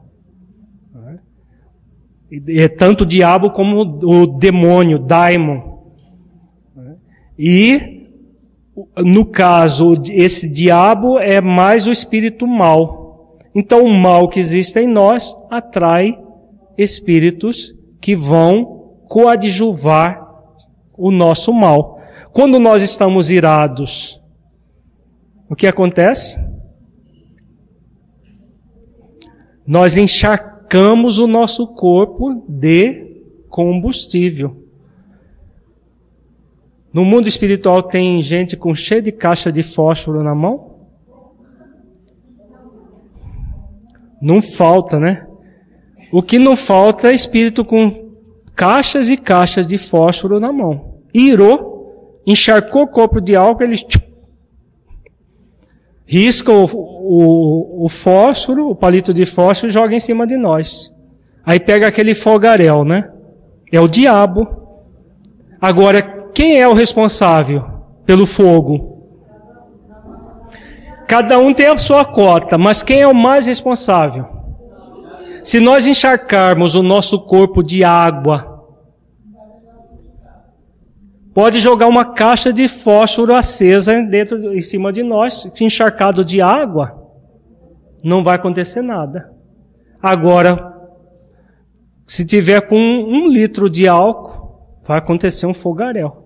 É 2.49 2.69
tanto 2.69 3.03
o 3.03 3.07
diabo 3.07 3.51
como 3.51 3.83
o 3.83 4.27
demônio, 4.27 4.99
daimon. 4.99 5.79
E, 7.39 8.07
no 8.97 9.27
caso, 9.27 9.93
esse 10.11 10.49
diabo 10.49 11.19
é 11.19 11.39
mais 11.39 11.87
o 11.87 11.93
espírito 11.93 12.47
mal. 12.47 13.37
Então, 13.55 13.85
o 13.85 13.93
mal 13.93 14.27
que 14.27 14.41
existe 14.41 14.81
em 14.81 14.87
nós 14.87 15.37
atrai 15.51 16.19
espíritos 16.79 17.79
que 18.01 18.17
vão 18.17 18.97
coadjuvar 19.09 20.27
o 20.97 21.11
nosso 21.11 21.53
mal. 21.53 22.01
Quando 22.33 22.59
nós 22.59 22.83
estamos 22.83 23.31
irados, 23.31 24.21
o 25.49 25.57
que 25.57 25.67
acontece? 25.67 26.39
Nós 29.67 29.97
encharcamos 29.97 31.19
o 31.19 31.27
nosso 31.27 31.67
corpo 31.75 32.45
de 32.49 33.25
combustível. 33.49 34.57
No 36.93 37.05
mundo 37.05 37.29
espiritual 37.29 37.83
tem 37.83 38.21
gente 38.21 38.57
com 38.57 38.75
cheio 38.75 39.03
de 39.03 39.13
caixa 39.13 39.53
de 39.53 39.63
fósforo 39.63 40.25
na 40.25 40.35
mão? 40.35 40.71
Não 44.21 44.43
falta, 44.43 44.99
né? 44.99 45.30
O 46.13 46.23
que 46.23 46.39
não 46.39 46.57
falta 46.57 47.11
é 47.11 47.15
espírito 47.15 47.65
com 47.65 48.11
caixas 48.55 49.09
e 49.09 49.17
caixas 49.17 49.67
de 49.67 49.79
fósforo 49.79 50.41
na 50.41 50.53
mão. 50.53 50.99
Irou, 51.15 52.23
encharcou 52.27 52.83
o 52.83 52.89
corpo 52.89 53.21
de 53.21 53.37
álcool, 53.37 53.65
ele 53.65 53.77
risca 56.07 56.53
o, 56.53 56.65
o, 56.65 57.85
o 57.85 57.89
fósforo, 57.89 58.69
o 58.69 58.75
palito 58.75 59.15
de 59.15 59.25
fósforo, 59.25 59.73
joga 59.73 59.95
em 59.95 60.01
cima 60.01 60.27
de 60.27 60.37
nós. 60.37 60.93
Aí 61.45 61.61
pega 61.61 61.87
aquele 61.87 62.15
fogaréu, 62.15 62.85
né? 62.85 63.11
É 63.73 63.81
o 63.81 63.89
diabo. 63.89 64.47
Agora, 65.61 66.03
quem 66.35 66.61
é 66.61 66.67
o 66.67 66.75
responsável 66.75 67.65
pelo 68.05 68.27
fogo? 68.27 68.99
Cada 71.07 71.39
um 71.39 71.55
tem 71.55 71.67
a 71.67 71.79
sua 71.79 72.05
cota, 72.05 72.59
mas 72.59 72.83
quem 72.83 73.01
é 73.01 73.07
o 73.07 73.15
mais 73.15 73.47
responsável? 73.47 74.40
Se 75.43 75.61
nós 75.61 75.87
encharcarmos 75.87 76.75
o 76.75 76.83
nosso 76.83 77.21
corpo 77.21 77.63
de 77.63 77.83
água, 77.85 78.65
pode 81.35 81.61
jogar 81.61 81.87
uma 81.87 82.05
caixa 82.05 82.53
de 82.53 82.69
fósforo 82.69 83.35
acesa 83.35 84.01
dentro, 84.03 84.55
em 84.55 84.61
cima 84.61 84.93
de 84.93 85.03
nós, 85.03 85.51
encharcado 85.61 86.25
de 86.25 86.41
água, 86.41 87.01
não 88.03 88.23
vai 88.23 88.37
acontecer 88.37 88.83
nada. 88.83 89.31
Agora, 90.03 90.71
se 92.07 92.25
tiver 92.25 92.63
com 92.63 92.77
um, 92.77 93.29
litro 93.29 93.71
de 93.71 93.87
álcool, 93.87 94.81
vai 94.87 94.99
acontecer 94.99 95.47
um 95.47 95.55
fogaréu. 95.55 96.25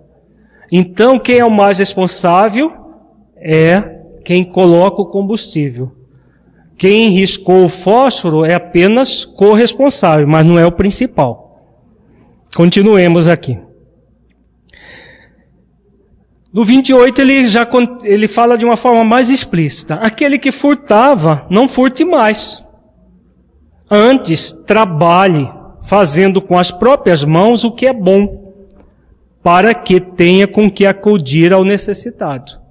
Então, 0.72 1.18
quem 1.18 1.38
é 1.38 1.44
o 1.44 1.50
mais 1.50 1.78
responsável 1.78 2.72
é 3.36 4.00
quem 4.24 4.42
coloca 4.42 5.02
o 5.02 5.06
combustível. 5.06 5.92
Quem 6.76 7.10
riscou 7.10 7.64
o 7.64 7.68
fósforo 7.68 8.44
é 8.44 8.54
apenas 8.54 9.24
corresponsável, 9.24 10.26
mas 10.26 10.44
não 10.44 10.58
é 10.58 10.66
o 10.66 10.72
principal. 10.72 11.44
Continuemos 12.54 13.28
aqui. 13.28 13.58
No 16.52 16.64
28 16.64 17.20
ele 17.20 17.46
já 17.46 17.68
ele 18.04 18.28
fala 18.28 18.56
de 18.56 18.64
uma 18.64 18.76
forma 18.76 19.04
mais 19.04 19.28
explícita. 19.28 19.94
Aquele 19.96 20.38
que 20.38 20.52
furtava, 20.52 21.46
não 21.50 21.66
furte 21.66 22.04
mais. 22.04 22.64
Antes, 23.90 24.52
trabalhe, 24.52 25.50
fazendo 25.82 26.40
com 26.40 26.56
as 26.56 26.70
próprias 26.70 27.24
mãos 27.24 27.64
o 27.64 27.72
que 27.72 27.86
é 27.86 27.92
bom, 27.92 28.54
para 29.42 29.74
que 29.74 30.00
tenha 30.00 30.46
com 30.46 30.70
que 30.70 30.86
acudir 30.86 31.52
ao 31.52 31.64
necessitado. 31.64 32.63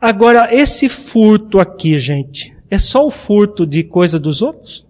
Agora, 0.00 0.48
esse 0.54 0.88
furto 0.88 1.58
aqui, 1.58 1.98
gente, 1.98 2.56
é 2.70 2.78
só 2.78 3.06
o 3.06 3.10
furto 3.10 3.66
de 3.66 3.84
coisa 3.84 4.18
dos 4.18 4.40
outros? 4.40 4.88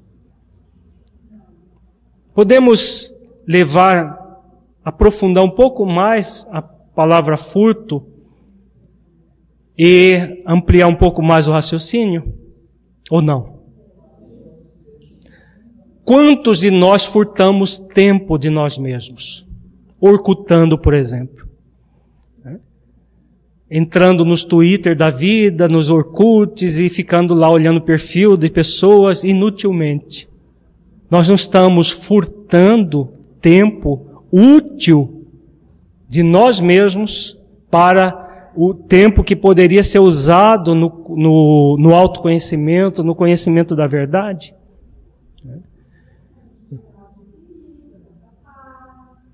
Podemos 2.32 3.12
levar, 3.44 4.40
aprofundar 4.84 5.42
um 5.42 5.50
pouco 5.50 5.84
mais 5.84 6.46
a 6.52 6.62
palavra 6.62 7.36
furto 7.36 8.06
e 9.76 10.44
ampliar 10.46 10.86
um 10.86 10.94
pouco 10.94 11.20
mais 11.20 11.48
o 11.48 11.52
raciocínio? 11.52 12.32
Ou 13.10 13.20
não? 13.20 13.58
Quantos 16.04 16.60
de 16.60 16.70
nós 16.70 17.04
furtamos 17.04 17.78
tempo 17.78 18.38
de 18.38 18.48
nós 18.48 18.78
mesmos? 18.78 19.44
Orcutando, 20.00 20.78
por 20.78 20.94
exemplo 20.94 21.49
entrando 23.70 24.24
nos 24.24 24.42
Twitter 24.42 24.96
da 24.96 25.10
vida, 25.10 25.68
nos 25.68 25.90
Orkuts 25.90 26.78
e 26.78 26.88
ficando 26.88 27.34
lá 27.34 27.48
olhando 27.48 27.76
o 27.76 27.84
perfil 27.84 28.36
de 28.36 28.50
pessoas 28.50 29.22
inutilmente. 29.22 30.28
Nós 31.08 31.28
não 31.28 31.36
estamos 31.36 31.90
furtando 31.90 33.12
tempo 33.40 34.24
útil 34.32 35.26
de 36.08 36.22
nós 36.22 36.58
mesmos 36.58 37.38
para 37.70 38.50
o 38.56 38.74
tempo 38.74 39.22
que 39.22 39.36
poderia 39.36 39.82
ser 39.82 40.00
usado 40.00 40.74
no, 40.74 40.88
no, 41.16 41.76
no 41.78 41.94
autoconhecimento, 41.94 43.04
no 43.04 43.14
conhecimento 43.14 43.76
da 43.76 43.86
verdade. 43.86 44.52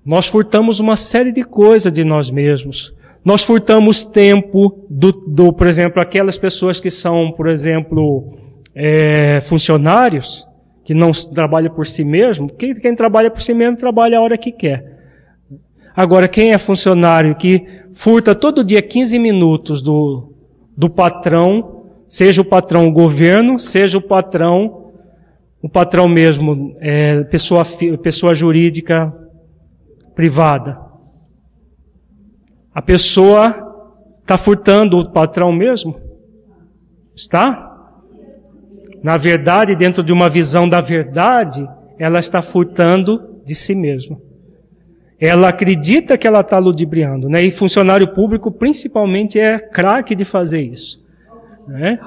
Nós 0.05 0.27
furtamos 0.27 0.79
uma 0.79 0.95
série 0.95 1.31
de 1.31 1.43
coisas 1.43 1.91
de 1.91 2.03
nós 2.03 2.29
mesmos. 2.29 2.95
Nós 3.27 3.43
furtamos 3.43 4.05
tempo 4.05 4.85
do, 4.89 5.11
do 5.11 5.51
por 5.51 5.67
exemplo, 5.67 6.01
aquelas 6.01 6.37
pessoas 6.37 6.79
que 6.79 6.89
são, 6.89 7.29
por 7.33 7.49
exemplo, 7.49 8.37
é, 8.73 9.41
funcionários, 9.41 10.47
que 10.85 10.93
não 10.93 11.11
trabalham 11.11 11.73
por 11.73 11.85
si 11.85 12.05
mesmo. 12.05 12.47
Quem, 12.47 12.73
quem 12.73 12.95
trabalha 12.95 13.29
por 13.29 13.41
si 13.41 13.53
mesmo 13.53 13.75
trabalha 13.75 14.17
a 14.17 14.21
hora 14.21 14.37
que 14.37 14.49
quer. 14.49 14.97
Agora, 15.93 16.29
quem 16.29 16.53
é 16.53 16.57
funcionário 16.57 17.35
que 17.35 17.67
furta 17.91 18.33
todo 18.33 18.63
dia 18.63 18.81
15 18.81 19.19
minutos 19.19 19.81
do, 19.81 20.31
do 20.77 20.89
patrão, 20.89 21.83
seja 22.07 22.41
o 22.41 22.45
patrão 22.45 22.87
o 22.87 22.93
governo, 22.93 23.59
seja 23.59 23.97
o 23.97 24.01
patrão, 24.01 24.93
o 25.61 25.67
patrão 25.67 26.07
mesmo, 26.07 26.77
é, 26.79 27.25
pessoa, 27.25 27.63
pessoa 28.01 28.33
jurídica 28.33 29.13
privada. 30.15 30.86
A 32.77 32.81
pessoa 32.83 33.73
está 34.21 34.37
furtando 34.37 34.99
o 34.99 35.11
patrão 35.11 35.51
mesmo? 35.51 35.99
Está? 37.15 37.75
Na 39.01 39.17
verdade, 39.17 39.75
dentro 39.75 40.03
de 40.03 40.13
uma 40.13 40.29
visão 40.29 40.69
da 40.69 40.79
verdade, 40.79 41.67
ela 41.97 42.19
está 42.19 42.39
furtando 42.39 43.41
de 43.43 43.55
si 43.55 43.73
mesma. 43.73 44.21
Ela 45.19 45.49
acredita 45.49 46.19
que 46.19 46.27
ela 46.27 46.41
está 46.41 46.59
ludibriando, 46.59 47.27
né? 47.27 47.41
E 47.41 47.49
funcionário 47.49 48.13
público, 48.13 48.51
principalmente, 48.51 49.39
é 49.39 49.57
craque 49.57 50.13
de 50.13 50.23
fazer 50.23 50.61
isso, 50.61 51.03
né? 51.67 51.97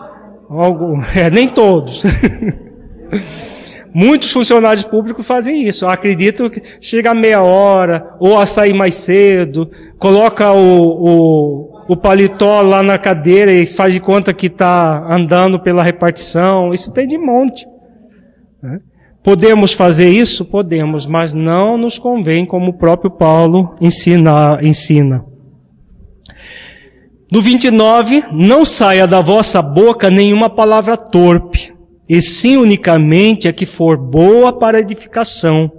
Algo, 0.49 1.01
é, 1.19 1.29
nem 1.31 1.49
todos. 1.49 2.05
Muitos 3.93 4.31
funcionários 4.31 4.85
públicos 4.85 5.27
fazem 5.27 5.67
isso. 5.67 5.85
Eu 5.85 5.89
acredito 5.89 6.49
que 6.49 6.63
chega 6.81 7.11
a 7.11 7.15
meia 7.15 7.43
hora, 7.43 8.15
ou 8.21 8.39
a 8.39 8.47
sair 8.47 8.73
mais 8.73 8.95
cedo, 8.95 9.71
coloca 9.99 10.53
o, 10.53 11.09
o, 11.09 11.83
o 11.89 11.97
paletó 11.97 12.63
lá 12.63 12.83
na 12.83 12.99
cadeira 12.99 13.53
e 13.53 13.67
faz 13.67 13.93
de 13.93 14.01
conta 14.01 14.33
que 14.33 14.47
está 14.47 15.07
andando 15.13 15.59
pela 15.59 15.83
repartição. 15.83 16.73
Isso 16.73 16.93
tem 16.93 17.07
de 17.07 17.19
monte. 17.19 17.67
Né? 18.63 18.79
Podemos 19.23 19.73
fazer 19.73 20.09
isso? 20.09 20.45
Podemos, 20.45 21.05
mas 21.05 21.35
não 21.35 21.77
nos 21.77 21.99
convém, 21.99 22.47
como 22.47 22.71
o 22.71 22.79
próprio 22.79 23.11
Paulo 23.11 23.75
ensina. 23.81 24.59
ensina. 24.63 25.25
No 27.33 27.41
29, 27.41 28.25
não 28.33 28.65
saia 28.65 29.07
da 29.07 29.21
vossa 29.21 29.61
boca 29.63 30.11
nenhuma 30.11 30.49
palavra 30.49 30.97
torpe 30.97 31.80
e 32.11 32.21
sim 32.21 32.57
unicamente 32.57 33.47
a 33.47 33.53
que 33.53 33.65
for 33.65 33.97
boa 33.97 34.53
para 34.53 34.81
edificação, 34.81 35.71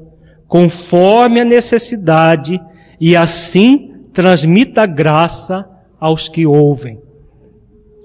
conforme 0.48 1.42
a 1.42 1.44
necessidade, 1.46 2.58
e 3.02 3.18
assim 3.18 4.06
transmita 4.14 4.86
graça 4.86 5.70
aos 6.00 6.30
que 6.30 6.46
ouvem. 6.46 7.02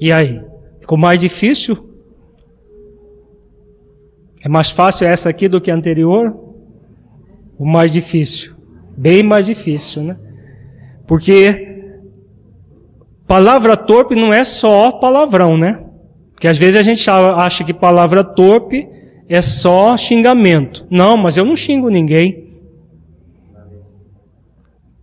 E 0.01 0.11
aí? 0.11 0.43
Ficou 0.81 0.99
mais 0.99 1.21
difícil? 1.21 1.89
É 4.43 4.49
mais 4.49 4.71
fácil 4.71 5.07
essa 5.07 5.29
aqui 5.31 5.47
do 5.47 5.61
que 5.61 5.71
a 5.71 5.77
anterior? 5.77 6.37
O 7.57 7.65
mais 7.65 7.93
difícil. 7.93 8.57
Bem 8.97 9.23
mais 9.23 9.47
difícil, 9.47 10.03
né? 10.03 10.17
Porque 11.07 11.93
palavra 13.25 13.77
torpe 13.77 14.17
não 14.17 14.35
é 14.35 14.43
só 14.43 14.91
palavrão, 14.91 15.57
né? 15.57 15.86
Porque 16.37 16.49
às 16.49 16.59
vezes 16.59 16.77
a 16.79 16.83
gente 16.83 17.09
acha 17.11 17.65
que 17.65 17.73
palavra 17.73 18.23
torpe 18.23 18.87
é 19.27 19.41
só 19.41 19.97
xingamento. 19.97 20.87
Não, 20.91 21.17
mas 21.17 21.39
eu 21.39 21.47
não 21.47 21.57
xingo 21.57 21.89
ninguém. 21.89 22.45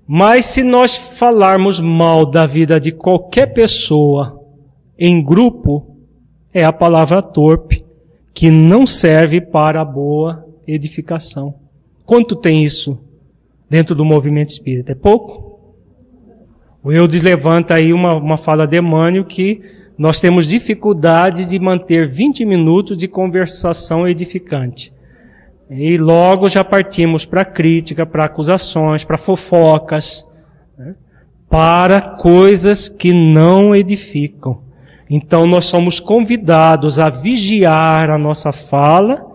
Mas 0.08 0.46
se 0.46 0.64
nós 0.64 0.96
falarmos 0.96 1.80
mal 1.80 2.24
da 2.24 2.46
vida 2.46 2.80
de 2.80 2.92
qualquer 2.92 3.48
pessoa 3.48 4.40
em 4.96 5.24
grupo, 5.24 5.98
é 6.54 6.64
a 6.64 6.72
palavra 6.72 7.20
torpe, 7.20 7.84
que 8.32 8.52
não 8.52 8.86
serve 8.86 9.42
para 9.42 9.82
a 9.82 9.86
boa 9.86 10.46
edificação. 10.68 11.56
Quanto 12.06 12.36
tem 12.36 12.64
isso 12.64 13.00
dentro 13.68 13.96
do 13.96 14.06
movimento 14.06 14.50
espírita? 14.50 14.92
É 14.92 14.96
pouco? 14.96 15.52
O 16.84 16.92
Eudes 16.92 17.24
levanta 17.24 17.74
aí 17.74 17.92
uma, 17.92 18.16
uma 18.16 18.38
fala 18.38 18.68
de 18.68 18.78
Emmanuel 18.78 19.26
que 19.26 19.83
nós 19.98 20.20
temos 20.20 20.48
dificuldades 20.48 21.50
de 21.50 21.60
manter 21.60 22.08
20 22.08 22.46
minutos 22.46 22.98
de 22.98 23.08
conversação 23.08 24.08
edificante. 24.08 24.92
E 25.70 25.98
logo 25.98 26.50
já 26.50 26.64
partimos 26.64 27.26
para 27.26 27.46
crítica, 27.46 28.06
para 28.06 28.26
acusações, 28.26 29.04
para 29.04 29.18
fofocas, 29.18 30.28
né? 30.78 30.96
para 31.50 32.02
coisas 32.02 32.90
que 32.90 33.14
não 33.14 33.76
edificam. 33.76 34.62
Então 35.10 35.46
nós 35.46 35.66
somos 35.66 36.00
convidados 36.00 37.00
a 37.00 37.10
vigiar 37.10 38.10
a 38.10 38.18
nossa 38.18 38.52
fala 38.52 39.26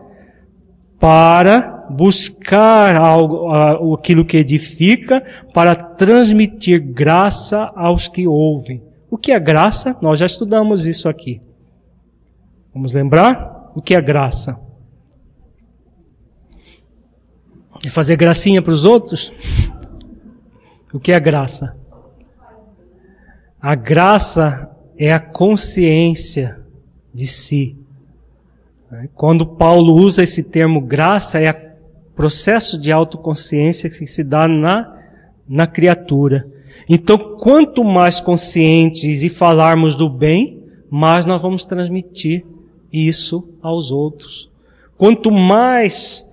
para 0.98 1.86
buscar 1.90 2.96
algo, 2.96 3.94
aquilo 3.94 4.24
que 4.24 4.36
edifica, 4.36 5.24
para 5.54 5.74
transmitir 5.74 6.80
graça 6.80 7.70
aos 7.76 8.08
que 8.08 8.26
ouvem. 8.26 8.87
O 9.10 9.16
que 9.16 9.32
é 9.32 9.40
graça? 9.40 9.96
Nós 10.00 10.18
já 10.18 10.26
estudamos 10.26 10.86
isso 10.86 11.08
aqui. 11.08 11.40
Vamos 12.74 12.92
lembrar? 12.92 13.72
O 13.74 13.82
que 13.82 13.94
é 13.94 14.00
graça? 14.00 14.58
É 17.84 17.90
fazer 17.90 18.16
gracinha 18.16 18.60
para 18.62 18.72
os 18.72 18.84
outros? 18.84 19.32
O 20.90 20.98
que 20.98 21.12
é 21.12 21.20
graça? 21.20 21.76
A 23.60 23.74
graça 23.74 24.70
é 24.96 25.12
a 25.12 25.20
consciência 25.20 26.58
de 27.12 27.26
si. 27.26 27.76
Quando 29.14 29.44
Paulo 29.46 29.94
usa 29.96 30.22
esse 30.22 30.42
termo 30.42 30.80
graça, 30.80 31.38
é 31.38 31.50
o 31.50 32.10
processo 32.16 32.80
de 32.80 32.90
autoconsciência 32.90 33.90
que 33.90 34.06
se 34.06 34.24
dá 34.24 34.48
na, 34.48 34.96
na 35.46 35.66
criatura. 35.66 36.48
Então, 36.88 37.36
quanto 37.38 37.84
mais 37.84 38.20
conscientes 38.20 39.22
e 39.22 39.28
falarmos 39.28 39.94
do 39.94 40.08
bem, 40.08 40.62
mais 40.90 41.26
nós 41.26 41.42
vamos 41.42 41.64
transmitir 41.64 42.44
isso 42.92 43.46
aos 43.60 43.90
outros. 43.90 44.50
Quanto 44.96 45.30
mais 45.30 46.28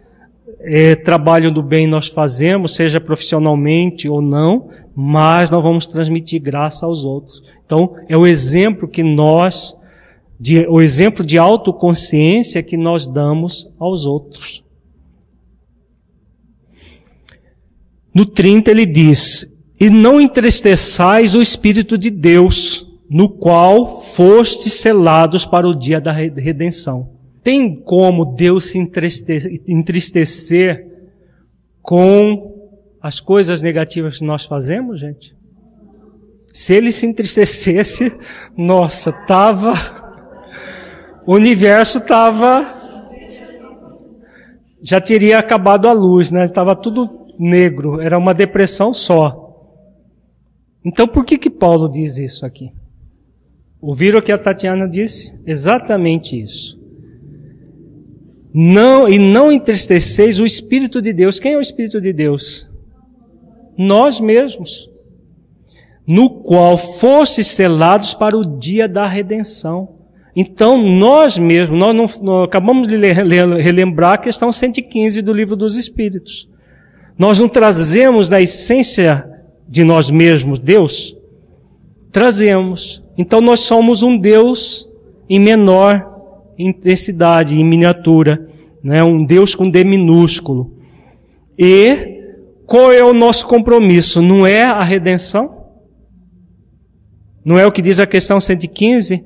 é, 0.62 0.96
trabalho 0.96 1.52
do 1.52 1.62
bem 1.62 1.88
nós 1.88 2.08
fazemos, 2.08 2.76
seja 2.76 3.02
profissionalmente 3.02 4.08
ou 4.08 4.22
não, 4.22 4.70
mais 4.96 5.50
nós 5.50 5.62
vamos 5.62 5.86
transmitir 5.86 6.42
graça 6.42 6.86
aos 6.86 7.04
outros. 7.04 7.44
Então, 7.66 7.96
é 8.08 8.16
o 8.16 8.26
exemplo 8.26 8.88
que 8.88 9.04
nós, 9.04 9.78
de, 10.40 10.66
o 10.68 10.82
exemplo 10.82 11.26
de 11.26 11.38
autoconsciência 11.38 12.64
que 12.64 12.78
nós 12.78 13.06
damos 13.06 13.70
aos 13.78 14.06
outros. 14.06 14.64
No 18.14 18.26
30 18.26 18.72
ele 18.72 18.86
diz: 18.86 19.54
E 19.80 19.90
não 19.90 20.22
entristeçais 20.22 21.36
o 21.36 21.42
Espírito 21.42 21.98
de 21.98 22.10
Deus, 22.10 22.86
no 23.10 23.30
qual 23.30 24.02
fostes 24.02 24.74
selados 24.74 25.46
para 25.46 25.68
o 25.68 25.76
dia 25.78 26.00
da 26.00 26.12
redenção. 26.12 27.10
Tem 27.44 27.76
como 27.76 28.34
Deus 28.36 28.66
se 28.72 28.80
entristecer 29.68 30.88
com 31.82 32.56
as 33.02 33.20
coisas 33.20 33.62
negativas 33.62 34.18
que 34.18 34.26
nós 34.26 34.46
fazemos, 34.46 35.00
gente? 35.00 35.36
Se 36.52 36.74
ele 36.74 36.92
se 36.92 37.06
entristecesse, 37.06 38.18
nossa, 38.58 39.12
tava 39.12 39.74
o 41.28 41.34
universo 41.34 42.02
tava 42.02 42.74
já 44.82 45.02
teria 45.02 45.40
acabado 45.40 45.88
a 45.88 45.92
luz, 45.92 46.30
né? 46.30 46.44
Estava 46.44 46.76
tudo 46.76 47.26
negro, 47.40 48.00
era 48.00 48.18
uma 48.18 48.36
depressão 48.36 48.94
só. 48.94 49.45
Então 50.86 51.08
por 51.08 51.26
que 51.26 51.40
que 51.40 51.50
Paulo 51.50 51.90
diz 51.90 52.18
isso 52.20 52.46
aqui? 52.46 52.72
Ouviram 53.82 54.20
o 54.20 54.22
que 54.22 54.32
a 54.32 54.38
Tatiana 54.38 54.88
disse? 54.88 55.34
Exatamente 55.46 56.40
isso. 56.40 56.80
Não, 58.54 59.10
e 59.10 59.20
não 59.20 59.52
entristeceis 59.52 60.40
o 60.40 60.46
Espírito 60.46 61.02
de 61.02 61.12
Deus. 61.12 61.40
Quem 61.40 61.54
é 61.54 61.58
o 61.58 61.62
Espírito 61.62 62.00
de 62.00 62.14
Deus? 62.14 62.70
Nós 63.78 64.20
mesmos. 64.20 64.90
No 66.08 66.30
qual 66.30 66.78
fostes 66.78 67.48
selados 67.48 68.14
para 68.14 68.38
o 68.38 68.58
dia 68.58 68.88
da 68.88 69.06
redenção. 69.06 69.96
Então, 70.36 70.82
nós 70.82 71.38
mesmos, 71.38 71.78
nós, 71.78 71.96
não, 71.96 72.24
nós 72.24 72.46
acabamos 72.46 72.88
de 72.88 72.96
relembrar 72.96 74.14
a 74.14 74.18
questão 74.18 74.52
115 74.52 75.22
do 75.22 75.34
livro 75.34 75.56
dos 75.56 75.76
Espíritos. 75.76 76.48
Nós 77.18 77.40
não 77.40 77.50
trazemos 77.50 78.30
na 78.30 78.40
essência 78.40 79.35
de 79.68 79.84
nós 79.84 80.10
mesmos 80.10 80.60
Deus? 80.60 81.16
Trazemos. 82.12 83.04
Então, 83.18 83.42
nós 83.42 83.62
somos 83.62 84.04
um 84.04 84.18
Deus 84.18 84.90
em 85.30 85.40
menor 85.40 86.14
intensidade, 86.58 87.60
em 87.60 87.64
miniatura, 87.64 88.50
né? 88.84 89.04
um 89.04 89.24
Deus 89.26 89.56
com 89.56 89.70
D 89.70 89.84
minúsculo. 89.84 90.74
E 91.58 92.16
qual 92.66 92.92
é 92.92 93.04
o 93.04 93.14
nosso 93.14 93.48
compromisso? 93.48 94.22
Não 94.22 94.46
é 94.46 94.64
a 94.64 94.84
redenção? 94.84 95.66
Não 97.44 97.60
é 97.60 97.66
o 97.66 97.72
que 97.72 97.82
diz 97.82 98.00
a 98.00 98.08
questão 98.08 98.40
115? 98.40 99.24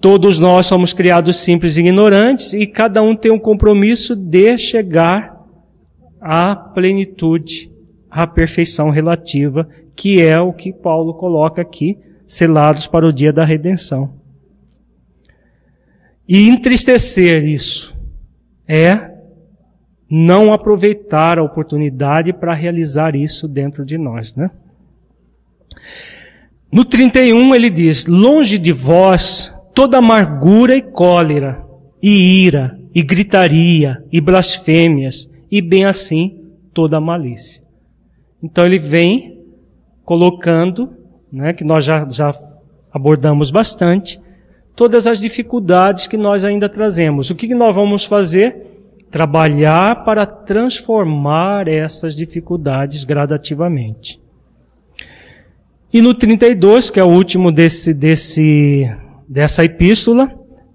Todos 0.00 0.38
nós 0.38 0.66
somos 0.66 0.92
criados 0.92 1.36
simples 1.38 1.76
e 1.76 1.80
ignorantes 1.80 2.52
e 2.52 2.66
cada 2.66 3.02
um 3.02 3.16
tem 3.16 3.32
um 3.32 3.38
compromisso 3.38 4.14
de 4.14 4.56
chegar 4.58 5.36
à 6.20 6.54
plenitude, 6.54 7.70
à 8.18 8.26
perfeição 8.26 8.90
relativa, 8.90 9.68
que 9.94 10.20
é 10.20 10.40
o 10.40 10.52
que 10.52 10.72
Paulo 10.72 11.14
coloca 11.14 11.62
aqui, 11.62 11.96
selados 12.26 12.88
para 12.88 13.06
o 13.06 13.12
dia 13.12 13.32
da 13.32 13.44
redenção. 13.44 14.12
E 16.28 16.48
entristecer 16.48 17.44
isso 17.44 17.96
é 18.66 19.12
não 20.10 20.52
aproveitar 20.52 21.38
a 21.38 21.44
oportunidade 21.44 22.32
para 22.32 22.54
realizar 22.54 23.14
isso 23.14 23.46
dentro 23.46 23.84
de 23.84 23.96
nós, 23.96 24.34
né? 24.34 24.50
No 26.72 26.84
31 26.84 27.54
ele 27.54 27.70
diz: 27.70 28.04
Longe 28.04 28.58
de 28.58 28.72
vós 28.72 29.54
toda 29.72 29.98
amargura 29.98 30.74
e 30.74 30.82
cólera, 30.82 31.64
e 32.02 32.44
ira, 32.44 32.76
e 32.92 33.00
gritaria, 33.00 34.02
e 34.10 34.20
blasfêmias, 34.20 35.30
e 35.48 35.62
bem 35.62 35.84
assim 35.84 36.50
toda 36.74 37.00
malícia. 37.00 37.67
Então 38.42 38.64
ele 38.64 38.78
vem 38.78 39.44
colocando, 40.04 40.90
né, 41.32 41.52
que 41.52 41.64
nós 41.64 41.84
já, 41.84 42.06
já 42.08 42.30
abordamos 42.92 43.50
bastante, 43.50 44.20
todas 44.74 45.06
as 45.06 45.20
dificuldades 45.20 46.06
que 46.06 46.16
nós 46.16 46.44
ainda 46.44 46.68
trazemos. 46.68 47.30
O 47.30 47.34
que 47.34 47.52
nós 47.54 47.74
vamos 47.74 48.04
fazer? 48.04 48.64
Trabalhar 49.10 50.04
para 50.04 50.24
transformar 50.24 51.66
essas 51.66 52.14
dificuldades 52.14 53.04
gradativamente. 53.04 54.20
E 55.92 56.02
no 56.02 56.14
32, 56.14 56.90
que 56.90 57.00
é 57.00 57.04
o 57.04 57.08
último 57.08 57.50
desse, 57.50 57.94
desse, 57.94 58.88
dessa 59.26 59.64
epístola, 59.64 60.28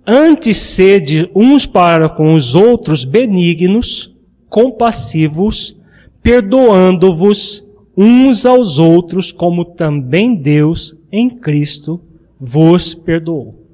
antes 0.05 0.57
sede 0.57 1.29
uns 1.35 1.65
para 1.65 2.09
com 2.09 2.33
os 2.33 2.55
outros 2.55 3.05
benignos, 3.05 4.13
compassivos, 4.49 5.77
perdoando-vos 6.23 7.67
uns 7.95 8.45
aos 8.45 8.79
outros, 8.79 9.31
como 9.31 9.65
também 9.65 10.33
Deus 10.33 10.97
em 11.11 11.29
Cristo 11.29 12.01
vos 12.39 12.95
perdoou. 12.95 13.67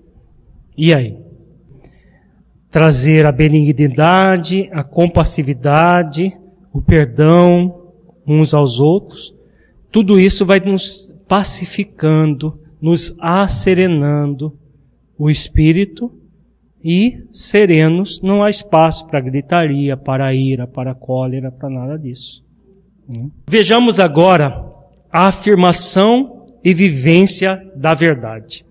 E 0.76 0.94
aí? 0.94 1.18
Trazer 2.72 3.26
a 3.26 3.32
benignidade, 3.32 4.68
a 4.74 4.84
compassividade, 4.84 6.36
o 6.74 6.82
perdão 6.82 7.94
uns 8.28 8.54
aos 8.54 8.80
outros, 8.80 9.34
tudo 9.92 10.20
isso 10.20 10.46
vai 10.46 10.60
nos 10.60 11.12
pacificando, 11.28 12.60
nos 12.82 13.16
acerenando 13.20 14.54
o 15.18 15.30
espírito 15.30 16.12
e 16.84 17.24
serenos, 17.32 18.22
não 18.22 18.44
há 18.44 18.50
espaço 18.50 19.06
para 19.08 19.20
gritaria, 19.20 19.98
para 19.98 20.34
ira, 20.34 20.66
para 20.66 20.96
cólera, 20.96 21.52
para 21.52 21.70
nada 21.70 21.98
disso. 21.98 22.44
Hum? 23.08 23.30
Vejamos 23.50 24.00
agora 24.00 24.66
a 25.12 25.28
afirmação 25.28 26.46
e 26.64 26.74
vivência 26.74 27.62
da 27.76 27.94
verdade. 27.94 28.66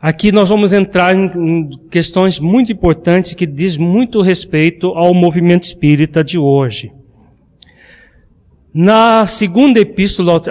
Aqui 0.00 0.30
nós 0.30 0.50
vamos 0.50 0.72
entrar 0.72 1.14
em 1.14 1.70
questões 1.90 2.38
muito 2.38 2.70
importantes 2.70 3.32
que 3.32 3.46
diz 3.46 3.76
muito 3.76 4.20
respeito 4.20 4.88
ao 4.88 5.14
movimento 5.14 5.64
espírita 5.64 6.22
de 6.22 6.38
hoje. 6.38 6.92
Na 8.72 9.24
segunda 9.24 9.80
epístola 9.80 10.42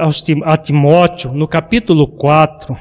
a 0.43 0.57
Timóteo, 0.57 1.33
no 1.33 1.47
capítulo 1.47 2.07
4, 2.07 2.75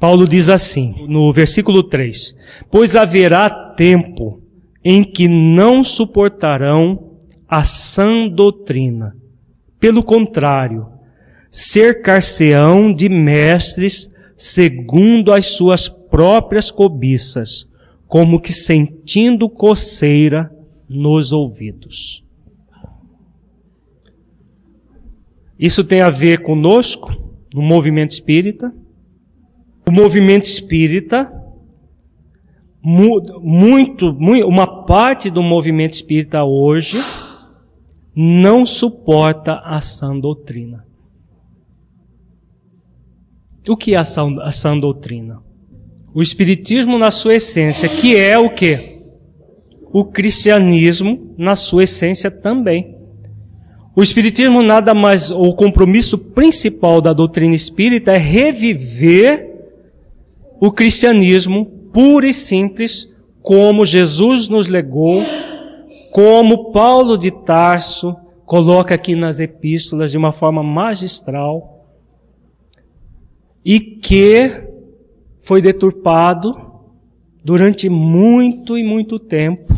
Paulo 0.00 0.26
diz 0.26 0.48
assim, 0.48 0.94
no 1.06 1.30
versículo 1.30 1.82
3: 1.82 2.34
Pois 2.70 2.96
haverá 2.96 3.50
tempo 3.50 4.40
em 4.82 5.04
que 5.04 5.28
não 5.28 5.84
suportarão 5.84 7.18
a 7.46 7.62
sã 7.62 8.26
doutrina. 8.26 9.14
Pelo 9.78 10.02
contrário, 10.02 10.86
cercar-se-ão 11.50 12.92
de 12.94 13.08
mestres 13.10 14.10
segundo 14.34 15.32
as 15.34 15.46
suas 15.46 15.86
próprias 15.86 16.70
cobiças, 16.70 17.68
como 18.08 18.40
que 18.40 18.54
sentindo 18.54 19.50
coceira 19.50 20.50
nos 20.88 21.30
ouvidos. 21.30 22.24
Isso 25.58 25.84
tem 25.84 26.00
a 26.00 26.08
ver 26.08 26.42
conosco, 26.42 27.14
no 27.52 27.60
movimento 27.60 28.12
espírita. 28.12 28.72
O 29.90 29.92
movimento 29.92 30.44
espírita, 30.44 31.32
muito, 32.80 33.40
muito, 33.40 34.10
uma 34.46 34.84
parte 34.86 35.28
do 35.28 35.42
movimento 35.42 35.94
espírita 35.94 36.44
hoje 36.44 36.96
não 38.14 38.64
suporta 38.64 39.54
a 39.64 39.80
sã 39.80 40.16
doutrina. 40.16 40.86
O 43.68 43.76
que 43.76 43.94
é 43.94 43.96
a 43.96 44.04
sã, 44.04 44.32
a 44.42 44.52
sã 44.52 44.78
doutrina? 44.78 45.42
O 46.14 46.22
Espiritismo 46.22 46.96
na 46.96 47.10
sua 47.10 47.34
essência, 47.34 47.88
que 47.88 48.16
é 48.16 48.38
o 48.38 48.54
que? 48.54 49.00
O 49.92 50.04
cristianismo 50.04 51.34
na 51.36 51.56
sua 51.56 51.82
essência 51.82 52.30
também. 52.30 52.96
O 53.96 54.04
Espiritismo 54.04 54.62
nada 54.62 54.94
mais, 54.94 55.32
o 55.32 55.52
compromisso 55.52 56.16
principal 56.16 57.00
da 57.00 57.12
doutrina 57.12 57.56
espírita 57.56 58.12
é 58.12 58.18
reviver 58.18 59.49
o 60.60 60.70
cristianismo 60.70 61.64
puro 61.90 62.26
e 62.26 62.34
simples 62.34 63.10
como 63.40 63.86
Jesus 63.86 64.46
nos 64.46 64.68
legou, 64.68 65.22
como 66.12 66.70
Paulo 66.70 67.16
de 67.16 67.30
Tarso 67.30 68.14
coloca 68.44 68.94
aqui 68.94 69.14
nas 69.14 69.40
epístolas 69.40 70.10
de 70.10 70.18
uma 70.18 70.32
forma 70.32 70.62
magistral, 70.62 71.86
e 73.64 73.80
que 73.80 74.64
foi 75.38 75.62
deturpado 75.62 76.54
durante 77.42 77.88
muito 77.88 78.76
e 78.76 78.82
muito 78.82 79.18
tempo, 79.18 79.74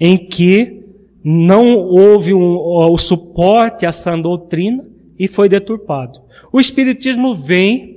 em 0.00 0.16
que 0.16 0.82
não 1.22 1.74
houve 1.74 2.34
um, 2.34 2.56
o 2.56 2.98
suporte 2.98 3.86
a 3.86 3.90
essa 3.90 4.16
doutrina 4.16 4.84
e 5.18 5.28
foi 5.28 5.48
deturpado. 5.48 6.20
O 6.52 6.58
Espiritismo 6.58 7.34
vem 7.34 7.93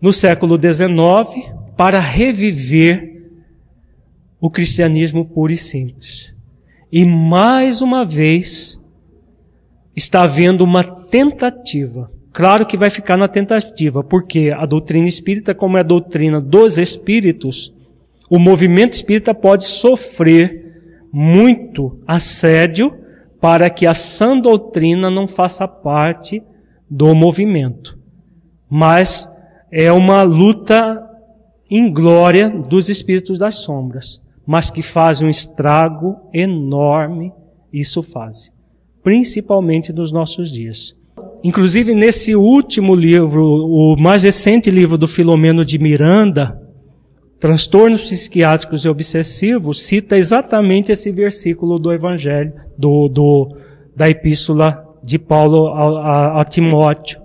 no 0.00 0.12
século 0.12 0.58
XIX 0.60 1.52
para 1.76 1.98
reviver 1.98 3.10
o 4.40 4.50
cristianismo 4.50 5.24
puro 5.24 5.52
e 5.52 5.56
simples. 5.56 6.34
E 6.90 7.04
mais 7.04 7.82
uma 7.82 8.04
vez 8.04 8.80
está 9.94 10.22
havendo 10.22 10.64
uma 10.64 10.82
tentativa. 10.82 12.10
Claro 12.32 12.64
que 12.64 12.76
vai 12.76 12.88
ficar 12.88 13.16
na 13.16 13.28
tentativa, 13.28 14.02
porque 14.02 14.50
a 14.56 14.64
doutrina 14.64 15.06
espírita, 15.06 15.54
como 15.54 15.76
é 15.76 15.80
a 15.80 15.84
doutrina 15.84 16.40
dos 16.40 16.78
espíritos, 16.78 17.74
o 18.28 18.38
movimento 18.38 18.92
espírita 18.94 19.34
pode 19.34 19.64
sofrer 19.64 20.70
muito 21.12 22.00
assédio 22.06 22.94
para 23.40 23.68
que 23.68 23.86
a 23.86 23.94
sã 23.94 24.38
doutrina 24.38 25.10
não 25.10 25.26
faça 25.26 25.66
parte 25.66 26.42
do 26.88 27.14
movimento. 27.14 27.98
Mas 28.68 29.28
é 29.70 29.92
uma 29.92 30.22
luta 30.22 31.06
inglória 31.70 32.50
dos 32.50 32.88
espíritos 32.88 33.38
das 33.38 33.62
sombras, 33.62 34.20
mas 34.46 34.70
que 34.70 34.82
faz 34.82 35.22
um 35.22 35.28
estrago 35.28 36.16
enorme, 36.34 37.32
isso 37.72 38.02
faz, 38.02 38.52
principalmente 39.02 39.92
nos 39.92 40.10
nossos 40.10 40.50
dias. 40.50 40.96
Inclusive 41.42 41.94
nesse 41.94 42.34
último 42.34 42.94
livro, 42.94 43.44
o 43.44 43.96
mais 43.98 44.24
recente 44.24 44.70
livro 44.70 44.98
do 44.98 45.06
Filomeno 45.06 45.64
de 45.64 45.78
Miranda, 45.78 46.60
transtornos 47.38 48.02
psiquiátricos 48.02 48.84
e 48.84 48.88
obsessivos, 48.88 49.82
cita 49.82 50.18
exatamente 50.18 50.92
esse 50.92 51.10
versículo 51.10 51.78
do 51.78 51.92
Evangelho, 51.92 52.52
do, 52.76 53.08
do 53.08 53.56
da 53.96 54.08
epístola 54.08 54.84
de 55.02 55.18
Paulo 55.18 55.68
a, 55.68 55.82
a, 55.82 56.40
a 56.42 56.44
Timóteo, 56.44 57.19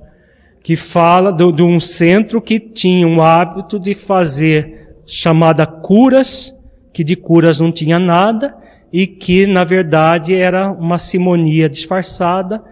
que 0.66 0.76
fala 0.76 1.32
de, 1.32 1.52
de 1.52 1.62
um 1.62 1.80
centro 1.80 2.42
que 2.42 2.60
tinha 2.60 3.08
o 3.08 3.22
hábito 3.22 3.80
de 3.80 3.94
fazer 3.94 4.96
chamada 5.06 5.64
curas, 5.68 6.58
que 6.92 7.04
de 7.04 7.16
curas 7.16 7.60
não 7.60 7.72
tinha 7.72 8.00
nada, 8.00 8.58
e 8.92 9.06
que 9.06 9.46
na 9.46 9.64
verdade 9.64 10.34
era 10.34 10.72
uma 10.72 10.98
simonia 10.98 11.70
disfarçada 11.70 12.64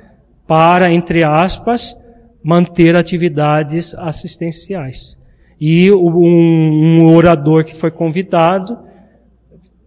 para, 0.47 0.91
entre 0.91 1.23
aspas, 1.23 1.95
manter 2.43 2.95
atividades 2.95 3.93
assistenciais. 3.93 5.15
E 5.61 5.91
um, 5.91 6.99
um 6.99 7.15
orador 7.15 7.63
que 7.63 7.75
foi 7.75 7.91
convidado 7.91 8.75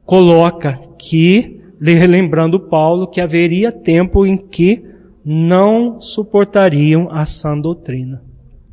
coloca 0.05 0.79
que, 0.97 1.61
lembrando 1.81 2.61
Paulo, 2.61 3.09
que 3.09 3.21
haveria 3.21 3.73
tempo 3.73 4.25
em 4.25 4.37
que 4.37 4.95
não 5.29 6.01
suportariam 6.01 7.09
a 7.11 7.25
sã 7.25 7.59
doutrina. 7.59 8.23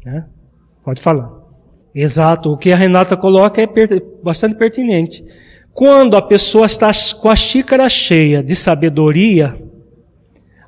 Né? 0.06 0.28
Pode 0.84 1.02
falar. 1.02 1.32
Exato. 1.96 2.52
O 2.52 2.58
que 2.58 2.72
a 2.72 2.76
Renata 2.76 3.18
coloca 3.18 3.60
é 3.60 3.68
bastante 4.22 4.54
pertinente. 4.54 5.26
Quando 5.74 6.16
a 6.16 6.22
pessoa 6.22 6.68
está 6.68 6.92
com 7.20 7.28
a 7.28 7.36
xícara 7.36 7.90
cheia 7.90 8.44
de 8.44 8.56
sabedoria, 8.56 9.60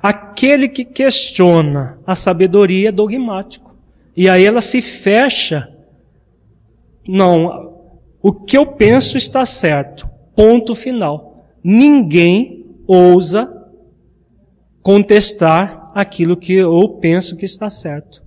aquele 0.02 0.68
que 0.68 0.84
questiona 0.84 2.00
a 2.04 2.16
sabedoria 2.16 2.88
é 2.88 2.92
dogmático. 2.92 3.76
E 4.16 4.28
aí 4.28 4.44
ela 4.44 4.60
se 4.60 4.82
fecha 4.82 5.68
não, 7.06 7.74
o 8.20 8.32
que 8.32 8.58
eu 8.58 8.66
penso 8.66 9.16
está 9.16 9.44
certo. 9.44 10.08
Ponto 10.34 10.74
final. 10.74 11.44
Ninguém 11.62 12.66
ousa 12.88 13.55
contestar 14.86 15.90
aquilo 15.96 16.36
que 16.36 16.52
eu 16.52 16.88
penso 17.00 17.34
que 17.34 17.44
está 17.44 17.68
certo. 17.68 18.22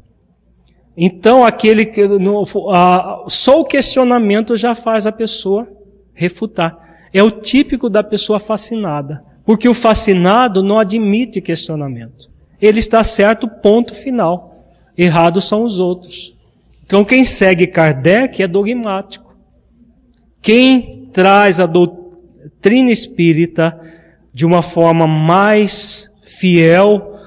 Então, 0.98 1.46
aquele 1.46 1.86
que 1.86 2.06
no, 2.06 2.44
a, 2.74 3.24
só 3.30 3.62
o 3.62 3.66
questionamento 3.66 4.58
já 4.58 4.76
faz 4.76 5.08
a 5.08 5.12
pessoa 5.14 5.66
refutar. 6.14 6.78
É 7.14 7.24
o 7.24 7.32
típico 7.32 7.90
da 7.90 8.04
pessoa 8.04 8.42
fascinada, 8.42 9.24
porque 9.46 9.70
o 9.70 9.74
fascinado 9.74 10.62
não 10.62 10.78
admite 10.78 11.40
questionamento. 11.40 12.30
Ele 12.62 12.80
está 12.80 13.06
certo, 13.06 13.48
ponto 13.48 13.96
final. 13.96 14.66
Errados 14.98 15.48
são 15.48 15.62
os 15.62 15.80
outros. 15.80 16.36
Então, 16.86 17.06
quem 17.06 17.24
segue 17.24 17.68
Kardec 17.68 18.44
é 18.44 18.48
dogmático. 18.50 19.34
Quem 20.42 21.10
traz 21.14 21.62
a 21.62 21.66
doutrina 21.66 22.92
espírita 22.92 23.80
de 24.34 24.46
uma 24.46 24.62
forma 24.62 25.08
mais 25.08 26.09
fiel 26.40 27.20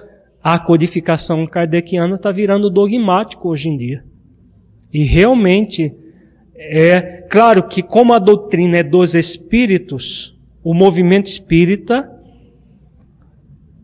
à 0.43 0.59
codificação 0.59 1.47
kardeciana 1.47 2.17
está 2.17 2.33
virando 2.33 2.71
dogmático 2.71 3.51
hoje 3.51 3.69
em 3.69 3.77
dia. 3.77 4.05
E 4.93 5.05
realmente 5.05 5.95
é 6.55 7.01
claro 7.29 7.63
que 7.69 7.83
como 7.83 8.15
a 8.15 8.19
doutrina 8.19 8.79
é 8.79 8.83
dos 8.83 9.15
espíritos, 9.15 10.37
o 10.65 10.73
movimento 10.73 11.27
espírita 11.27 12.11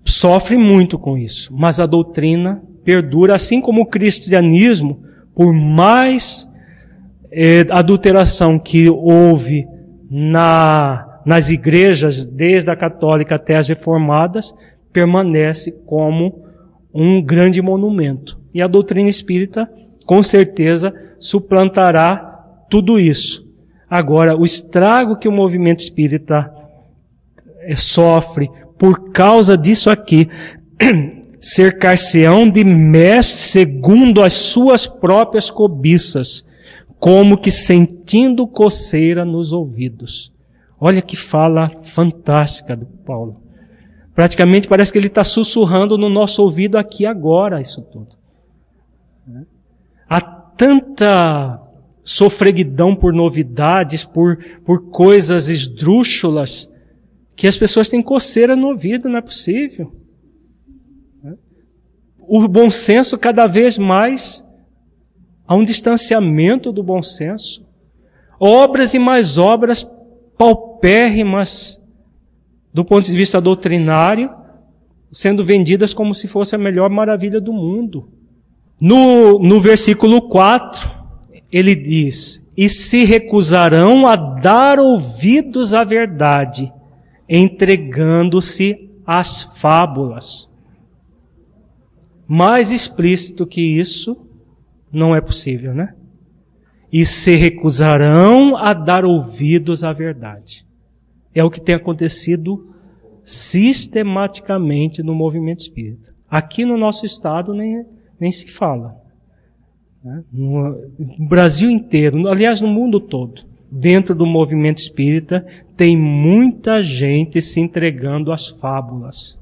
sofre 0.04 0.56
muito 0.56 0.98
com 0.98 1.18
isso, 1.18 1.52
mas 1.54 1.78
a 1.78 1.86
doutrina 1.86 2.62
perdura, 2.82 3.34
assim 3.34 3.60
como 3.60 3.82
o 3.82 3.86
cristianismo 3.86 5.02
por 5.34 5.52
mais 5.52 6.50
é, 7.30 7.66
adulteração 7.70 8.58
que 8.58 8.88
houve 8.88 9.66
na, 10.10 11.20
nas 11.24 11.50
igrejas, 11.50 12.24
desde 12.24 12.70
a 12.70 12.76
católica 12.76 13.34
até 13.34 13.56
as 13.56 13.68
reformadas, 13.68 14.54
permanece 14.92 15.72
como 15.86 16.44
um 16.92 17.22
grande 17.22 17.60
monumento. 17.62 18.38
E 18.52 18.62
a 18.62 18.66
doutrina 18.66 19.08
espírita, 19.08 19.70
com 20.06 20.22
certeza, 20.22 20.92
suplantará 21.18 22.64
tudo 22.70 22.98
isso. 22.98 23.46
Agora, 23.88 24.36
o 24.36 24.44
estrago 24.44 25.16
que 25.16 25.28
o 25.28 25.32
movimento 25.32 25.80
espírita 25.80 26.52
eh, 27.60 27.76
sofre 27.76 28.50
por 28.78 29.10
causa 29.10 29.56
disso 29.56 29.90
aqui 29.90 30.28
cercar-se-ão 31.40 32.48
de 32.48 32.64
mestres 32.64 33.50
segundo 33.50 34.22
as 34.22 34.32
suas 34.32 34.86
próprias 34.86 35.50
cobiças, 35.50 36.44
como 36.98 37.38
que 37.38 37.50
sentindo 37.50 38.46
coceira 38.46 39.24
nos 39.24 39.52
ouvidos. 39.52 40.32
Olha 40.80 41.02
que 41.02 41.16
fala 41.16 41.70
fantástica 41.82 42.76
do 42.76 42.86
Paulo. 42.86 43.47
Praticamente 44.18 44.66
parece 44.66 44.90
que 44.90 44.98
ele 44.98 45.06
está 45.06 45.22
sussurrando 45.22 45.96
no 45.96 46.08
nosso 46.08 46.42
ouvido 46.42 46.76
aqui 46.76 47.06
agora 47.06 47.60
isso 47.60 47.82
tudo. 47.82 48.16
Há 50.08 50.20
tanta 50.20 51.62
sofreguidão 52.02 52.96
por 52.96 53.12
novidades, 53.12 54.04
por, 54.04 54.36
por 54.64 54.90
coisas 54.90 55.48
esdrúxulas, 55.48 56.68
que 57.36 57.46
as 57.46 57.56
pessoas 57.56 57.88
têm 57.88 58.02
coceira 58.02 58.56
no 58.56 58.70
ouvido, 58.70 59.08
não 59.08 59.18
é 59.18 59.22
possível 59.22 59.92
o 62.28 62.48
bom 62.48 62.68
senso 62.68 63.16
cada 63.16 63.46
vez 63.46 63.78
mais 63.78 64.44
a 65.46 65.54
um 65.54 65.64
distanciamento 65.64 66.72
do 66.72 66.82
bom 66.82 67.04
senso. 67.04 67.64
Obras 68.40 68.94
e 68.94 68.98
mais 68.98 69.38
obras 69.38 69.88
paupérrimas 70.36 71.80
do 72.78 72.84
ponto 72.84 73.06
de 73.10 73.16
vista 73.16 73.40
doutrinário, 73.40 74.30
sendo 75.10 75.44
vendidas 75.44 75.92
como 75.92 76.14
se 76.14 76.28
fosse 76.28 76.54
a 76.54 76.58
melhor 76.58 76.88
maravilha 76.88 77.40
do 77.40 77.52
mundo. 77.52 78.08
No, 78.80 79.36
no 79.40 79.60
versículo 79.60 80.28
4, 80.28 80.88
ele 81.50 81.74
diz: 81.74 82.48
E 82.56 82.68
se 82.68 83.02
recusarão 83.02 84.06
a 84.06 84.14
dar 84.14 84.78
ouvidos 84.78 85.74
à 85.74 85.82
verdade, 85.82 86.72
entregando-se 87.28 88.88
às 89.04 89.42
fábulas. 89.42 90.48
Mais 92.28 92.70
explícito 92.70 93.44
que 93.44 93.60
isso 93.60 94.16
não 94.92 95.16
é 95.16 95.20
possível, 95.20 95.74
né? 95.74 95.94
E 96.92 97.04
se 97.04 97.34
recusarão 97.34 98.56
a 98.56 98.72
dar 98.72 99.04
ouvidos 99.04 99.82
à 99.82 99.92
verdade. 99.92 100.67
É 101.34 101.44
o 101.44 101.50
que 101.50 101.60
tem 101.60 101.74
acontecido 101.74 102.74
sistematicamente 103.24 105.02
no 105.02 105.14
movimento 105.14 105.60
espírita. 105.60 106.14
Aqui 106.28 106.64
no 106.64 106.76
nosso 106.76 107.04
estado 107.04 107.52
nem, 107.52 107.84
nem 108.18 108.30
se 108.30 108.50
fala. 108.50 108.96
Né? 110.02 110.24
No, 110.32 110.70
no 111.18 111.28
Brasil 111.28 111.70
inteiro, 111.70 112.28
aliás, 112.28 112.60
no 112.60 112.68
mundo 112.68 113.00
todo. 113.00 113.46
dentro 113.70 114.14
do 114.14 114.26
movimento 114.26 114.78
espírita, 114.78 115.46
tem 115.76 115.96
muita 115.96 116.80
gente 116.80 117.40
se 117.40 117.60
entregando 117.60 118.32
às 118.32 118.48
fábulas. 118.48 119.38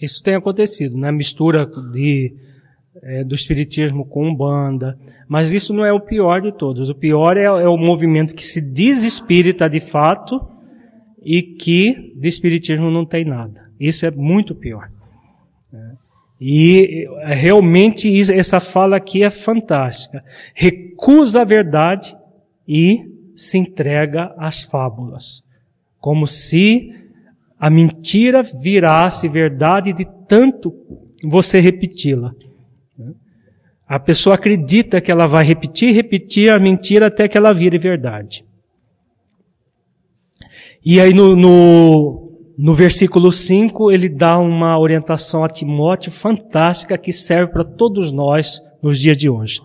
Isso 0.00 0.22
tem 0.22 0.34
acontecido, 0.34 0.96
né? 0.96 1.10
mistura 1.10 1.66
de, 1.66 2.34
é, 3.02 3.24
do 3.24 3.34
espiritismo 3.34 4.04
com 4.04 4.28
umbanda, 4.28 4.98
mas 5.26 5.52
isso 5.52 5.72
não 5.74 5.84
é 5.84 5.92
o 5.92 6.00
pior 6.00 6.40
de 6.40 6.52
todos. 6.52 6.88
O 6.88 6.94
pior 6.94 7.36
é, 7.36 7.44
é 7.44 7.68
o 7.68 7.76
movimento 7.76 8.34
que 8.34 8.44
se 8.44 8.60
diz 8.60 9.02
espírita 9.02 9.68
de 9.68 9.80
fato 9.80 10.40
e 11.22 11.42
que 11.42 12.14
de 12.16 12.28
espiritismo 12.28 12.90
não 12.90 13.04
tem 13.04 13.24
nada. 13.24 13.68
Isso 13.78 14.06
é 14.06 14.10
muito 14.10 14.54
pior. 14.54 14.90
Né? 15.72 15.92
E 16.40 17.08
é, 17.20 17.34
realmente 17.34 18.08
essa 18.32 18.60
fala 18.60 18.96
aqui 18.96 19.22
é 19.22 19.30
fantástica. 19.30 20.24
Recusa 20.54 21.42
a 21.42 21.44
verdade 21.44 22.16
e 22.66 23.04
se 23.34 23.58
entrega 23.58 24.34
às 24.38 24.62
fábulas. 24.62 25.42
Como 26.00 26.26
se 26.26 26.94
a 27.58 27.68
mentira 27.68 28.42
virasse 28.42 29.28
verdade 29.28 29.92
de 29.92 30.06
tanto 30.28 30.72
você 31.24 31.60
repeti-la. 31.60 32.32
A 33.86 33.98
pessoa 33.98 34.34
acredita 34.34 35.00
que 35.00 35.10
ela 35.10 35.26
vai 35.26 35.44
repetir, 35.44 35.94
repetir 35.94 36.52
a 36.52 36.58
mentira 36.58 37.06
até 37.06 37.26
que 37.26 37.38
ela 37.38 37.54
vire 37.54 37.78
verdade. 37.78 38.44
E 40.84 41.00
aí 41.00 41.14
no, 41.14 41.34
no, 41.34 42.32
no 42.56 42.74
versículo 42.74 43.32
5 43.32 43.90
ele 43.90 44.08
dá 44.08 44.38
uma 44.38 44.78
orientação 44.78 45.42
a 45.42 45.48
Timóteo 45.48 46.12
fantástica 46.12 46.98
que 46.98 47.12
serve 47.12 47.52
para 47.52 47.64
todos 47.64 48.12
nós 48.12 48.60
nos 48.82 48.98
dias 48.98 49.16
de 49.16 49.28
hoje. 49.30 49.60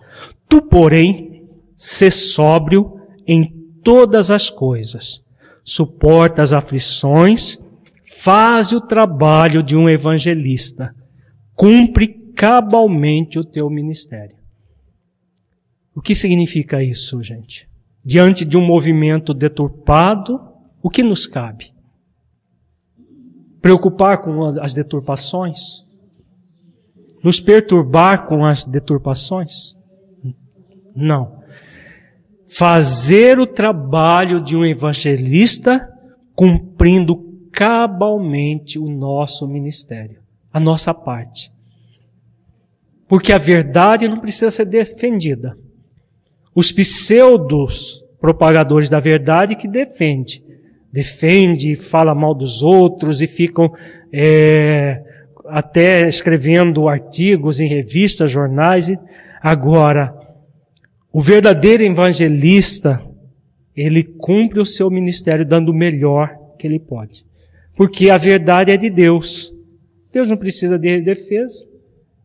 Tu, 0.48 0.62
porém, 0.62 1.44
se 1.76 2.10
sóbrio 2.10 2.94
em 3.26 3.52
todas 3.82 4.30
as 4.30 4.48
coisas, 4.48 5.22
suporta 5.62 6.40
as 6.40 6.52
aflições, 6.52 7.58
faz 8.22 8.72
o 8.72 8.80
trabalho 8.80 9.62
de 9.62 9.76
um 9.76 9.88
evangelista, 9.88 10.94
cumpre 11.54 12.23
cabalmente 12.34 13.38
o 13.38 13.44
teu 13.44 13.68
ministério. 13.70 14.36
O 15.94 16.00
que 16.00 16.14
significa 16.14 16.82
isso, 16.82 17.22
gente? 17.22 17.68
Diante 18.04 18.44
de 18.44 18.56
um 18.56 18.66
movimento 18.66 19.32
deturpado, 19.32 20.40
o 20.82 20.90
que 20.90 21.02
nos 21.02 21.26
cabe? 21.26 21.72
Preocupar 23.62 24.20
com 24.20 24.44
as 24.60 24.74
deturpações? 24.74 25.84
Nos 27.22 27.40
perturbar 27.40 28.26
com 28.26 28.44
as 28.44 28.64
deturpações? 28.64 29.74
Não. 30.94 31.40
Fazer 32.46 33.38
o 33.38 33.46
trabalho 33.46 34.42
de 34.42 34.56
um 34.56 34.64
evangelista 34.64 35.88
cumprindo 36.34 37.32
cabalmente 37.50 38.78
o 38.78 38.90
nosso 38.90 39.46
ministério, 39.46 40.20
a 40.52 40.58
nossa 40.58 40.92
parte. 40.92 41.53
Porque 43.08 43.32
a 43.32 43.38
verdade 43.38 44.08
não 44.08 44.18
precisa 44.18 44.50
ser 44.50 44.64
defendida. 44.64 45.56
Os 46.54 46.72
pseudos 46.72 48.04
propagadores 48.20 48.88
da 48.88 49.00
verdade 49.00 49.54
que 49.54 49.68
defende, 49.68 50.42
defende, 50.90 51.76
fala 51.76 52.14
mal 52.14 52.34
dos 52.34 52.62
outros 52.62 53.20
e 53.20 53.26
ficam 53.26 53.70
é, 54.10 55.02
até 55.46 56.08
escrevendo 56.08 56.88
artigos 56.88 57.60
em 57.60 57.68
revistas, 57.68 58.30
jornais. 58.30 58.90
Agora, 59.42 60.14
o 61.12 61.20
verdadeiro 61.20 61.82
evangelista, 61.82 63.04
ele 63.76 64.02
cumpre 64.02 64.58
o 64.58 64.64
seu 64.64 64.90
ministério 64.90 65.44
dando 65.44 65.68
o 65.68 65.74
melhor 65.74 66.34
que 66.58 66.66
ele 66.66 66.78
pode. 66.78 67.26
Porque 67.76 68.08
a 68.08 68.16
verdade 68.16 68.70
é 68.70 68.76
de 68.76 68.88
Deus. 68.88 69.52
Deus 70.12 70.28
não 70.28 70.36
precisa 70.36 70.78
de 70.78 71.00
defesa. 71.02 71.66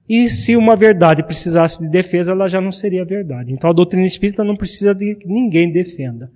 E 0.10 0.27
se 0.27 0.57
uma 0.57 0.76
verdade 0.76 1.22
precisasse 1.22 1.84
de 1.84 1.88
defesa, 1.88 2.31
ela 2.31 2.48
já 2.48 2.60
não 2.60 2.72
seria 2.72 3.06
verdade. 3.06 3.53
Então 3.53 3.69
a 3.69 3.73
doutrina 3.73 4.06
espírita 4.06 4.44
não 4.44 4.56
precisa 4.56 4.95
de 4.95 5.14
que 5.14 5.27
ninguém 5.27 5.72
defenda. 5.72 6.31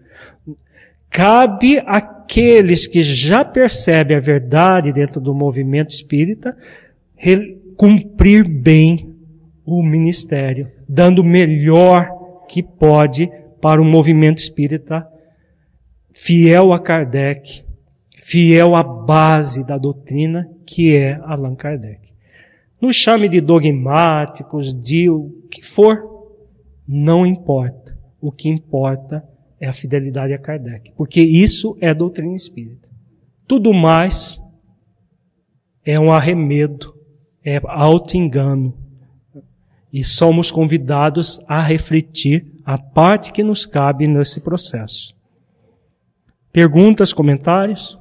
Cabe 1.10 1.80
àqueles 1.86 2.86
que 2.86 3.02
já 3.02 3.44
percebem 3.44 4.16
a 4.16 4.20
verdade 4.20 4.94
dentro 4.94 5.20
do 5.20 5.34
movimento 5.34 5.90
espírita 5.90 6.56
cumprir 7.76 8.48
bem 8.48 9.16
o 9.66 9.82
ministério, 9.82 10.72
dando 10.88 11.20
o 11.20 11.24
melhor 11.24 12.46
que 12.48 12.62
pode 12.62 13.32
para 13.62 13.82
o 13.82 13.86
movimento 13.86 14.38
espírita 14.38 15.08
fiel 16.12 16.74
a 16.74 16.80
Kardec, 16.80 17.64
fiel 18.18 18.76
à 18.76 18.84
base 18.84 19.66
da 19.66 19.78
doutrina 19.78 20.48
que 20.66 20.96
é 20.96 21.20
Allan 21.24 21.56
Kardec. 21.56 22.03
Nos 22.84 22.98
chame 22.98 23.30
de 23.30 23.40
dogmáticos, 23.40 24.74
de 24.74 25.10
o 25.10 25.32
que 25.50 25.64
for, 25.64 26.04
não 26.86 27.26
importa. 27.26 27.98
O 28.20 28.30
que 28.30 28.50
importa 28.50 29.24
é 29.58 29.70
a 29.70 29.72
fidelidade 29.72 30.34
a 30.34 30.38
Kardec, 30.38 30.92
porque 30.98 31.22
isso 31.22 31.78
é 31.80 31.94
doutrina 31.94 32.36
espírita. 32.36 32.90
Tudo 33.48 33.74
mais 33.74 34.44
é 35.86 35.98
um 35.98 36.12
arremedo, 36.12 36.94
é 37.42 37.62
auto-engano. 37.64 38.78
E 39.94 40.04
somos 40.04 40.52
convidados 40.52 41.40
a 41.48 41.62
refletir 41.62 42.46
a 42.66 42.78
parte 42.78 43.32
que 43.32 43.44
nos 43.44 43.66
cabe 43.66 44.10
nesse 44.10 44.42
processo. 44.42 45.16
Perguntas, 46.52 47.14
comentários? 47.14 47.98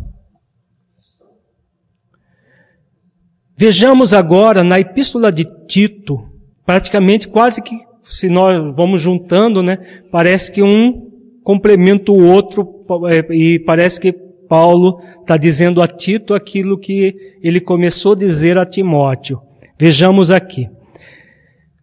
Vejamos 3.64 4.12
agora 4.12 4.64
na 4.64 4.80
epístola 4.80 5.30
de 5.30 5.46
Tito, 5.68 6.18
praticamente 6.66 7.28
quase 7.28 7.62
que, 7.62 7.76
se 8.02 8.28
nós 8.28 8.74
vamos 8.74 9.00
juntando, 9.00 9.62
né, 9.62 9.78
parece 10.10 10.50
que 10.50 10.60
um 10.60 11.08
complementa 11.44 12.10
o 12.10 12.26
outro 12.26 12.84
é, 13.08 13.32
e 13.32 13.60
parece 13.60 14.00
que 14.00 14.12
Paulo 14.48 15.00
está 15.20 15.36
dizendo 15.36 15.80
a 15.80 15.86
Tito 15.86 16.34
aquilo 16.34 16.76
que 16.76 17.14
ele 17.40 17.60
começou 17.60 18.14
a 18.14 18.16
dizer 18.16 18.58
a 18.58 18.66
Timóteo. 18.66 19.38
Vejamos 19.78 20.32
aqui. 20.32 20.68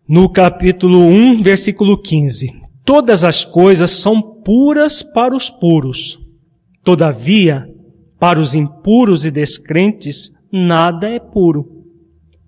No 0.05 0.29
capítulo 0.29 0.99
1, 0.99 1.41
versículo 1.41 1.97
15. 1.97 2.51
Todas 2.83 3.23
as 3.23 3.45
coisas 3.45 3.91
são 3.91 4.21
puras 4.21 5.01
para 5.01 5.33
os 5.33 5.49
puros. 5.49 6.19
Todavia, 6.83 7.65
para 8.19 8.37
os 8.37 8.53
impuros 8.53 9.25
e 9.25 9.31
descrentes, 9.31 10.37
nada 10.51 11.09
é 11.09 11.19
puro, 11.19 11.85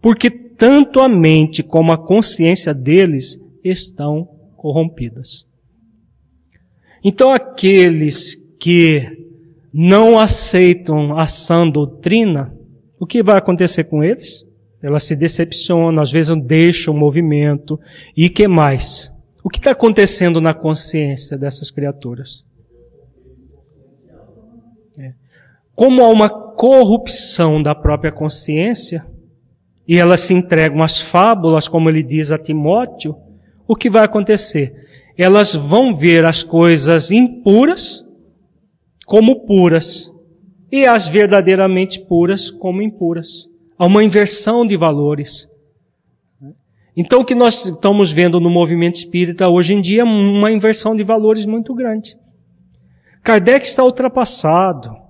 porque 0.02 0.30
tanto 0.30 0.99
a 0.99 1.10
mente 1.10 1.64
como 1.64 1.91
a 1.91 1.98
consciência 1.98 2.73
deles 2.73 3.40
estão 3.64 4.28
corrompidas. 4.56 5.45
Então, 7.03 7.32
aqueles 7.32 8.36
que 8.60 9.22
não 9.73 10.19
aceitam 10.19 11.18
a 11.18 11.26
sã 11.26 11.68
doutrina, 11.68 12.53
o 12.99 13.07
que 13.07 13.23
vai 13.23 13.38
acontecer 13.38 13.86
com 13.86 14.03
eles? 14.03 14.45
Elas 14.82 15.03
se 15.03 15.15
decepcionam, 15.15 16.02
às 16.02 16.11
vezes 16.11 16.36
deixam 16.44 16.94
o 16.94 16.98
movimento. 16.98 17.80
E 18.15 18.30
que 18.30 18.48
mais? 18.48 19.11
O 19.44 19.49
que 19.49 19.57
está 19.57 19.72
acontecendo 19.72 20.40
na 20.40 20.53
consciência 20.53 21.38
dessas 21.38 21.72
criaturas? 21.72 22.44
É. 24.98 25.14
Como 25.82 26.03
há 26.03 26.10
uma 26.10 26.30
corrupção 26.30 27.60
da 27.60 27.74
própria 27.74 28.12
consciência, 28.12 29.03
e 29.88 29.98
elas 29.98 30.20
se 30.20 30.32
entregam 30.32 30.84
às 30.84 31.02
fábulas, 31.02 31.68
como 31.68 31.90
ele 31.90 32.03
diz 32.03 32.32
a 32.32 32.38
Timóteo, 32.38 33.16
o 33.68 33.76
que 33.76 33.90
vai 33.90 34.06
acontecer? 34.06 34.76
Elas 35.18 35.56
vão 35.56 35.91
ver 35.91 36.24
as 36.24 36.44
coisas 36.44 37.10
impuras 37.10 38.06
como 39.08 39.44
puras 39.48 40.12
e 40.72 40.86
as 40.86 41.08
verdadeiramente 41.08 41.99
puras 41.99 42.52
como 42.52 42.84
impuras. 42.84 43.48
Há 43.76 43.88
uma 43.88 44.03
inversão 44.03 44.64
de 44.64 44.78
valores. 44.78 45.49
Então, 46.95 47.22
o 47.22 47.26
que 47.26 47.34
nós 47.34 47.66
estamos 47.66 48.12
vendo 48.12 48.40
no 48.40 48.52
movimento 48.52 48.98
espírita 48.98 49.49
hoje 49.49 49.74
em 49.74 49.82
dia 49.82 50.02
é 50.02 50.06
uma 50.06 50.52
inversão 50.52 50.95
de 50.95 51.03
valores 51.03 51.48
muito 51.48 51.74
grande. 51.74 52.16
Kardec 53.24 53.66
está 53.66 53.84
ultrapassado 53.84 55.01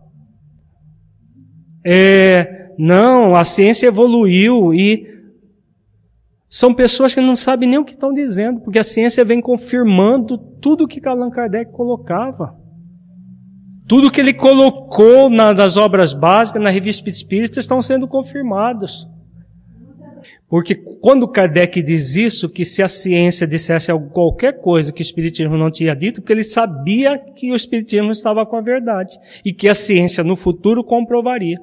é, 1.86 2.72
não, 2.78 3.36
a 3.36 3.44
ciência 3.44 3.88
evoluiu 3.88 4.74
e 4.74 5.08
são 6.50 6.74
pessoas 6.74 7.16
que 7.16 7.22
não 7.22 7.36
sabem 7.36 7.70
nem 7.70 7.80
o 7.80 7.86
que 7.86 7.92
estão 7.92 8.14
dizendo, 8.14 8.60
porque 8.60 8.80
a 8.80 8.84
ciência 8.84 9.24
vem 9.24 9.40
confirmando 9.40 10.38
tudo 10.38 10.84
o 10.84 10.88
que 10.88 11.00
Allan 11.08 11.30
Kardec 11.30 11.72
colocava. 11.72 12.56
Tudo 13.88 14.12
que 14.12 14.20
ele 14.20 14.34
colocou 14.34 15.30
na, 15.30 15.54
nas 15.54 15.78
obras 15.78 16.14
básicas, 16.14 16.62
na 16.62 16.70
revista 16.70 17.10
espírita, 17.10 17.60
estão 17.60 17.82
sendo 17.82 18.08
confirmados. 18.08 19.08
Porque 20.52 20.76
quando 20.76 21.26
Kardec 21.30 21.82
diz 21.82 22.18
isso, 22.18 22.50
que 22.50 22.66
se 22.66 22.84
a 22.84 22.88
ciência 22.90 23.48
dissesse 23.48 23.90
qualquer 24.12 24.60
coisa 24.60 24.92
que 24.92 25.00
o 25.00 25.02
Espiritismo 25.02 25.56
não 25.58 25.72
tinha 25.72 25.96
dito, 25.96 26.20
porque 26.22 26.34
ele 26.34 26.44
sabia 26.44 27.18
que 27.18 27.50
o 27.54 27.56
Espiritismo 27.56 28.12
estava 28.12 28.46
com 28.46 28.58
a 28.58 28.62
verdade 28.62 29.18
e 29.46 29.54
que 29.54 29.70
a 29.70 29.74
ciência 29.74 30.22
no 30.26 30.36
futuro 30.36 30.84
comprovaria. 30.84 31.58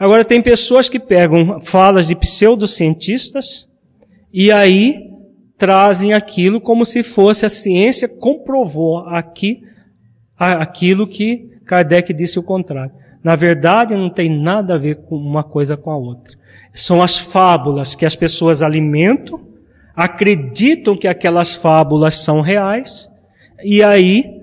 Agora, 0.00 0.24
tem 0.24 0.40
pessoas 0.40 0.88
que 0.88 0.98
pegam 0.98 1.60
falas 1.60 2.08
de 2.08 2.16
pseudocientistas 2.16 3.68
e 4.32 4.50
aí 4.50 5.10
trazem 5.58 6.14
aquilo 6.14 6.58
como 6.58 6.86
se 6.86 7.02
fosse 7.02 7.44
a 7.44 7.50
ciência 7.50 8.08
comprovou 8.08 9.00
aqui 9.00 9.60
aquilo 10.38 11.06
que 11.06 11.50
Kardec 11.66 12.14
disse 12.14 12.38
o 12.38 12.42
contrário. 12.42 12.92
Na 13.22 13.36
verdade, 13.36 13.94
não 13.94 14.08
tem 14.08 14.30
nada 14.30 14.74
a 14.74 14.78
ver 14.78 15.02
com 15.02 15.16
uma 15.16 15.44
coisa 15.44 15.76
com 15.76 15.90
a 15.90 15.98
outra. 15.98 16.34
São 16.72 17.02
as 17.02 17.18
fábulas 17.18 17.94
que 17.94 18.06
as 18.06 18.16
pessoas 18.16 18.62
alimentam, 18.62 19.38
acreditam 19.94 20.96
que 20.96 21.06
aquelas 21.06 21.52
fábulas 21.52 22.14
são 22.24 22.40
reais, 22.40 23.06
e 23.62 23.82
aí 23.82 24.40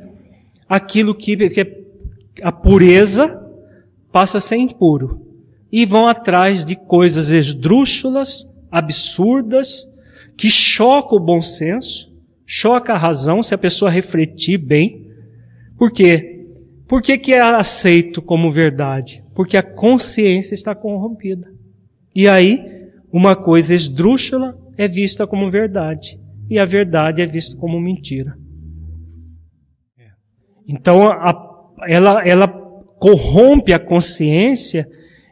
aquilo 0.70 1.16
que, 1.16 1.50
que 1.50 1.62
é 1.62 1.78
a 2.44 2.52
pureza 2.52 3.44
passa 4.12 4.38
a 4.38 4.42
ser 4.42 4.58
impuro. 4.58 5.27
E 5.72 5.86
vão 5.86 6.08
atrás 6.08 6.64
de 6.64 6.76
coisas 6.76 7.30
esdrúxulas, 7.30 8.50
absurdas, 8.72 9.86
que 10.38 10.50
chocam 10.50 11.18
o 11.18 11.24
bom 11.24 11.42
senso, 11.42 12.14
choca 12.46 12.94
a 12.94 12.98
razão 12.98 13.42
se 13.42 13.54
a 13.54 13.58
pessoa 13.58 13.92
refletir 13.92 14.58
bem. 14.58 15.12
Por 15.78 15.92
quê? 15.92 16.46
Por 16.88 17.02
que, 17.02 17.18
que 17.18 17.34
é 17.34 17.42
aceito 17.42 18.22
como 18.22 18.50
verdade? 18.50 19.24
Porque 19.36 19.58
a 19.58 19.64
consciência 19.64 20.54
está 20.54 20.74
corrompida. 20.74 21.52
E 22.16 22.28
aí, 22.28 22.90
uma 23.12 23.36
coisa 23.36 23.74
esdrúxula 23.74 24.58
é 24.78 24.88
vista 24.88 25.28
como 25.28 25.52
verdade. 25.52 26.20
E 26.50 26.58
a 26.58 26.66
verdade 26.66 27.22
é 27.22 27.26
vista 27.26 27.58
como 27.58 27.80
mentira. 27.80 28.38
Então, 30.68 31.10
a, 31.10 31.34
ela, 31.88 32.26
ela 32.26 32.48
corrompe 32.48 33.74
a 33.74 33.80
consciência 33.80 34.88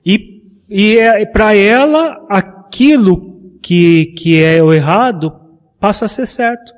e, 0.06 0.44
e 0.70 0.98
é, 0.98 1.26
para 1.26 1.56
ela 1.56 2.26
aquilo 2.30 3.58
que, 3.62 4.08
que 4.18 4.42
é 4.42 4.62
o 4.62 4.72
errado 4.72 5.34
passa 5.80 6.06
a 6.06 6.08
ser 6.08 6.28
certo. 6.28 6.74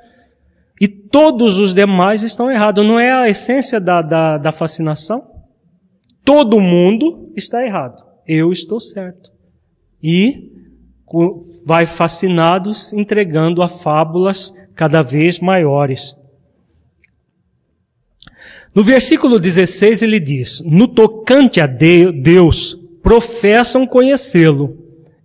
E 0.80 0.88
todos 0.88 1.58
os 1.58 1.74
demais 1.74 2.24
estão 2.24 2.49
errados. 2.49 2.86
Não 2.86 2.99
é 2.99 3.12
a 3.12 3.28
essência 3.28 3.80
da, 3.80 4.02
da, 4.02 4.38
da 4.38 4.52
fascinação? 4.52 5.26
Todo 6.24 6.62
mundo 6.62 7.32
está 7.36 7.66
errado. 7.66 8.04
Eu 8.26 8.52
estou 8.52 8.80
certo. 8.80 9.32
E 10.02 10.52
vai 11.66 11.86
fascinados 11.86 12.94
entregando 12.94 13.64
a 13.64 13.68
fábulas 13.68 14.54
cada 14.76 15.02
vez 15.02 15.40
maiores. 15.40 16.16
No 18.76 18.84
versículo 18.84 19.40
16 19.40 20.04
ele 20.04 20.20
diz: 20.20 20.62
No 20.66 20.88
tocante 20.88 21.60
a 21.60 21.66
Deus, 21.66 22.78
professam 23.08 23.88
conhecê-lo, 23.88 24.78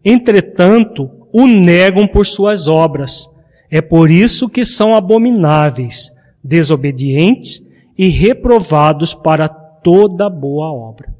entretanto 0.04 1.10
o 1.32 1.48
negam 1.48 2.06
por 2.06 2.24
suas 2.24 2.68
obras. 2.68 3.28
É 3.68 3.80
por 3.80 4.08
isso 4.08 4.48
que 4.48 4.64
são 4.64 4.94
abomináveis, 4.94 6.12
desobedientes 6.44 7.60
e 7.98 8.06
reprovados 8.06 9.14
para 9.14 9.48
toda 9.48 10.30
boa 10.30 10.72
obra. 10.72 11.12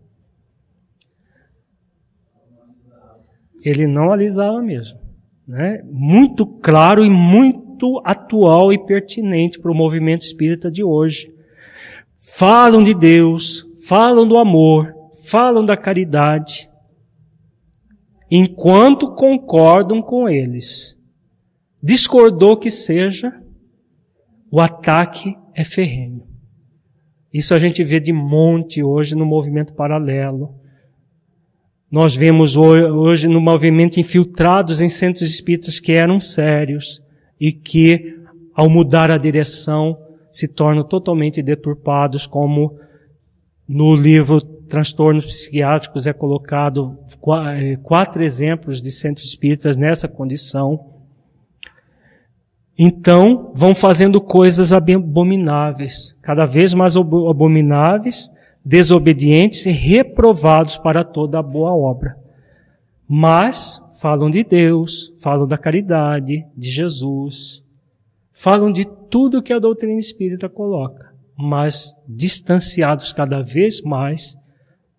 Ele 3.65 3.89
não 3.89 4.13
alisava 4.13 4.63
mesmo. 4.63 5.01
Né? 5.49 5.83
Muito 5.91 6.47
claro 6.47 7.05
e 7.05 7.11
muito 7.11 8.01
atual 8.05 8.73
e 8.73 8.79
pertinente 8.79 9.59
para 9.59 9.73
o 9.73 9.75
movimento 9.75 10.23
espírita 10.23 10.71
de 10.71 10.85
hoje. 10.85 11.35
Falam 12.21 12.85
de 12.85 12.95
Deus, 12.95 13.67
falam 13.85 14.29
do 14.29 14.39
amor, 14.39 15.02
falam 15.28 15.65
da 15.65 15.77
caridade, 15.77 16.69
enquanto 18.31 19.15
concordam 19.15 20.01
com 20.01 20.28
eles 20.28 20.97
discordou 21.82 22.57
que 22.57 22.70
seja, 22.70 23.32
o 24.51 24.61
ataque 24.61 25.36
é 25.55 25.65
ferrenho. 25.65 26.23
Isso 27.32 27.55
a 27.55 27.59
gente 27.59 27.82
vê 27.82 27.99
de 27.99 28.12
monte 28.12 28.82
hoje 28.82 29.16
no 29.16 29.27
movimento 29.27 29.73
paralelo. 29.73 30.55
Nós 31.90 32.15
vemos 32.15 32.57
hoje 32.57 33.27
no 33.27 33.40
movimento 33.40 33.99
infiltrados 33.99 34.81
em 34.81 34.89
centros 34.89 35.28
espíritas 35.28 35.81
que 35.81 35.93
eram 35.93 36.20
sérios 36.20 37.03
e 37.40 37.53
que, 37.53 38.19
ao 38.55 38.70
mudar 38.70 39.11
a 39.11 39.19
direção, 39.19 39.99
se 40.31 40.47
tornam 40.47 40.85
totalmente 40.85 41.43
deturpados, 41.43 42.27
como 42.27 42.78
no 43.69 43.94
livro 43.97 44.39
Transtornos 44.73 45.27
Psiquiátricos 45.27 46.07
é 46.07 46.15
colocado 46.15 46.99
eh, 47.59 47.77
quatro 47.82 48.24
exemplos 48.24 48.81
de 48.81 48.90
centros 48.90 49.27
espíritas 49.27 49.77
nessa 49.77 50.09
condição. 50.09 50.94
Então 52.78 53.53
vão 53.55 53.74
fazendo 53.74 54.19
coisas 54.19 54.73
abomináveis, 54.73 56.16
cada 56.23 56.47
vez 56.47 56.73
mais 56.73 56.97
abomináveis, 56.97 58.31
desobedientes 58.65 59.66
e 59.66 59.70
reprovados 59.70 60.78
para 60.78 61.05
toda 61.05 61.39
a 61.39 61.43
boa 61.43 61.77
obra. 61.77 62.16
Mas 63.07 63.78
falam 64.01 64.31
de 64.31 64.43
Deus, 64.43 65.12
falam 65.20 65.47
da 65.47 65.59
caridade, 65.59 66.47
de 66.57 66.70
Jesus, 66.70 67.62
falam 68.32 68.73
de 68.73 68.86
tudo 69.11 69.43
que 69.43 69.53
a 69.53 69.59
doutrina 69.59 69.99
espírita 69.99 70.49
coloca, 70.49 71.12
mas 71.36 71.94
distanciados 72.09 73.12
cada 73.12 73.43
vez 73.43 73.82
mais 73.82 74.40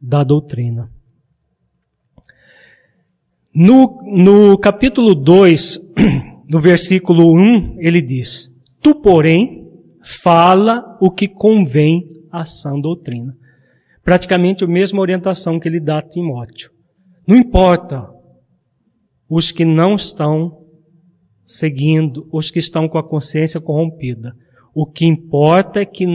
da 0.04 0.22
doutrina. 0.22 0.92
No, 3.56 4.02
no 4.04 4.58
capítulo 4.58 5.16
2, 5.16 5.80
no 6.50 6.60
versículo 6.60 7.34
1, 7.34 7.78
ele 7.80 8.02
diz: 8.02 8.54
Tu, 8.82 8.94
porém, 8.96 9.66
fala 10.22 10.98
o 11.00 11.10
que 11.10 11.30
convém 11.30 12.06
à 12.30 12.44
sã 12.44 12.78
doutrina. 12.78 13.34
Praticamente 14.04 14.66
a 14.66 14.68
mesma 14.68 15.00
orientação 15.00 15.58
que 15.58 15.70
ele 15.70 15.80
dá 15.80 16.00
a 16.00 16.02
Timóteo. 16.02 16.70
Não 17.26 17.38
importa 17.38 18.10
os 19.30 19.54
que 19.54 19.64
não 19.64 19.96
estão 19.96 20.66
seguindo, 21.46 22.28
os 22.30 22.52
que 22.52 22.60
estão 22.60 22.90
com 22.90 22.98
a 22.98 23.08
consciência 23.08 23.62
corrompida. 23.62 24.36
O 24.76 24.86
que 24.86 25.06
importa 25.06 25.80
é 25.80 25.86
que 25.86 26.06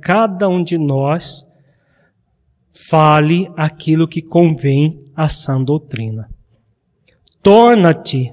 cada 0.00 0.48
um 0.48 0.62
de 0.62 0.78
nós 0.78 1.44
fale 2.74 3.48
aquilo 3.56 4.08
que 4.08 4.20
convém 4.20 5.00
à 5.14 5.28
sã 5.28 5.62
doutrina. 5.62 6.28
Torna-te 7.40 8.32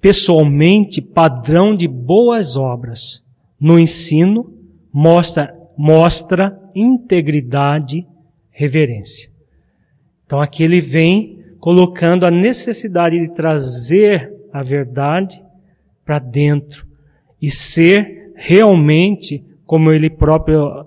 pessoalmente 0.00 1.02
padrão 1.02 1.74
de 1.74 1.86
boas 1.86 2.56
obras. 2.56 3.22
No 3.60 3.78
ensino, 3.78 4.52
mostra, 4.92 5.54
mostra 5.76 6.58
integridade, 6.74 8.06
reverência. 8.50 9.30
Então 10.24 10.40
aqui 10.40 10.62
ele 10.62 10.80
vem 10.80 11.38
colocando 11.60 12.26
a 12.26 12.30
necessidade 12.30 13.18
de 13.18 13.34
trazer 13.34 14.32
a 14.52 14.62
verdade 14.62 15.42
para 16.04 16.18
dentro 16.18 16.86
e 17.40 17.50
ser 17.50 18.32
realmente, 18.36 19.44
como 19.66 19.90
ele 19.90 20.10
próprio 20.10 20.86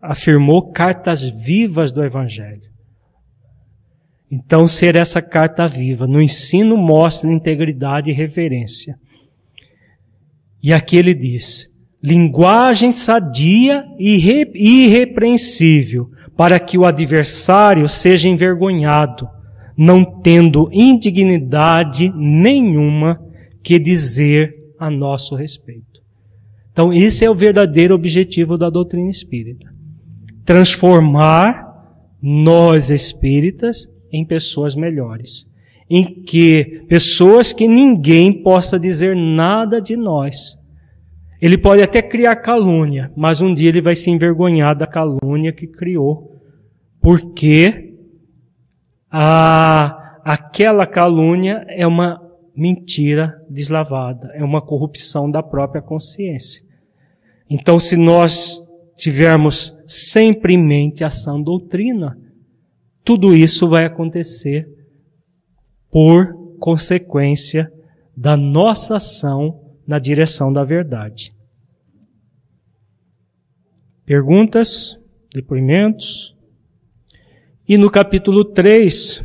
afirmou, 0.00 0.70
cartas 0.70 1.22
vivas 1.22 1.92
do 1.92 2.04
Evangelho. 2.04 2.76
Então, 4.30 4.66
ser 4.66 4.96
essa 4.96 5.22
carta 5.22 5.66
viva. 5.66 6.06
No 6.06 6.20
ensino 6.20 6.76
mostra 6.76 7.32
integridade 7.32 8.10
e 8.10 8.14
reverência. 8.14 8.98
E 10.62 10.72
aqui 10.72 10.96
ele 10.96 11.14
diz: 11.14 11.68
linguagem 12.02 12.90
sadia 12.90 13.84
e 13.98 14.16
irrepreensível, 14.54 16.10
para 16.36 16.58
que 16.58 16.76
o 16.76 16.84
adversário 16.84 17.88
seja 17.88 18.28
envergonhado, 18.28 19.28
não 19.76 20.04
tendo 20.04 20.68
indignidade 20.72 22.12
nenhuma 22.14 23.20
que 23.62 23.78
dizer 23.78 24.54
a 24.78 24.90
nosso 24.90 25.34
respeito. 25.34 25.84
Então, 26.72 26.92
esse 26.92 27.24
é 27.24 27.30
o 27.30 27.34
verdadeiro 27.34 27.94
objetivo 27.94 28.58
da 28.58 28.68
doutrina 28.68 29.08
espírita. 29.08 29.75
Transformar 30.46 31.66
nós 32.22 32.88
espíritas 32.90 33.92
em 34.10 34.24
pessoas 34.24 34.74
melhores. 34.74 35.46
Em 35.90 36.04
que 36.22 36.84
pessoas 36.88 37.52
que 37.52 37.68
ninguém 37.68 38.32
possa 38.42 38.78
dizer 38.78 39.14
nada 39.14 39.80
de 39.80 39.96
nós. 39.96 40.58
Ele 41.40 41.58
pode 41.58 41.82
até 41.82 42.00
criar 42.00 42.36
calúnia, 42.36 43.12
mas 43.14 43.42
um 43.42 43.52
dia 43.52 43.68
ele 43.68 43.82
vai 43.82 43.94
se 43.94 44.10
envergonhar 44.10 44.74
da 44.74 44.86
calúnia 44.86 45.52
que 45.52 45.66
criou. 45.66 46.40
Porque 47.00 47.94
a, 49.10 50.18
aquela 50.24 50.86
calúnia 50.86 51.64
é 51.68 51.86
uma 51.86 52.20
mentira 52.56 53.40
deslavada, 53.50 54.32
é 54.34 54.42
uma 54.42 54.62
corrupção 54.62 55.30
da 55.30 55.42
própria 55.42 55.82
consciência. 55.82 56.62
Então, 57.48 57.78
se 57.78 57.96
nós 57.96 58.65
tivermos 58.96 59.76
sempre 59.86 60.54
em 60.54 60.58
mente 60.58 61.04
a 61.04 61.10
sã 61.10 61.40
doutrina, 61.40 62.18
tudo 63.04 63.36
isso 63.36 63.68
vai 63.68 63.84
acontecer 63.84 64.68
por 65.90 66.34
consequência 66.58 67.70
da 68.16 68.36
nossa 68.36 68.96
ação 68.96 69.60
na 69.86 69.98
direção 69.98 70.52
da 70.52 70.64
verdade. 70.64 71.32
Perguntas? 74.04 74.98
Depoimentos? 75.32 76.34
E 77.68 77.76
no 77.76 77.90
capítulo 77.90 78.44
3, 78.44 79.24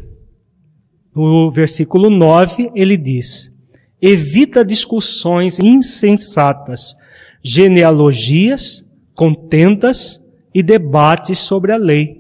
no 1.15 1.52
versículo 1.52 2.10
9, 2.10 2.72
ele 2.76 2.98
diz: 2.98 3.56
Evita 4.02 4.65
discussões 4.65 5.60
insensatas, 5.60 6.95
genealogias, 7.43 8.84
contendas 9.22 10.19
e 10.52 10.64
debates 10.64 11.38
sobre 11.38 11.72
a 11.72 11.77
lei, 11.77 12.19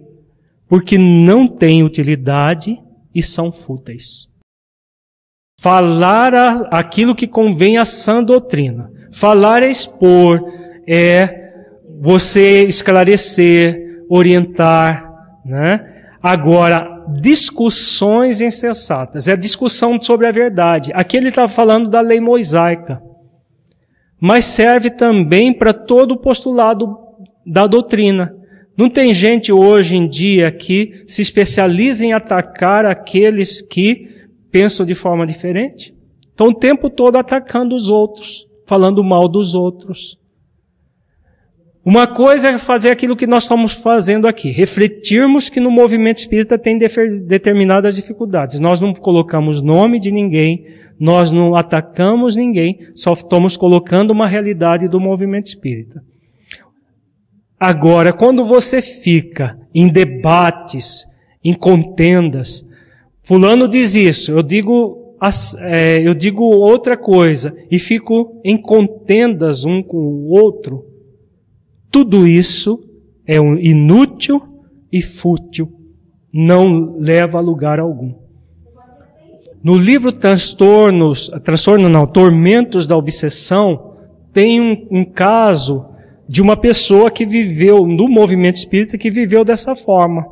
porque 0.67 0.99
não 0.99 1.47
têm 1.47 1.81
utilidade 1.81 2.79
e 3.13 3.23
são 3.23 3.51
fúteis. 3.51 4.27
Falar 5.59 6.67
aquilo 6.71 7.15
que 7.15 7.25
convém 7.25 7.79
à 7.79 7.85
sã 7.85 8.23
doutrina. 8.23 8.91
Falar 9.11 9.63
é 9.63 9.69
expor, 9.71 10.41
é 10.87 11.51
você 11.99 12.65
esclarecer, 12.65 14.05
orientar, 14.07 15.11
né? 15.43 16.03
Agora, 16.21 17.03
discussões 17.19 18.41
insensatas, 18.41 19.27
é 19.27 19.31
a 19.31 19.35
discussão 19.35 19.99
sobre 19.99 20.27
a 20.27 20.31
verdade. 20.31 20.91
Aqui 20.93 21.17
ele 21.17 21.29
está 21.29 21.47
falando 21.47 21.89
da 21.89 21.99
lei 21.99 22.19
mosaica, 22.19 23.01
mas 24.21 24.45
serve 24.45 24.91
também 24.91 25.51
para 25.51 25.73
todo 25.73 26.11
o 26.11 26.17
postulado 26.17 26.95
da 27.43 27.65
doutrina. 27.65 28.35
Não 28.77 28.87
tem 28.87 29.11
gente 29.11 29.51
hoje 29.51 29.97
em 29.97 30.07
dia 30.07 30.51
que 30.51 31.03
se 31.07 31.23
especializa 31.23 32.05
em 32.05 32.13
atacar 32.13 32.85
aqueles 32.85 33.63
que 33.63 34.07
pensam 34.51 34.85
de 34.85 34.93
forma 34.93 35.25
diferente? 35.25 35.95
Estão 36.29 36.49
o 36.49 36.53
tempo 36.53 36.87
todo 36.87 37.17
atacando 37.17 37.75
os 37.75 37.89
outros, 37.89 38.45
falando 38.67 39.03
mal 39.03 39.27
dos 39.27 39.55
outros. 39.55 40.17
Uma 41.83 42.05
coisa 42.05 42.49
é 42.49 42.57
fazer 42.59 42.91
aquilo 42.91 43.15
que 43.15 43.25
nós 43.25 43.43
estamos 43.43 43.73
fazendo 43.73 44.27
aqui, 44.27 44.51
refletirmos 44.51 45.49
que 45.49 45.59
no 45.59 45.71
movimento 45.71 46.19
espírita 46.19 46.57
tem 46.57 46.77
determinadas 46.77 47.95
dificuldades. 47.95 48.59
Nós 48.59 48.79
não 48.79 48.93
colocamos 48.93 49.63
nome 49.63 49.99
de 49.99 50.11
ninguém, 50.11 50.63
nós 50.99 51.31
não 51.31 51.55
atacamos 51.55 52.35
ninguém, 52.35 52.77
só 52.93 53.13
estamos 53.13 53.57
colocando 53.57 54.11
uma 54.11 54.27
realidade 54.27 54.87
do 54.87 54.99
movimento 54.99 55.47
espírita. 55.47 56.03
Agora, 57.59 58.13
quando 58.13 58.45
você 58.45 58.79
fica 58.79 59.57
em 59.73 59.87
debates, 59.87 61.07
em 61.43 61.53
contendas, 61.53 62.63
fulano 63.23 63.67
diz 63.67 63.95
isso, 63.95 64.31
eu 64.31 64.43
digo, 64.43 65.15
é, 65.61 65.99
eu 66.07 66.13
digo 66.13 66.43
outra 66.43 66.95
coisa, 66.95 67.55
e 67.71 67.79
fico 67.79 68.39
em 68.45 68.61
contendas 68.61 69.65
um 69.65 69.81
com 69.81 69.97
o 69.97 70.29
outro, 70.29 70.90
tudo 71.91 72.25
isso 72.25 72.79
é 73.27 73.35
inútil 73.35 74.41
e 74.91 75.01
fútil, 75.01 75.71
não 76.33 76.97
leva 76.97 77.37
a 77.37 77.41
lugar 77.41 77.79
algum. 77.79 78.13
No 79.63 79.77
livro 79.77 80.11
Transtornos, 80.11 81.29
transtorno 81.43 81.87
não, 81.87 82.07
Tormentos 82.07 82.87
da 82.87 82.97
Obsessão, 82.97 83.97
tem 84.33 84.59
um, 84.59 84.87
um 84.89 85.03
caso 85.03 85.85
de 86.27 86.41
uma 86.41 86.55
pessoa 86.55 87.11
que 87.11 87.25
viveu 87.25 87.85
no 87.85 88.07
movimento 88.07 88.55
espírita 88.55 88.97
que 88.97 89.11
viveu 89.11 89.43
dessa 89.43 89.75
forma. 89.75 90.25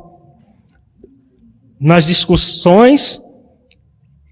Nas 1.78 2.06
discussões 2.06 3.22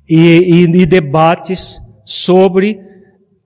e, 0.08 0.16
e, 0.16 0.62
e 0.64 0.86
debates 0.86 1.80
sobre 2.04 2.80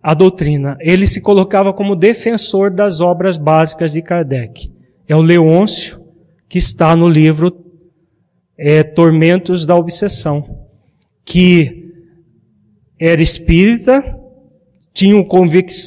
a 0.02 0.14
doutrina. 0.14 0.76
Ele 0.80 1.06
se 1.06 1.20
colocava 1.20 1.72
como 1.72 1.94
defensor 1.94 2.70
das 2.70 3.00
obras 3.00 3.36
básicas 3.36 3.92
de 3.92 4.02
Kardec. 4.02 4.70
É 5.06 5.14
o 5.14 5.22
Leôncio, 5.22 6.00
que 6.48 6.58
está 6.58 6.96
no 6.96 7.08
livro 7.08 7.56
é, 8.58 8.82
Tormentos 8.82 9.64
da 9.64 9.76
Obsessão, 9.76 10.66
que 11.24 11.90
era 12.98 13.22
espírita, 13.22 14.18
tinha 14.94 15.16
um, 15.16 15.26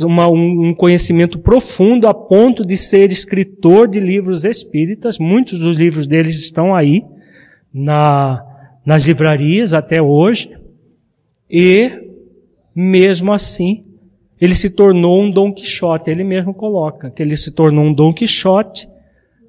uma, 0.05 0.27
um 0.27 0.73
conhecimento 0.73 1.37
profundo 1.37 2.07
a 2.07 2.13
ponto 2.13 2.65
de 2.65 2.75
ser 2.75 3.11
escritor 3.11 3.87
de 3.87 3.99
livros 3.99 4.45
espíritas. 4.45 5.19
Muitos 5.19 5.59
dos 5.59 5.77
livros 5.77 6.07
deles 6.07 6.39
estão 6.39 6.73
aí 6.73 7.03
na, 7.71 8.43
nas 8.85 9.05
livrarias 9.05 9.73
até 9.73 10.01
hoje. 10.01 10.57
E, 11.49 11.91
mesmo 12.75 13.31
assim, 13.31 13.84
ele 14.39 14.55
se 14.55 14.69
tornou 14.69 15.21
um 15.21 15.31
Dom 15.31 15.51
Quixote. 15.51 16.09
Ele 16.09 16.23
mesmo 16.23 16.53
coloca 16.53 17.09
que 17.09 17.21
ele 17.21 17.37
se 17.37 17.51
tornou 17.51 17.85
um 17.85 17.93
Dom 17.93 18.11
Quixote 18.11 18.87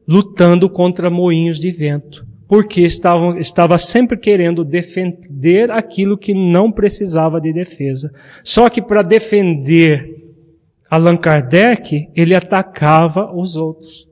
lutando 0.06 0.70
contra 0.70 1.10
moinhos 1.10 1.58
de 1.58 1.72
vento, 1.72 2.24
porque 2.46 2.82
estava, 2.82 3.38
estava 3.40 3.76
sempre 3.76 4.16
querendo 4.16 4.64
defender 4.64 5.70
aquilo 5.70 6.16
que 6.16 6.32
não 6.32 6.70
precisava 6.70 7.40
de 7.40 7.52
defesa. 7.52 8.12
Só 8.44 8.68
que 8.70 8.80
para 8.80 9.02
defender 9.02 10.14
Allan 10.88 11.16
Kardec, 11.16 12.08
ele 12.14 12.34
atacava 12.34 13.34
os 13.34 13.56
outros. 13.56 14.06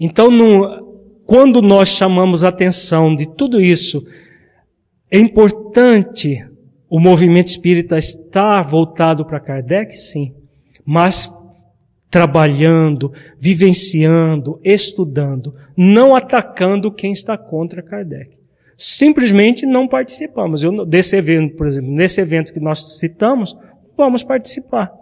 Então, 0.00 0.28
quando 1.24 1.62
nós 1.62 1.90
chamamos 1.90 2.42
a 2.42 2.48
atenção 2.48 3.14
de 3.14 3.32
tudo 3.36 3.60
isso, 3.60 4.04
é 5.08 5.18
importante 5.18 6.44
o 6.92 7.00
movimento 7.00 7.46
espírita 7.46 7.96
está 7.96 8.60
voltado 8.60 9.24
para 9.24 9.40
Kardec? 9.40 9.96
Sim. 9.96 10.34
Mas 10.84 11.34
trabalhando, 12.10 13.10
vivenciando, 13.38 14.60
estudando, 14.62 15.54
não 15.74 16.14
atacando 16.14 16.92
quem 16.92 17.14
está 17.14 17.38
contra 17.38 17.82
Kardec. 17.82 18.36
Simplesmente 18.76 19.64
não 19.64 19.88
participamos. 19.88 20.62
Eu, 20.62 20.84
desse 20.84 21.16
evento, 21.16 21.56
por 21.56 21.66
exemplo, 21.66 21.90
nesse 21.90 22.20
evento 22.20 22.52
que 22.52 22.60
nós 22.60 22.98
citamos, 22.98 23.56
vamos 23.96 24.22
participar. 24.22 24.92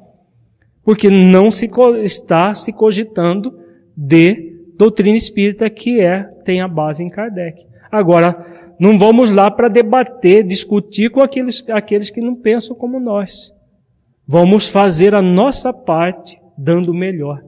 Porque 0.84 1.10
não 1.10 1.50
se 1.50 1.68
está 2.04 2.54
se 2.54 2.72
cogitando 2.72 3.58
de 3.96 4.62
doutrina 4.76 5.16
espírita 5.16 5.68
que 5.68 6.00
é, 6.00 6.22
tem 6.44 6.60
a 6.60 6.68
base 6.68 7.02
em 7.02 7.08
Kardec. 7.08 7.66
Agora, 7.90 8.69
não 8.80 8.98
vamos 8.98 9.30
lá 9.30 9.50
para 9.50 9.68
debater, 9.68 10.42
discutir 10.42 11.10
com 11.10 11.20
aqueles, 11.20 11.62
aqueles 11.68 12.08
que 12.08 12.22
não 12.22 12.34
pensam 12.34 12.74
como 12.74 12.98
nós. 12.98 13.52
Vamos 14.26 14.70
fazer 14.70 15.14
a 15.14 15.20
nossa 15.20 15.70
parte 15.70 16.40
dando 16.56 16.90
o 16.90 16.94
melhor. 16.94 17.42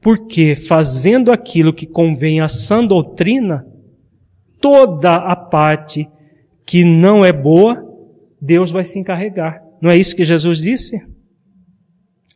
Porque 0.00 0.54
fazendo 0.54 1.32
aquilo 1.32 1.72
que 1.72 1.84
convém 1.84 2.40
à 2.40 2.46
sã 2.46 2.84
doutrina, 2.86 3.66
toda 4.60 5.14
a 5.14 5.34
parte 5.34 6.08
que 6.64 6.84
não 6.84 7.24
é 7.24 7.32
boa, 7.32 7.84
Deus 8.40 8.70
vai 8.70 8.84
se 8.84 9.00
encarregar. 9.00 9.60
Não 9.82 9.90
é 9.90 9.96
isso 9.96 10.14
que 10.14 10.24
Jesus 10.24 10.58
disse? 10.58 11.00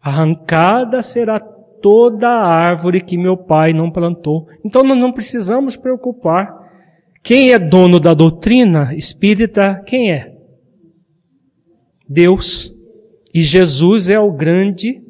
Arrancada 0.01 1.01
será 1.01 1.39
toda 1.39 2.28
a 2.28 2.44
árvore 2.44 3.01
que 3.01 3.16
meu 3.16 3.36
pai 3.36 3.73
não 3.73 3.89
plantou. 3.89 4.48
Então 4.64 4.82
nós 4.82 4.98
não 4.98 5.12
precisamos 5.12 5.77
preocupar 5.77 6.61
quem 7.23 7.53
é 7.53 7.59
dono 7.59 8.01
da 8.01 8.15
doutrina 8.15 8.94
espírita? 8.94 9.81
Quem 9.86 10.12
é? 10.12 10.35
Deus. 12.09 12.74
E 13.32 13.43
Jesus 13.43 14.11
é 14.11 14.19
o 14.19 14.32
grande 14.32 15.01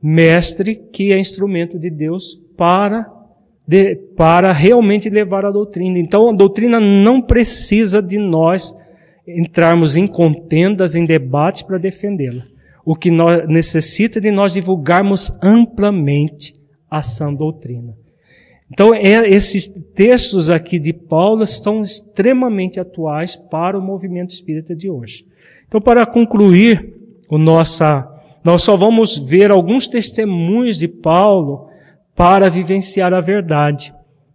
mestre 0.00 0.76
que 0.92 1.12
é 1.12 1.18
instrumento 1.18 1.78
de 1.78 1.90
Deus 1.90 2.40
para, 2.56 3.04
de, 3.66 3.96
para 4.16 4.52
realmente 4.52 5.10
levar 5.10 5.44
a 5.44 5.50
doutrina. 5.50 5.98
Então 5.98 6.30
a 6.30 6.32
doutrina 6.32 6.78
não 6.78 7.20
precisa 7.20 8.00
de 8.00 8.16
nós 8.16 8.74
entrarmos 9.26 9.96
em 9.96 10.06
contendas, 10.06 10.94
em 10.94 11.04
debates 11.04 11.62
para 11.62 11.78
defendê-la. 11.78 12.44
O 12.84 12.94
que 12.94 13.10
nós, 13.10 13.46
necessita 13.48 14.20
de 14.20 14.30
nós 14.30 14.54
divulgarmos 14.54 15.36
amplamente 15.42 16.54
a 16.88 17.02
sã 17.02 17.34
doutrina. 17.34 17.94
Então, 18.70 18.94
é, 18.94 19.26
esses 19.28 19.66
textos 19.94 20.50
aqui 20.50 20.78
de 20.78 20.92
Paulo 20.92 21.42
estão 21.42 21.82
extremamente 21.82 22.78
atuais 22.78 23.34
para 23.34 23.78
o 23.78 23.82
movimento 23.82 24.30
espírita 24.30 24.74
de 24.74 24.90
hoje. 24.90 25.24
Então, 25.66 25.80
para 25.80 26.04
concluir 26.04 26.94
o 27.30 27.38
nossa, 27.38 28.06
nós 28.44 28.62
só 28.62 28.76
vamos 28.76 29.18
ver 29.18 29.50
alguns 29.50 29.88
testemunhos 29.88 30.78
de 30.78 30.88
Paulo 30.88 31.68
para 32.14 32.48
vivenciar 32.48 33.14
a 33.14 33.20
verdade, 33.20 33.94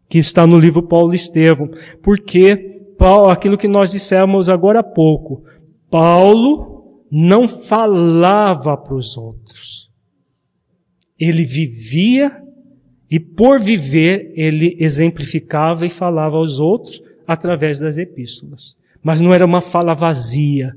que 0.09 0.17
está 0.17 0.47
no 0.47 0.57
livro 0.57 0.83
Paulo 0.83 1.13
Estevão, 1.13 1.69
porque 2.01 2.73
Paulo, 2.97 3.29
aquilo 3.29 3.57
que 3.57 3.67
nós 3.67 3.91
dissemos 3.91 4.49
agora 4.49 4.79
há 4.79 4.83
pouco, 4.83 5.43
Paulo 5.89 7.01
não 7.11 7.47
falava 7.47 8.77
para 8.77 8.95
os 8.95 9.17
outros. 9.17 9.89
Ele 11.19 11.43
vivia 11.43 12.41
e 13.13 13.19
por 13.19 13.59
viver 13.59 14.33
ele 14.35 14.75
exemplificava 14.79 15.85
e 15.85 15.89
falava 15.91 16.35
aos 16.35 16.59
outros 16.59 16.99
através 17.27 17.79
das 17.79 17.99
epístolas. 17.99 18.75
Mas 19.03 19.21
não 19.21 19.31
era 19.31 19.45
uma 19.45 19.61
fala 19.61 19.93
vazia, 19.93 20.73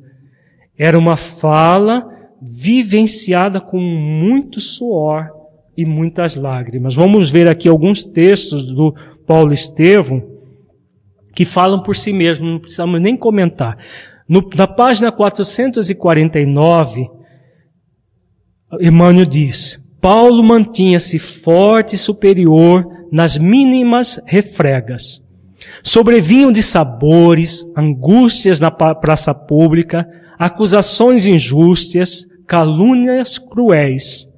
era 0.77 0.99
uma 0.99 1.17
fala 1.17 2.07
vivenciada 2.43 3.59
com 3.59 3.81
muito 3.81 4.61
suor 4.61 5.31
e 5.75 5.87
muitas 5.87 6.37
lágrimas. 6.37 6.95
Vamos 6.95 7.31
ver 7.31 7.51
aqui 7.51 7.71
alguns 7.71 8.05
textos 8.05 8.63
do 8.65 8.95
Paulo 9.27 9.55
Estevão 9.55 10.23
que 11.35 11.47
falam 11.47 11.83
por 11.83 11.97
si 11.97 12.13
mesmo, 12.13 12.45
não 12.45 12.59
precisamos 12.59 13.01
nem 13.01 13.17
comentar. 13.17 13.79
No, 14.29 14.47
na 14.55 14.67
página 14.67 15.11
449, 15.11 17.09
Emmanuel 18.79 19.25
diz: 19.25 19.83
Paulo 20.07 20.41
mantinha-se 20.41 21.19
forte 21.19 21.97
e 21.97 21.99
superior 21.99 22.87
nas 23.11 23.37
mínimas 23.37 24.20
refregas. 24.24 25.20
Sobrevinham 25.83 26.53
de 26.53 26.62
sabores, 26.62 27.65
angústias 27.77 28.61
na 28.61 28.70
praça 28.70 29.35
pública, 29.35 30.07
acusações 30.39 31.27
injustas, 31.27 32.24
calúnias 32.47 33.37
cruéis. 33.37 34.28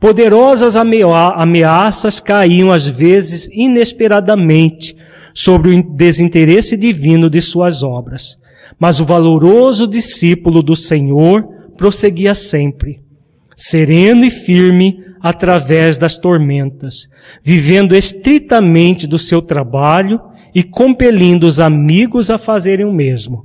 Poderosas 0.00 0.74
ameaças 0.74 2.18
caíam 2.18 2.72
às 2.72 2.86
vezes 2.86 3.46
inesperadamente 3.52 4.96
sobre 5.34 5.74
o 5.74 5.82
desinteresse 5.82 6.78
divino 6.78 7.28
de 7.28 7.42
suas 7.42 7.82
obras. 7.82 8.38
Mas 8.78 9.00
o 9.00 9.04
valoroso 9.04 9.86
discípulo 9.86 10.62
do 10.62 10.74
Senhor 10.74 11.46
prosseguia 11.76 12.32
sempre, 12.32 13.00
sereno 13.54 14.24
e 14.24 14.30
firme 14.30 15.09
através 15.22 15.98
das 15.98 16.16
tormentas, 16.16 17.08
vivendo 17.42 17.94
estritamente 17.94 19.06
do 19.06 19.18
seu 19.18 19.42
trabalho 19.42 20.20
e 20.54 20.62
compelindo 20.62 21.46
os 21.46 21.60
amigos 21.60 22.30
a 22.30 22.38
fazerem 22.38 22.86
o 22.86 22.92
mesmo. 22.92 23.44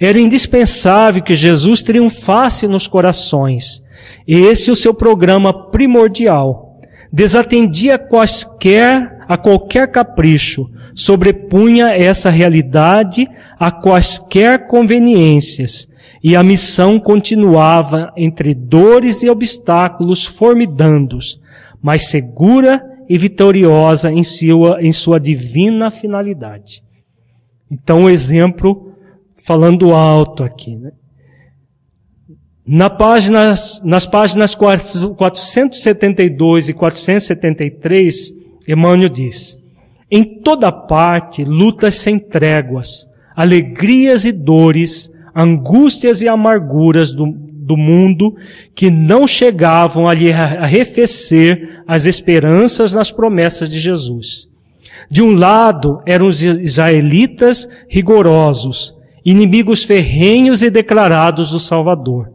Era 0.00 0.18
indispensável 0.18 1.22
que 1.22 1.34
Jesus 1.34 1.82
triunfasse 1.82 2.66
nos 2.66 2.86
corações. 2.86 3.84
Esse 4.26 4.70
é 4.70 4.72
o 4.72 4.76
seu 4.76 4.94
programa 4.94 5.68
primordial. 5.68 6.80
Desatendia 7.12 7.98
quaisquer, 7.98 9.18
a 9.28 9.36
qualquer 9.36 9.90
capricho, 9.90 10.70
sobrepunha 10.94 11.88
essa 11.88 12.30
realidade 12.30 13.28
a 13.58 13.70
quaisquer 13.70 14.66
conveniências, 14.66 15.88
e 16.22 16.36
a 16.36 16.42
missão 16.42 16.98
continuava 16.98 18.12
entre 18.16 18.54
dores 18.54 19.22
e 19.22 19.30
obstáculos 19.30 20.24
formidandos, 20.24 21.40
mas 21.80 22.08
segura 22.08 22.84
e 23.08 23.16
vitoriosa 23.16 24.12
em 24.12 24.22
sua, 24.22 24.82
em 24.82 24.92
sua 24.92 25.18
divina 25.18 25.90
finalidade. 25.90 26.82
Então, 27.70 28.04
o 28.04 28.10
exemplo 28.10 28.92
falando 29.44 29.94
alto 29.94 30.44
aqui. 30.44 30.76
Né? 30.76 30.92
Na 32.66 32.90
página, 32.90 33.54
nas 33.84 34.06
páginas 34.06 34.54
472 34.54 36.68
e 36.68 36.74
473, 36.74 38.34
Emmanuel 38.68 39.08
diz: 39.08 39.58
Em 40.10 40.42
toda 40.42 40.70
parte, 40.70 41.42
lutas 41.44 41.94
sem 41.94 42.18
tréguas, 42.18 43.08
alegrias 43.34 44.24
e 44.24 44.32
dores, 44.32 45.10
angústias 45.34 46.22
e 46.22 46.28
amarguras 46.28 47.12
do, 47.12 47.26
do 47.66 47.76
mundo 47.76 48.34
que 48.74 48.90
não 48.90 49.26
chegavam 49.26 50.06
a 50.06 50.14
lhe 50.14 50.32
arrefecer 50.32 51.82
as 51.86 52.06
esperanças 52.06 52.92
nas 52.92 53.10
promessas 53.10 53.68
de 53.68 53.78
Jesus. 53.80 54.48
De 55.10 55.22
um 55.22 55.34
lado 55.34 56.00
eram 56.06 56.26
os 56.26 56.42
israelitas 56.42 57.68
rigorosos, 57.88 58.94
inimigos 59.24 59.82
ferrenhos 59.82 60.62
e 60.62 60.70
declarados 60.70 61.50
do 61.50 61.58
Salvador. 61.58 62.28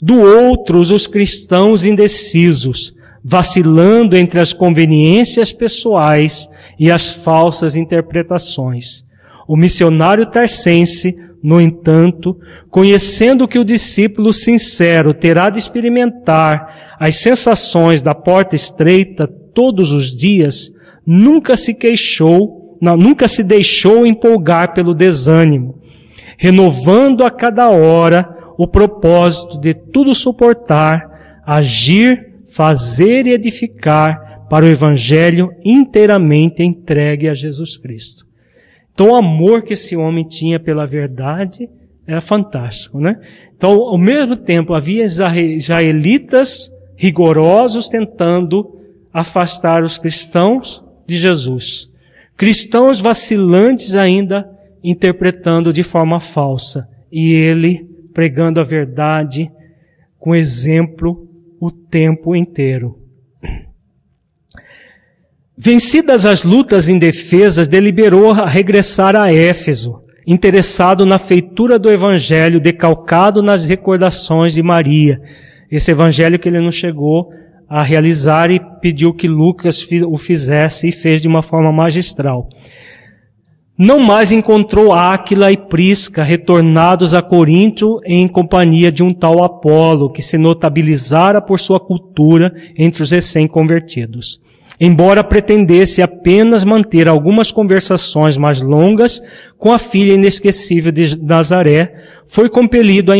Do 0.00 0.20
outro, 0.20 0.78
os 0.78 1.06
cristãos 1.06 1.84
indecisos, 1.86 2.94
vacilando 3.22 4.16
entre 4.16 4.38
as 4.38 4.52
conveniências 4.52 5.52
pessoais 5.52 6.48
e 6.78 6.90
as 6.90 7.10
falsas 7.10 7.76
interpretações. 7.76 9.04
O 9.48 9.56
missionário 9.56 10.26
tarsense, 10.26 11.16
no 11.44 11.60
entanto, 11.60 12.38
conhecendo 12.70 13.46
que 13.46 13.58
o 13.58 13.64
discípulo 13.66 14.32
sincero 14.32 15.12
terá 15.12 15.50
de 15.50 15.58
experimentar 15.58 16.96
as 16.98 17.16
sensações 17.16 18.00
da 18.00 18.14
porta 18.14 18.54
estreita 18.54 19.26
todos 19.26 19.92
os 19.92 20.10
dias, 20.16 20.72
nunca 21.06 21.54
se 21.54 21.74
queixou, 21.74 22.78
não, 22.80 22.96
nunca 22.96 23.28
se 23.28 23.42
deixou 23.42 24.06
empolgar 24.06 24.72
pelo 24.72 24.94
desânimo, 24.94 25.78
renovando 26.38 27.22
a 27.22 27.30
cada 27.30 27.68
hora 27.68 28.26
o 28.56 28.66
propósito 28.66 29.60
de 29.60 29.74
tudo 29.74 30.14
suportar, 30.14 31.42
agir, 31.46 32.36
fazer 32.46 33.26
e 33.26 33.32
edificar 33.32 34.46
para 34.48 34.64
o 34.64 34.68
Evangelho 34.68 35.50
inteiramente 35.62 36.62
entregue 36.62 37.28
a 37.28 37.34
Jesus 37.34 37.76
Cristo. 37.76 38.24
Então, 38.94 39.10
o 39.10 39.16
amor 39.16 39.62
que 39.62 39.72
esse 39.72 39.96
homem 39.96 40.24
tinha 40.24 40.58
pela 40.58 40.86
verdade 40.86 41.68
era 42.06 42.20
fantástico, 42.20 43.00
né? 43.00 43.20
Então, 43.56 43.72
ao 43.72 43.98
mesmo 43.98 44.36
tempo, 44.36 44.72
havia 44.72 45.04
israelitas 45.04 46.72
rigorosos 46.96 47.88
tentando 47.88 48.78
afastar 49.12 49.82
os 49.82 49.98
cristãos 49.98 50.82
de 51.06 51.16
Jesus. 51.16 51.90
Cristãos 52.36 53.00
vacilantes 53.00 53.96
ainda 53.96 54.48
interpretando 54.82 55.72
de 55.72 55.82
forma 55.82 56.20
falsa. 56.20 56.88
E 57.10 57.32
ele 57.32 57.88
pregando 58.12 58.60
a 58.60 58.64
verdade 58.64 59.50
com 60.18 60.34
exemplo 60.34 61.28
o 61.60 61.70
tempo 61.70 62.34
inteiro. 62.36 62.98
Vencidas 65.56 66.26
as 66.26 66.42
lutas 66.42 66.88
indefesas, 66.88 67.68
deliberou 67.68 68.32
a 68.32 68.48
regressar 68.48 69.14
a 69.14 69.32
Éfeso, 69.32 70.00
interessado 70.26 71.06
na 71.06 71.16
feitura 71.16 71.78
do 71.78 71.88
evangelho 71.92 72.60
decalcado 72.60 73.40
nas 73.40 73.64
recordações 73.64 74.54
de 74.54 74.62
Maria. 74.64 75.20
Esse 75.70 75.92
evangelho 75.92 76.40
que 76.40 76.48
ele 76.48 76.58
não 76.58 76.72
chegou 76.72 77.30
a 77.68 77.84
realizar 77.84 78.50
e 78.50 78.60
pediu 78.80 79.14
que 79.14 79.28
Lucas 79.28 79.86
o 80.08 80.18
fizesse 80.18 80.88
e 80.88 80.92
fez 80.92 81.22
de 81.22 81.28
uma 81.28 81.40
forma 81.40 81.72
magistral. 81.72 82.48
Não 83.78 84.00
mais 84.00 84.32
encontrou 84.32 84.92
Áquila 84.92 85.52
e 85.52 85.56
Prisca 85.56 86.24
retornados 86.24 87.14
a 87.14 87.22
Corinto 87.22 88.00
em 88.04 88.26
companhia 88.26 88.90
de 88.90 89.04
um 89.04 89.14
tal 89.14 89.42
Apolo, 89.44 90.10
que 90.10 90.22
se 90.22 90.36
notabilizara 90.36 91.40
por 91.40 91.60
sua 91.60 91.78
cultura 91.78 92.52
entre 92.76 93.04
os 93.04 93.12
recém-convertidos. 93.12 94.40
Embora 94.80 95.22
pretendesse 95.22 96.02
apenas 96.02 96.64
manter 96.64 97.06
algumas 97.06 97.52
conversações 97.52 98.36
mais 98.36 98.60
longas 98.60 99.22
com 99.56 99.72
a 99.72 99.78
filha 99.78 100.14
inesquecível 100.14 100.90
de 100.90 101.20
Nazaré, 101.22 101.94
foi 102.26 102.48
compelido 102.50 103.12
a 103.12 103.16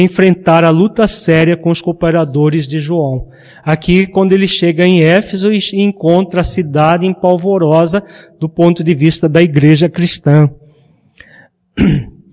enfrentar 0.00 0.64
a 0.64 0.70
luta 0.70 1.06
séria 1.06 1.56
com 1.56 1.70
os 1.70 1.82
cooperadores 1.82 2.66
de 2.66 2.78
João. 2.78 3.26
Aqui, 3.62 4.06
quando 4.06 4.32
ele 4.32 4.46
chega 4.46 4.86
em 4.86 5.02
Éfeso 5.02 5.52
e 5.52 5.58
encontra 5.74 6.40
a 6.40 6.44
cidade 6.44 7.06
empolvorosa 7.06 8.02
do 8.40 8.48
ponto 8.48 8.82
de 8.82 8.94
vista 8.94 9.28
da 9.28 9.42
igreja 9.42 9.88
cristã. 9.88 10.48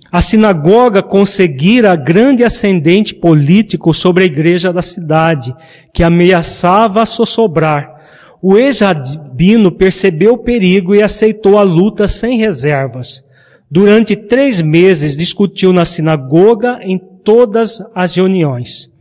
A 0.09 0.21
sinagoga 0.21 1.01
conseguira 1.01 1.95
grande 1.95 2.43
ascendente 2.43 3.15
político 3.15 3.93
sobre 3.93 4.23
a 4.23 4.27
igreja 4.27 4.71
da 4.71 4.81
cidade, 4.81 5.53
que 5.91 6.03
ameaçava 6.03 7.01
assosobrar 7.01 7.92
o 8.45 8.57
ex-rabino 8.57 9.71
percebeu 9.71 10.33
o 10.33 10.37
perigo 10.37 10.93
e 10.93 11.01
aceitou 11.01 11.57
a 11.57 11.63
luta 11.63 12.09
sem 12.09 12.37
reservas. 12.37 13.23
Durante 13.71 14.17
três 14.17 14.59
meses 14.59 15.15
discutiu 15.15 15.71
na 15.71 15.85
sinagoga 15.85 16.77
em 16.81 16.99
todas 17.23 17.81
as 17.95 18.13
reuniões. 18.13 18.91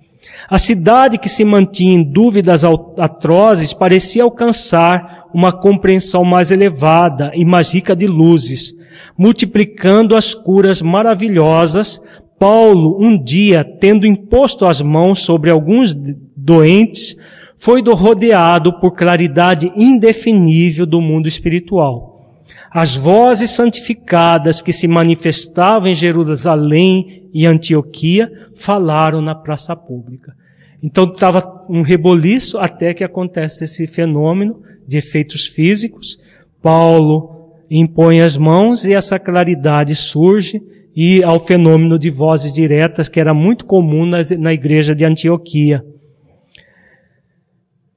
A 0.48 0.60
cidade 0.60 1.18
que 1.18 1.28
se 1.28 1.44
mantinha 1.44 1.94
em 1.94 2.04
dúvidas 2.04 2.62
atrozes 2.96 3.72
parecia 3.72 4.22
alcançar 4.22 5.24
uma 5.34 5.50
compreensão 5.50 6.22
mais 6.22 6.52
elevada 6.52 7.32
e 7.34 7.44
mais 7.44 7.74
rica 7.74 7.96
de 7.96 8.06
luzes. 8.06 8.72
Multiplicando 9.18 10.16
as 10.16 10.36
curas 10.36 10.80
maravilhosas, 10.80 12.00
Paulo, 12.38 12.96
um 13.00 13.20
dia, 13.20 13.64
tendo 13.80 14.06
imposto 14.06 14.66
as 14.66 14.80
mãos 14.80 15.18
sobre 15.18 15.50
alguns 15.50 15.92
doentes, 16.36 17.16
foi 17.62 17.80
rodeado 17.80 18.72
por 18.80 18.90
claridade 18.90 19.70
indefinível 19.76 20.84
do 20.84 21.00
mundo 21.00 21.28
espiritual. 21.28 22.42
As 22.68 22.96
vozes 22.96 23.50
santificadas 23.50 24.60
que 24.60 24.72
se 24.72 24.88
manifestavam 24.88 25.86
em 25.86 25.94
Jerusalém 25.94 27.30
e 27.32 27.46
Antioquia 27.46 28.28
falaram 28.52 29.22
na 29.22 29.32
praça 29.32 29.76
pública. 29.76 30.34
Então 30.82 31.04
estava 31.04 31.64
um 31.68 31.82
reboliço 31.82 32.58
até 32.58 32.92
que 32.92 33.04
acontece 33.04 33.62
esse 33.62 33.86
fenômeno 33.86 34.60
de 34.84 34.98
efeitos 34.98 35.46
físicos. 35.46 36.18
Paulo 36.60 37.52
impõe 37.70 38.22
as 38.22 38.36
mãos 38.36 38.84
e 38.84 38.92
essa 38.92 39.20
claridade 39.20 39.94
surge 39.94 40.60
e 40.96 41.22
ao 41.22 41.38
fenômeno 41.38 41.96
de 41.96 42.10
vozes 42.10 42.52
diretas 42.52 43.08
que 43.08 43.20
era 43.20 43.32
muito 43.32 43.64
comum 43.66 44.04
na 44.04 44.52
igreja 44.52 44.96
de 44.96 45.06
Antioquia. 45.06 45.91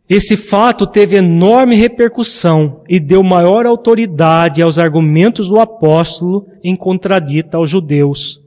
Esse 0.08 0.38
fato 0.38 0.86
teve 0.86 1.16
enorme 1.16 1.76
repercussão 1.76 2.82
e 2.88 3.00
deu 3.00 3.24
maior 3.24 3.66
autoridade 3.66 4.62
aos 4.62 4.78
argumentos 4.78 5.50
do 5.50 5.60
apóstolo 5.60 6.46
em 6.64 6.76
contradita 6.76 7.58
aos 7.58 7.70
judeus. 7.70 8.40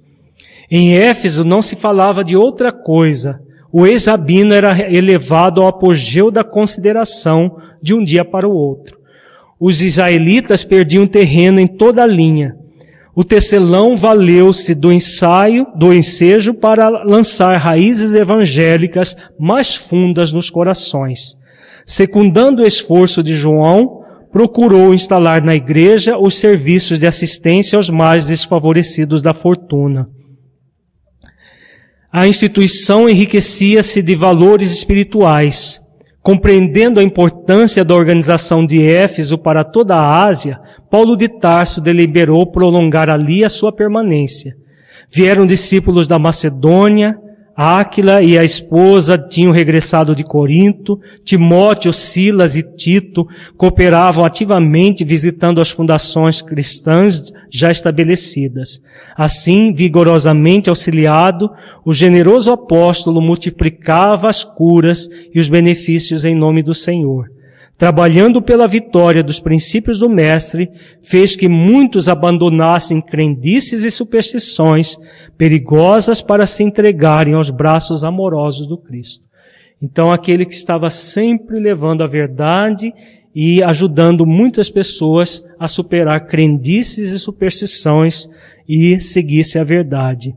Em 0.71 0.95
Éfeso 0.95 1.45
não 1.45 1.61
se 1.61 1.75
falava 1.75 2.23
de 2.23 2.37
outra 2.37 2.71
coisa. 2.71 3.41
O 3.73 3.87
ex-rabino 3.87 4.55
era 4.55 4.79
elevado 4.93 5.61
ao 5.61 5.67
apogeu 5.67 6.31
da 6.31 6.45
consideração 6.45 7.57
de 7.83 7.93
um 7.93 8.05
dia 8.05 8.25
para 8.25 8.49
o 8.49 8.53
outro. 8.53 8.97
Os 9.59 9.83
israelitas 9.83 10.63
perdiam 10.63 11.07
terreno 11.07 11.59
em 11.59 11.67
toda 11.67 12.05
a 12.05 12.07
linha. 12.07 12.57
O 13.17 13.25
tecelão 13.25 13.97
valeu-se 13.97 14.77
do 14.77 14.93
ensaio, 14.93 15.67
do 15.75 15.93
ensejo 15.93 16.55
para 16.55 16.89
lançar 16.89 17.57
raízes 17.57 18.15
evangélicas 18.15 19.17
mais 19.37 19.75
fundas 19.75 20.33
nos 20.33 20.51
corações. 20.51 21.38
Secundando 21.89 22.63
o 22.63 22.67
esforço 22.67 23.23
de 23.23 23.33
João, 23.33 24.05
procurou 24.31 24.93
instalar 24.93 25.43
na 25.43 25.55
igreja 25.55 26.19
os 26.19 26.35
serviços 26.35 26.99
de 26.99 27.07
assistência 27.07 27.79
aos 27.79 27.89
mais 27.89 28.27
desfavorecidos 28.27 29.23
da 29.23 29.33
fortuna. 29.33 30.07
A 32.13 32.29
instituição 32.29 33.09
enriquecia-se 33.09 34.03
de 34.03 34.15
valores 34.15 34.71
espirituais. 34.71 35.81
Compreendendo 36.23 37.01
a 37.01 37.03
importância 37.03 37.83
da 37.83 37.95
organização 37.95 38.67
de 38.67 38.83
Éfeso 38.83 39.39
para 39.39 39.65
toda 39.65 39.95
a 39.95 40.27
Ásia, 40.27 40.61
Paulo 40.91 41.17
de 41.17 41.27
Tarso 41.27 41.81
deliberou 41.81 42.53
prolongar 42.53 43.09
ali 43.09 43.43
a 43.43 43.49
sua 43.49 43.73
permanência. 43.73 44.55
Vieram 45.11 45.47
discípulos 45.47 46.07
da 46.07 46.19
Macedônia, 46.19 47.19
Áquila 47.61 48.23
e 48.23 48.39
a 48.39 48.45
esposa 48.45 49.19
tinham 49.19 49.51
regressado 49.51 50.15
de 50.15 50.23
Corinto, 50.23 51.01
Timóteo, 51.25 51.93
Silas 51.93 52.55
e 52.55 52.63
Tito 52.63 53.27
cooperavam 53.57 54.25
ativamente 54.25 55.05
visitando 55.05 55.61
as 55.61 55.69
fundações 55.69 56.41
cristãs 56.41 57.33
já 57.51 57.69
estabelecidas. 57.69 58.81
Assim, 59.17 59.75
vigorosamente 59.75 60.71
auxiliado, 60.71 61.51
o 61.85 61.93
generoso 61.93 62.53
apóstolo 62.53 63.21
multiplicava 63.21 64.29
as 64.29 64.45
curas 64.45 65.09
e 65.35 65.41
os 65.41 65.49
benefícios 65.49 66.25
em 66.25 66.37
nome 66.37 66.63
do 66.63 66.73
Senhor 66.73 67.29
trabalhando 67.79 68.43
pela 68.43 68.67
vitória 68.67 69.23
dos 69.23 69.39
princípios 69.39 70.01
do 70.01 70.11
Mestre, 70.11 70.69
fez 71.01 71.37
que 71.37 71.49
muitos 71.49 72.09
abandonassem 72.09 73.01
crendices 73.01 73.85
e 73.85 73.91
superstições 73.91 74.99
perigosas 75.39 76.21
para 76.21 76.45
se 76.45 76.65
entregarem 76.65 77.35
aos 77.35 77.51
braços 77.51 78.03
amorosos 78.03 78.67
do 78.67 78.77
Cristo. 78.77 79.25
Então, 79.81 80.11
aquele 80.11 80.45
que 80.45 80.55
estava 80.55 80.91
sempre 80.91 81.61
levando 81.61 82.03
a 82.03 82.09
verdade 82.09 82.93
e 83.33 83.63
ajudando 83.63 84.27
muitas 84.27 84.69
pessoas 84.69 85.45
a 85.57 85.69
superar 85.69 86.27
crendices 86.27 87.13
e 87.13 87.19
superstições 87.21 88.29
e 88.69 88.99
seguisse 88.99 89.57
a 89.57 89.63
verdade. 89.63 90.35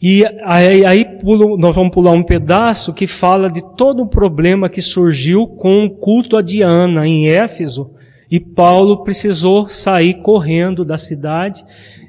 E 0.00 0.24
aí, 0.44 0.84
aí 0.84 1.04
pulo, 1.20 1.56
nós 1.56 1.74
vamos 1.74 1.92
pular 1.92 2.12
um 2.12 2.22
pedaço 2.22 2.92
que 2.92 3.06
fala 3.06 3.48
de 3.48 3.62
todo 3.76 4.02
o 4.02 4.08
problema 4.08 4.68
que 4.68 4.82
surgiu 4.82 5.46
com 5.46 5.84
o 5.84 5.90
culto 5.90 6.36
a 6.36 6.42
Diana 6.42 7.06
em 7.06 7.28
Éfeso, 7.28 7.90
e 8.30 8.40
Paulo 8.40 9.04
precisou 9.04 9.68
sair 9.68 10.14
correndo 10.22 10.84
da 10.84 10.96
cidade. 10.96 11.62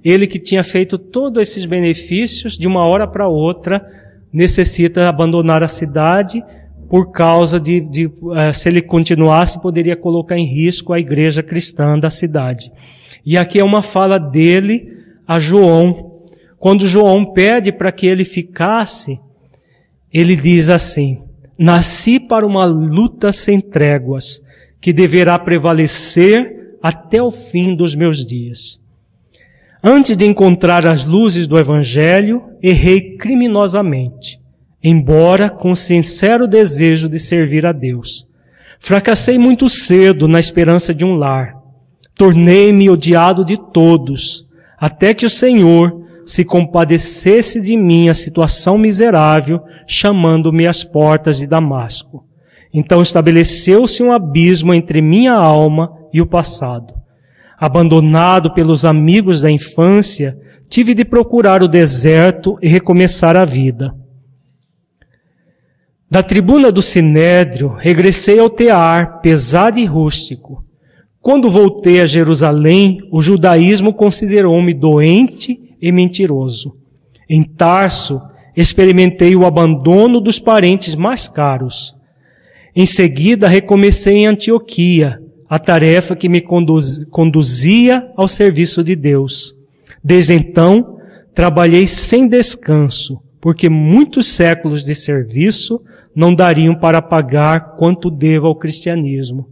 Ele 0.03 0.25
que 0.25 0.39
tinha 0.39 0.63
feito 0.63 0.97
todos 0.97 1.41
esses 1.41 1.65
benefícios, 1.65 2.57
de 2.57 2.67
uma 2.67 2.85
hora 2.85 3.05
para 3.05 3.27
outra, 3.27 3.85
necessita 4.31 5.07
abandonar 5.07 5.61
a 5.63 5.67
cidade 5.67 6.43
por 6.89 7.11
causa 7.11 7.59
de, 7.59 7.79
de 7.79 8.05
uh, 8.05 8.53
se 8.53 8.69
ele 8.69 8.81
continuasse, 8.81 9.61
poderia 9.61 9.95
colocar 9.95 10.37
em 10.37 10.45
risco 10.45 10.93
a 10.93 10.99
igreja 10.99 11.43
cristã 11.43 11.97
da 11.99 12.09
cidade. 12.09 12.71
E 13.25 13.37
aqui 13.37 13.59
é 13.59 13.63
uma 13.63 13.81
fala 13.81 14.17
dele 14.17 14.97
a 15.27 15.39
João, 15.39 16.12
quando 16.63 16.87
João 16.87 17.25
pede 17.25 17.73
para 17.73 17.91
que 17.91 18.07
ele 18.07 18.23
ficasse, 18.23 19.19
ele 20.13 20.33
diz 20.33 20.69
assim: 20.69 21.21
Nasci 21.57 22.21
para 22.21 22.47
uma 22.47 22.63
luta 22.63 23.33
sem 23.33 23.59
tréguas, 23.59 24.41
que 24.79 24.93
deverá 24.93 25.37
prevalecer 25.37 26.77
até 26.81 27.21
o 27.21 27.31
fim 27.31 27.75
dos 27.75 27.95
meus 27.95 28.25
dias. 28.25 28.79
Antes 29.83 30.15
de 30.15 30.25
encontrar 30.25 30.87
as 30.87 31.03
luzes 31.03 31.47
do 31.47 31.59
Evangelho, 31.59 32.41
errei 32.61 33.17
criminosamente, 33.17 34.39
embora 34.81 35.49
com 35.49 35.75
sincero 35.75 36.47
desejo 36.47 37.09
de 37.09 37.19
servir 37.19 37.65
a 37.65 37.73
Deus. 37.73 38.25
Fracassei 38.79 39.37
muito 39.37 39.67
cedo 39.67 40.29
na 40.29 40.39
esperança 40.39 40.93
de 40.93 41.03
um 41.03 41.15
lar. 41.15 41.55
Tornei-me 42.15 42.89
odiado 42.89 43.43
de 43.43 43.57
todos, 43.73 44.47
até 44.77 45.13
que 45.13 45.25
o 45.25 45.29
Senhor, 45.29 46.02
se 46.25 46.43
compadecesse 46.45 47.61
de 47.61 47.75
mim 47.75 48.09
a 48.09 48.13
situação 48.13 48.77
miserável, 48.77 49.61
chamando-me 49.87 50.67
às 50.67 50.83
portas 50.83 51.37
de 51.37 51.47
Damasco. 51.47 52.25
Então 52.73 53.01
estabeleceu-se 53.01 54.01
um 54.01 54.11
abismo 54.11 54.73
entre 54.73 55.01
minha 55.01 55.33
alma 55.33 55.91
e 56.13 56.21
o 56.21 56.25
passado. 56.25 56.93
Abandonado 57.57 58.53
pelos 58.53 58.83
amigos 58.83 59.41
da 59.41 59.51
infância, 59.51 60.37
tive 60.69 60.93
de 60.93 61.05
procurar 61.05 61.61
o 61.61 61.67
deserto 61.67 62.57
e 62.61 62.67
recomeçar 62.67 63.37
a 63.37 63.45
vida. 63.45 63.93
Da 66.09 66.21
tribuna 66.21 66.71
do 66.71 66.81
Sinédrio, 66.81 67.69
regressei 67.69 68.39
ao 68.39 68.49
tear, 68.49 69.21
pesado 69.21 69.79
e 69.79 69.85
rústico. 69.85 70.63
Quando 71.19 71.49
voltei 71.49 72.01
a 72.01 72.05
Jerusalém, 72.05 72.99
o 73.11 73.21
judaísmo 73.21 73.93
considerou-me 73.93 74.73
doente 74.73 75.59
e 75.83 75.91
mentiroso. 75.91 76.73
Em 77.29 77.43
Tarso, 77.43 78.21
experimentei 78.55 79.35
o 79.35 79.45
abandono 79.45 80.21
dos 80.21 80.39
parentes 80.39 80.95
mais 80.95 81.27
caros. 81.27 81.93
Em 82.73 82.85
seguida, 82.85 83.49
recomecei 83.49 84.19
em 84.19 84.27
Antioquia, 84.27 85.19
a 85.49 85.59
tarefa 85.59 86.15
que 86.15 86.29
me 86.29 86.39
conduz, 86.39 87.03
conduzia 87.11 88.09
ao 88.15 88.29
serviço 88.29 88.81
de 88.81 88.95
Deus. 88.95 89.53
Desde 90.01 90.33
então, 90.33 90.99
trabalhei 91.35 91.85
sem 91.85 92.29
descanso, 92.29 93.21
porque 93.41 93.67
muitos 93.67 94.27
séculos 94.27 94.85
de 94.85 94.95
serviço 94.95 95.81
não 96.15 96.33
dariam 96.33 96.75
para 96.75 97.01
pagar 97.01 97.75
quanto 97.75 98.09
devo 98.09 98.47
ao 98.47 98.55
cristianismo. 98.55 99.49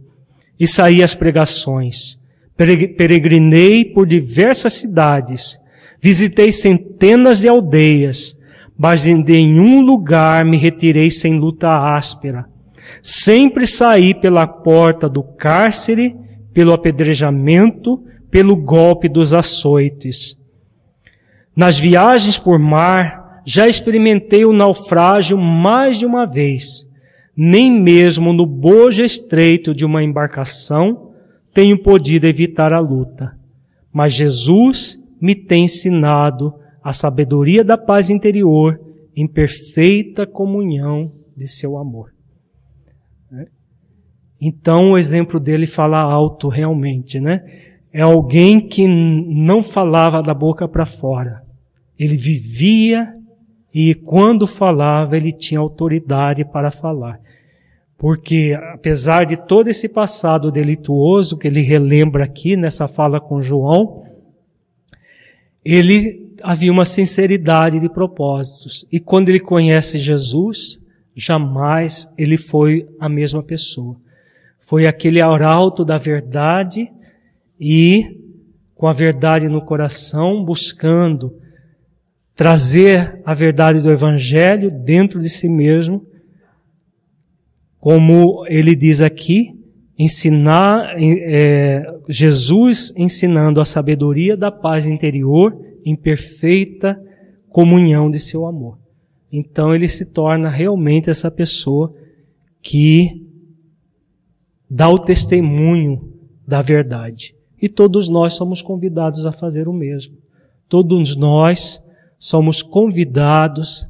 E 0.58 0.66
saí 0.66 1.02
às 1.02 1.14
pregações. 1.14 2.18
Peregrinei 2.56 3.84
por 3.84 4.06
diversas 4.06 4.72
cidades 4.72 5.60
Visitei 6.02 6.50
centenas 6.50 7.42
de 7.42 7.48
aldeias, 7.48 8.36
mas 8.76 9.06
em 9.06 9.22
nenhum 9.22 9.80
lugar 9.80 10.44
me 10.44 10.56
retirei 10.56 11.08
sem 11.08 11.38
luta 11.38 11.68
áspera. 11.94 12.46
Sempre 13.00 13.68
saí 13.68 14.12
pela 14.12 14.44
porta 14.44 15.08
do 15.08 15.22
cárcere, 15.22 16.16
pelo 16.52 16.72
apedrejamento, 16.72 18.02
pelo 18.32 18.56
golpe 18.56 19.08
dos 19.08 19.32
açoites. 19.32 20.36
Nas 21.54 21.78
viagens 21.78 22.36
por 22.36 22.58
mar, 22.58 23.40
já 23.46 23.68
experimentei 23.68 24.44
o 24.44 24.52
naufrágio 24.52 25.38
mais 25.38 25.98
de 25.98 26.04
uma 26.04 26.26
vez. 26.26 26.84
Nem 27.36 27.70
mesmo 27.70 28.32
no 28.32 28.44
bojo 28.44 29.04
estreito 29.04 29.72
de 29.72 29.84
uma 29.84 30.02
embarcação 30.02 31.12
tenho 31.54 31.78
podido 31.78 32.26
evitar 32.26 32.72
a 32.72 32.80
luta. 32.80 33.36
Mas 33.92 34.14
Jesus 34.14 34.98
me 35.22 35.36
tem 35.36 35.64
ensinado 35.64 36.52
a 36.82 36.92
sabedoria 36.92 37.62
da 37.62 37.78
paz 37.78 38.10
interior 38.10 38.80
em 39.14 39.28
perfeita 39.28 40.26
comunhão 40.26 41.12
de 41.36 41.46
seu 41.46 41.78
amor. 41.78 42.10
É. 43.32 43.46
Então 44.40 44.90
o 44.90 44.98
exemplo 44.98 45.38
dele 45.38 45.68
fala 45.68 46.00
alto 46.00 46.48
realmente, 46.48 47.20
né? 47.20 47.44
É 47.92 48.02
alguém 48.02 48.58
que 48.58 48.88
não 48.88 49.62
falava 49.62 50.20
da 50.20 50.34
boca 50.34 50.66
para 50.66 50.84
fora. 50.84 51.42
Ele 51.96 52.16
vivia 52.16 53.12
e 53.72 53.94
quando 53.94 54.44
falava 54.44 55.16
ele 55.16 55.30
tinha 55.30 55.60
autoridade 55.60 56.44
para 56.44 56.72
falar. 56.72 57.20
Porque, 57.96 58.58
apesar 58.74 59.24
de 59.24 59.36
todo 59.36 59.68
esse 59.68 59.88
passado 59.88 60.50
delituoso 60.50 61.38
que 61.38 61.46
ele 61.46 61.60
relembra 61.60 62.24
aqui 62.24 62.56
nessa 62.56 62.88
fala 62.88 63.20
com 63.20 63.40
João, 63.40 64.02
ele 65.64 66.34
havia 66.42 66.72
uma 66.72 66.84
sinceridade 66.84 67.78
de 67.78 67.88
propósitos. 67.88 68.84
E 68.90 68.98
quando 68.98 69.28
ele 69.28 69.40
conhece 69.40 69.98
Jesus, 69.98 70.80
jamais 71.14 72.12
ele 72.18 72.36
foi 72.36 72.86
a 72.98 73.08
mesma 73.08 73.42
pessoa. 73.42 73.96
Foi 74.60 74.86
aquele 74.86 75.20
arauto 75.20 75.84
da 75.84 75.98
verdade 75.98 76.90
e, 77.60 78.18
com 78.74 78.86
a 78.86 78.92
verdade 78.92 79.48
no 79.48 79.64
coração, 79.64 80.44
buscando 80.44 81.32
trazer 82.34 83.20
a 83.24 83.34
verdade 83.34 83.80
do 83.80 83.90
Evangelho 83.90 84.68
dentro 84.68 85.20
de 85.20 85.28
si 85.28 85.48
mesmo 85.48 86.06
como 87.82 88.46
ele 88.46 88.76
diz 88.76 89.02
aqui, 89.02 89.60
ensinar 89.98 90.96
é, 90.98 91.82
Jesus 92.08 92.92
ensinando 92.96 93.60
a 93.60 93.64
sabedoria 93.64 94.36
da 94.36 94.50
paz 94.50 94.86
interior 94.86 95.56
em 95.84 95.94
perfeita 95.94 97.00
comunhão 97.48 98.10
de 98.10 98.18
seu 98.18 98.46
amor. 98.46 98.78
Então 99.30 99.74
ele 99.74 99.88
se 99.88 100.06
torna 100.06 100.48
realmente 100.48 101.10
essa 101.10 101.30
pessoa 101.30 101.94
que 102.60 103.26
dá 104.68 104.88
o 104.88 104.98
testemunho 104.98 106.12
da 106.46 106.62
verdade. 106.62 107.34
E 107.60 107.68
todos 107.68 108.08
nós 108.08 108.34
somos 108.34 108.62
convidados 108.62 109.26
a 109.26 109.32
fazer 109.32 109.68
o 109.68 109.72
mesmo. 109.72 110.16
Todos 110.68 111.16
nós 111.16 111.82
somos 112.18 112.62
convidados 112.62 113.88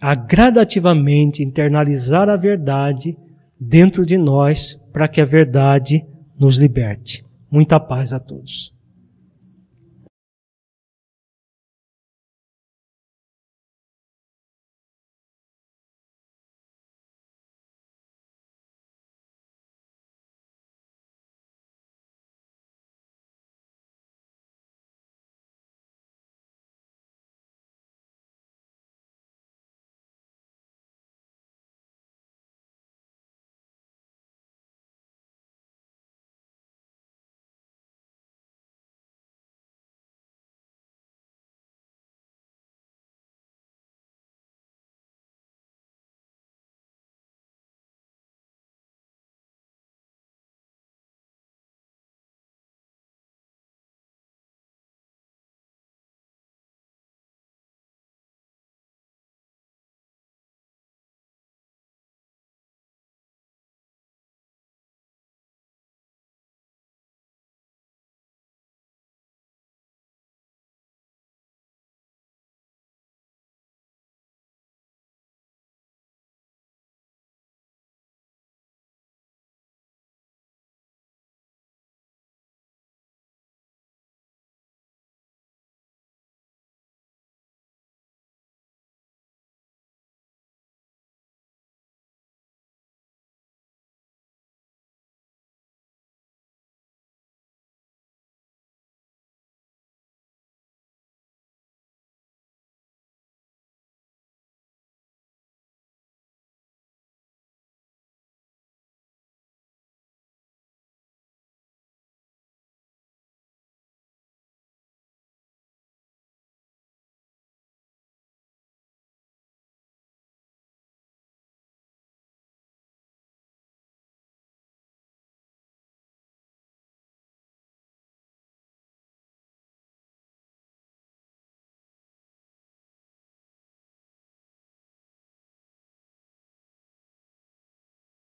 a 0.00 0.14
gradativamente 0.14 1.42
internalizar 1.42 2.28
a 2.28 2.36
verdade 2.36 3.16
dentro 3.58 4.04
de 4.04 4.18
nós 4.18 4.78
para 4.96 5.08
que 5.08 5.20
a 5.20 5.26
verdade 5.26 6.06
nos 6.40 6.56
liberte. 6.56 7.22
Muita 7.50 7.78
paz 7.78 8.14
a 8.14 8.18
todos. 8.18 8.72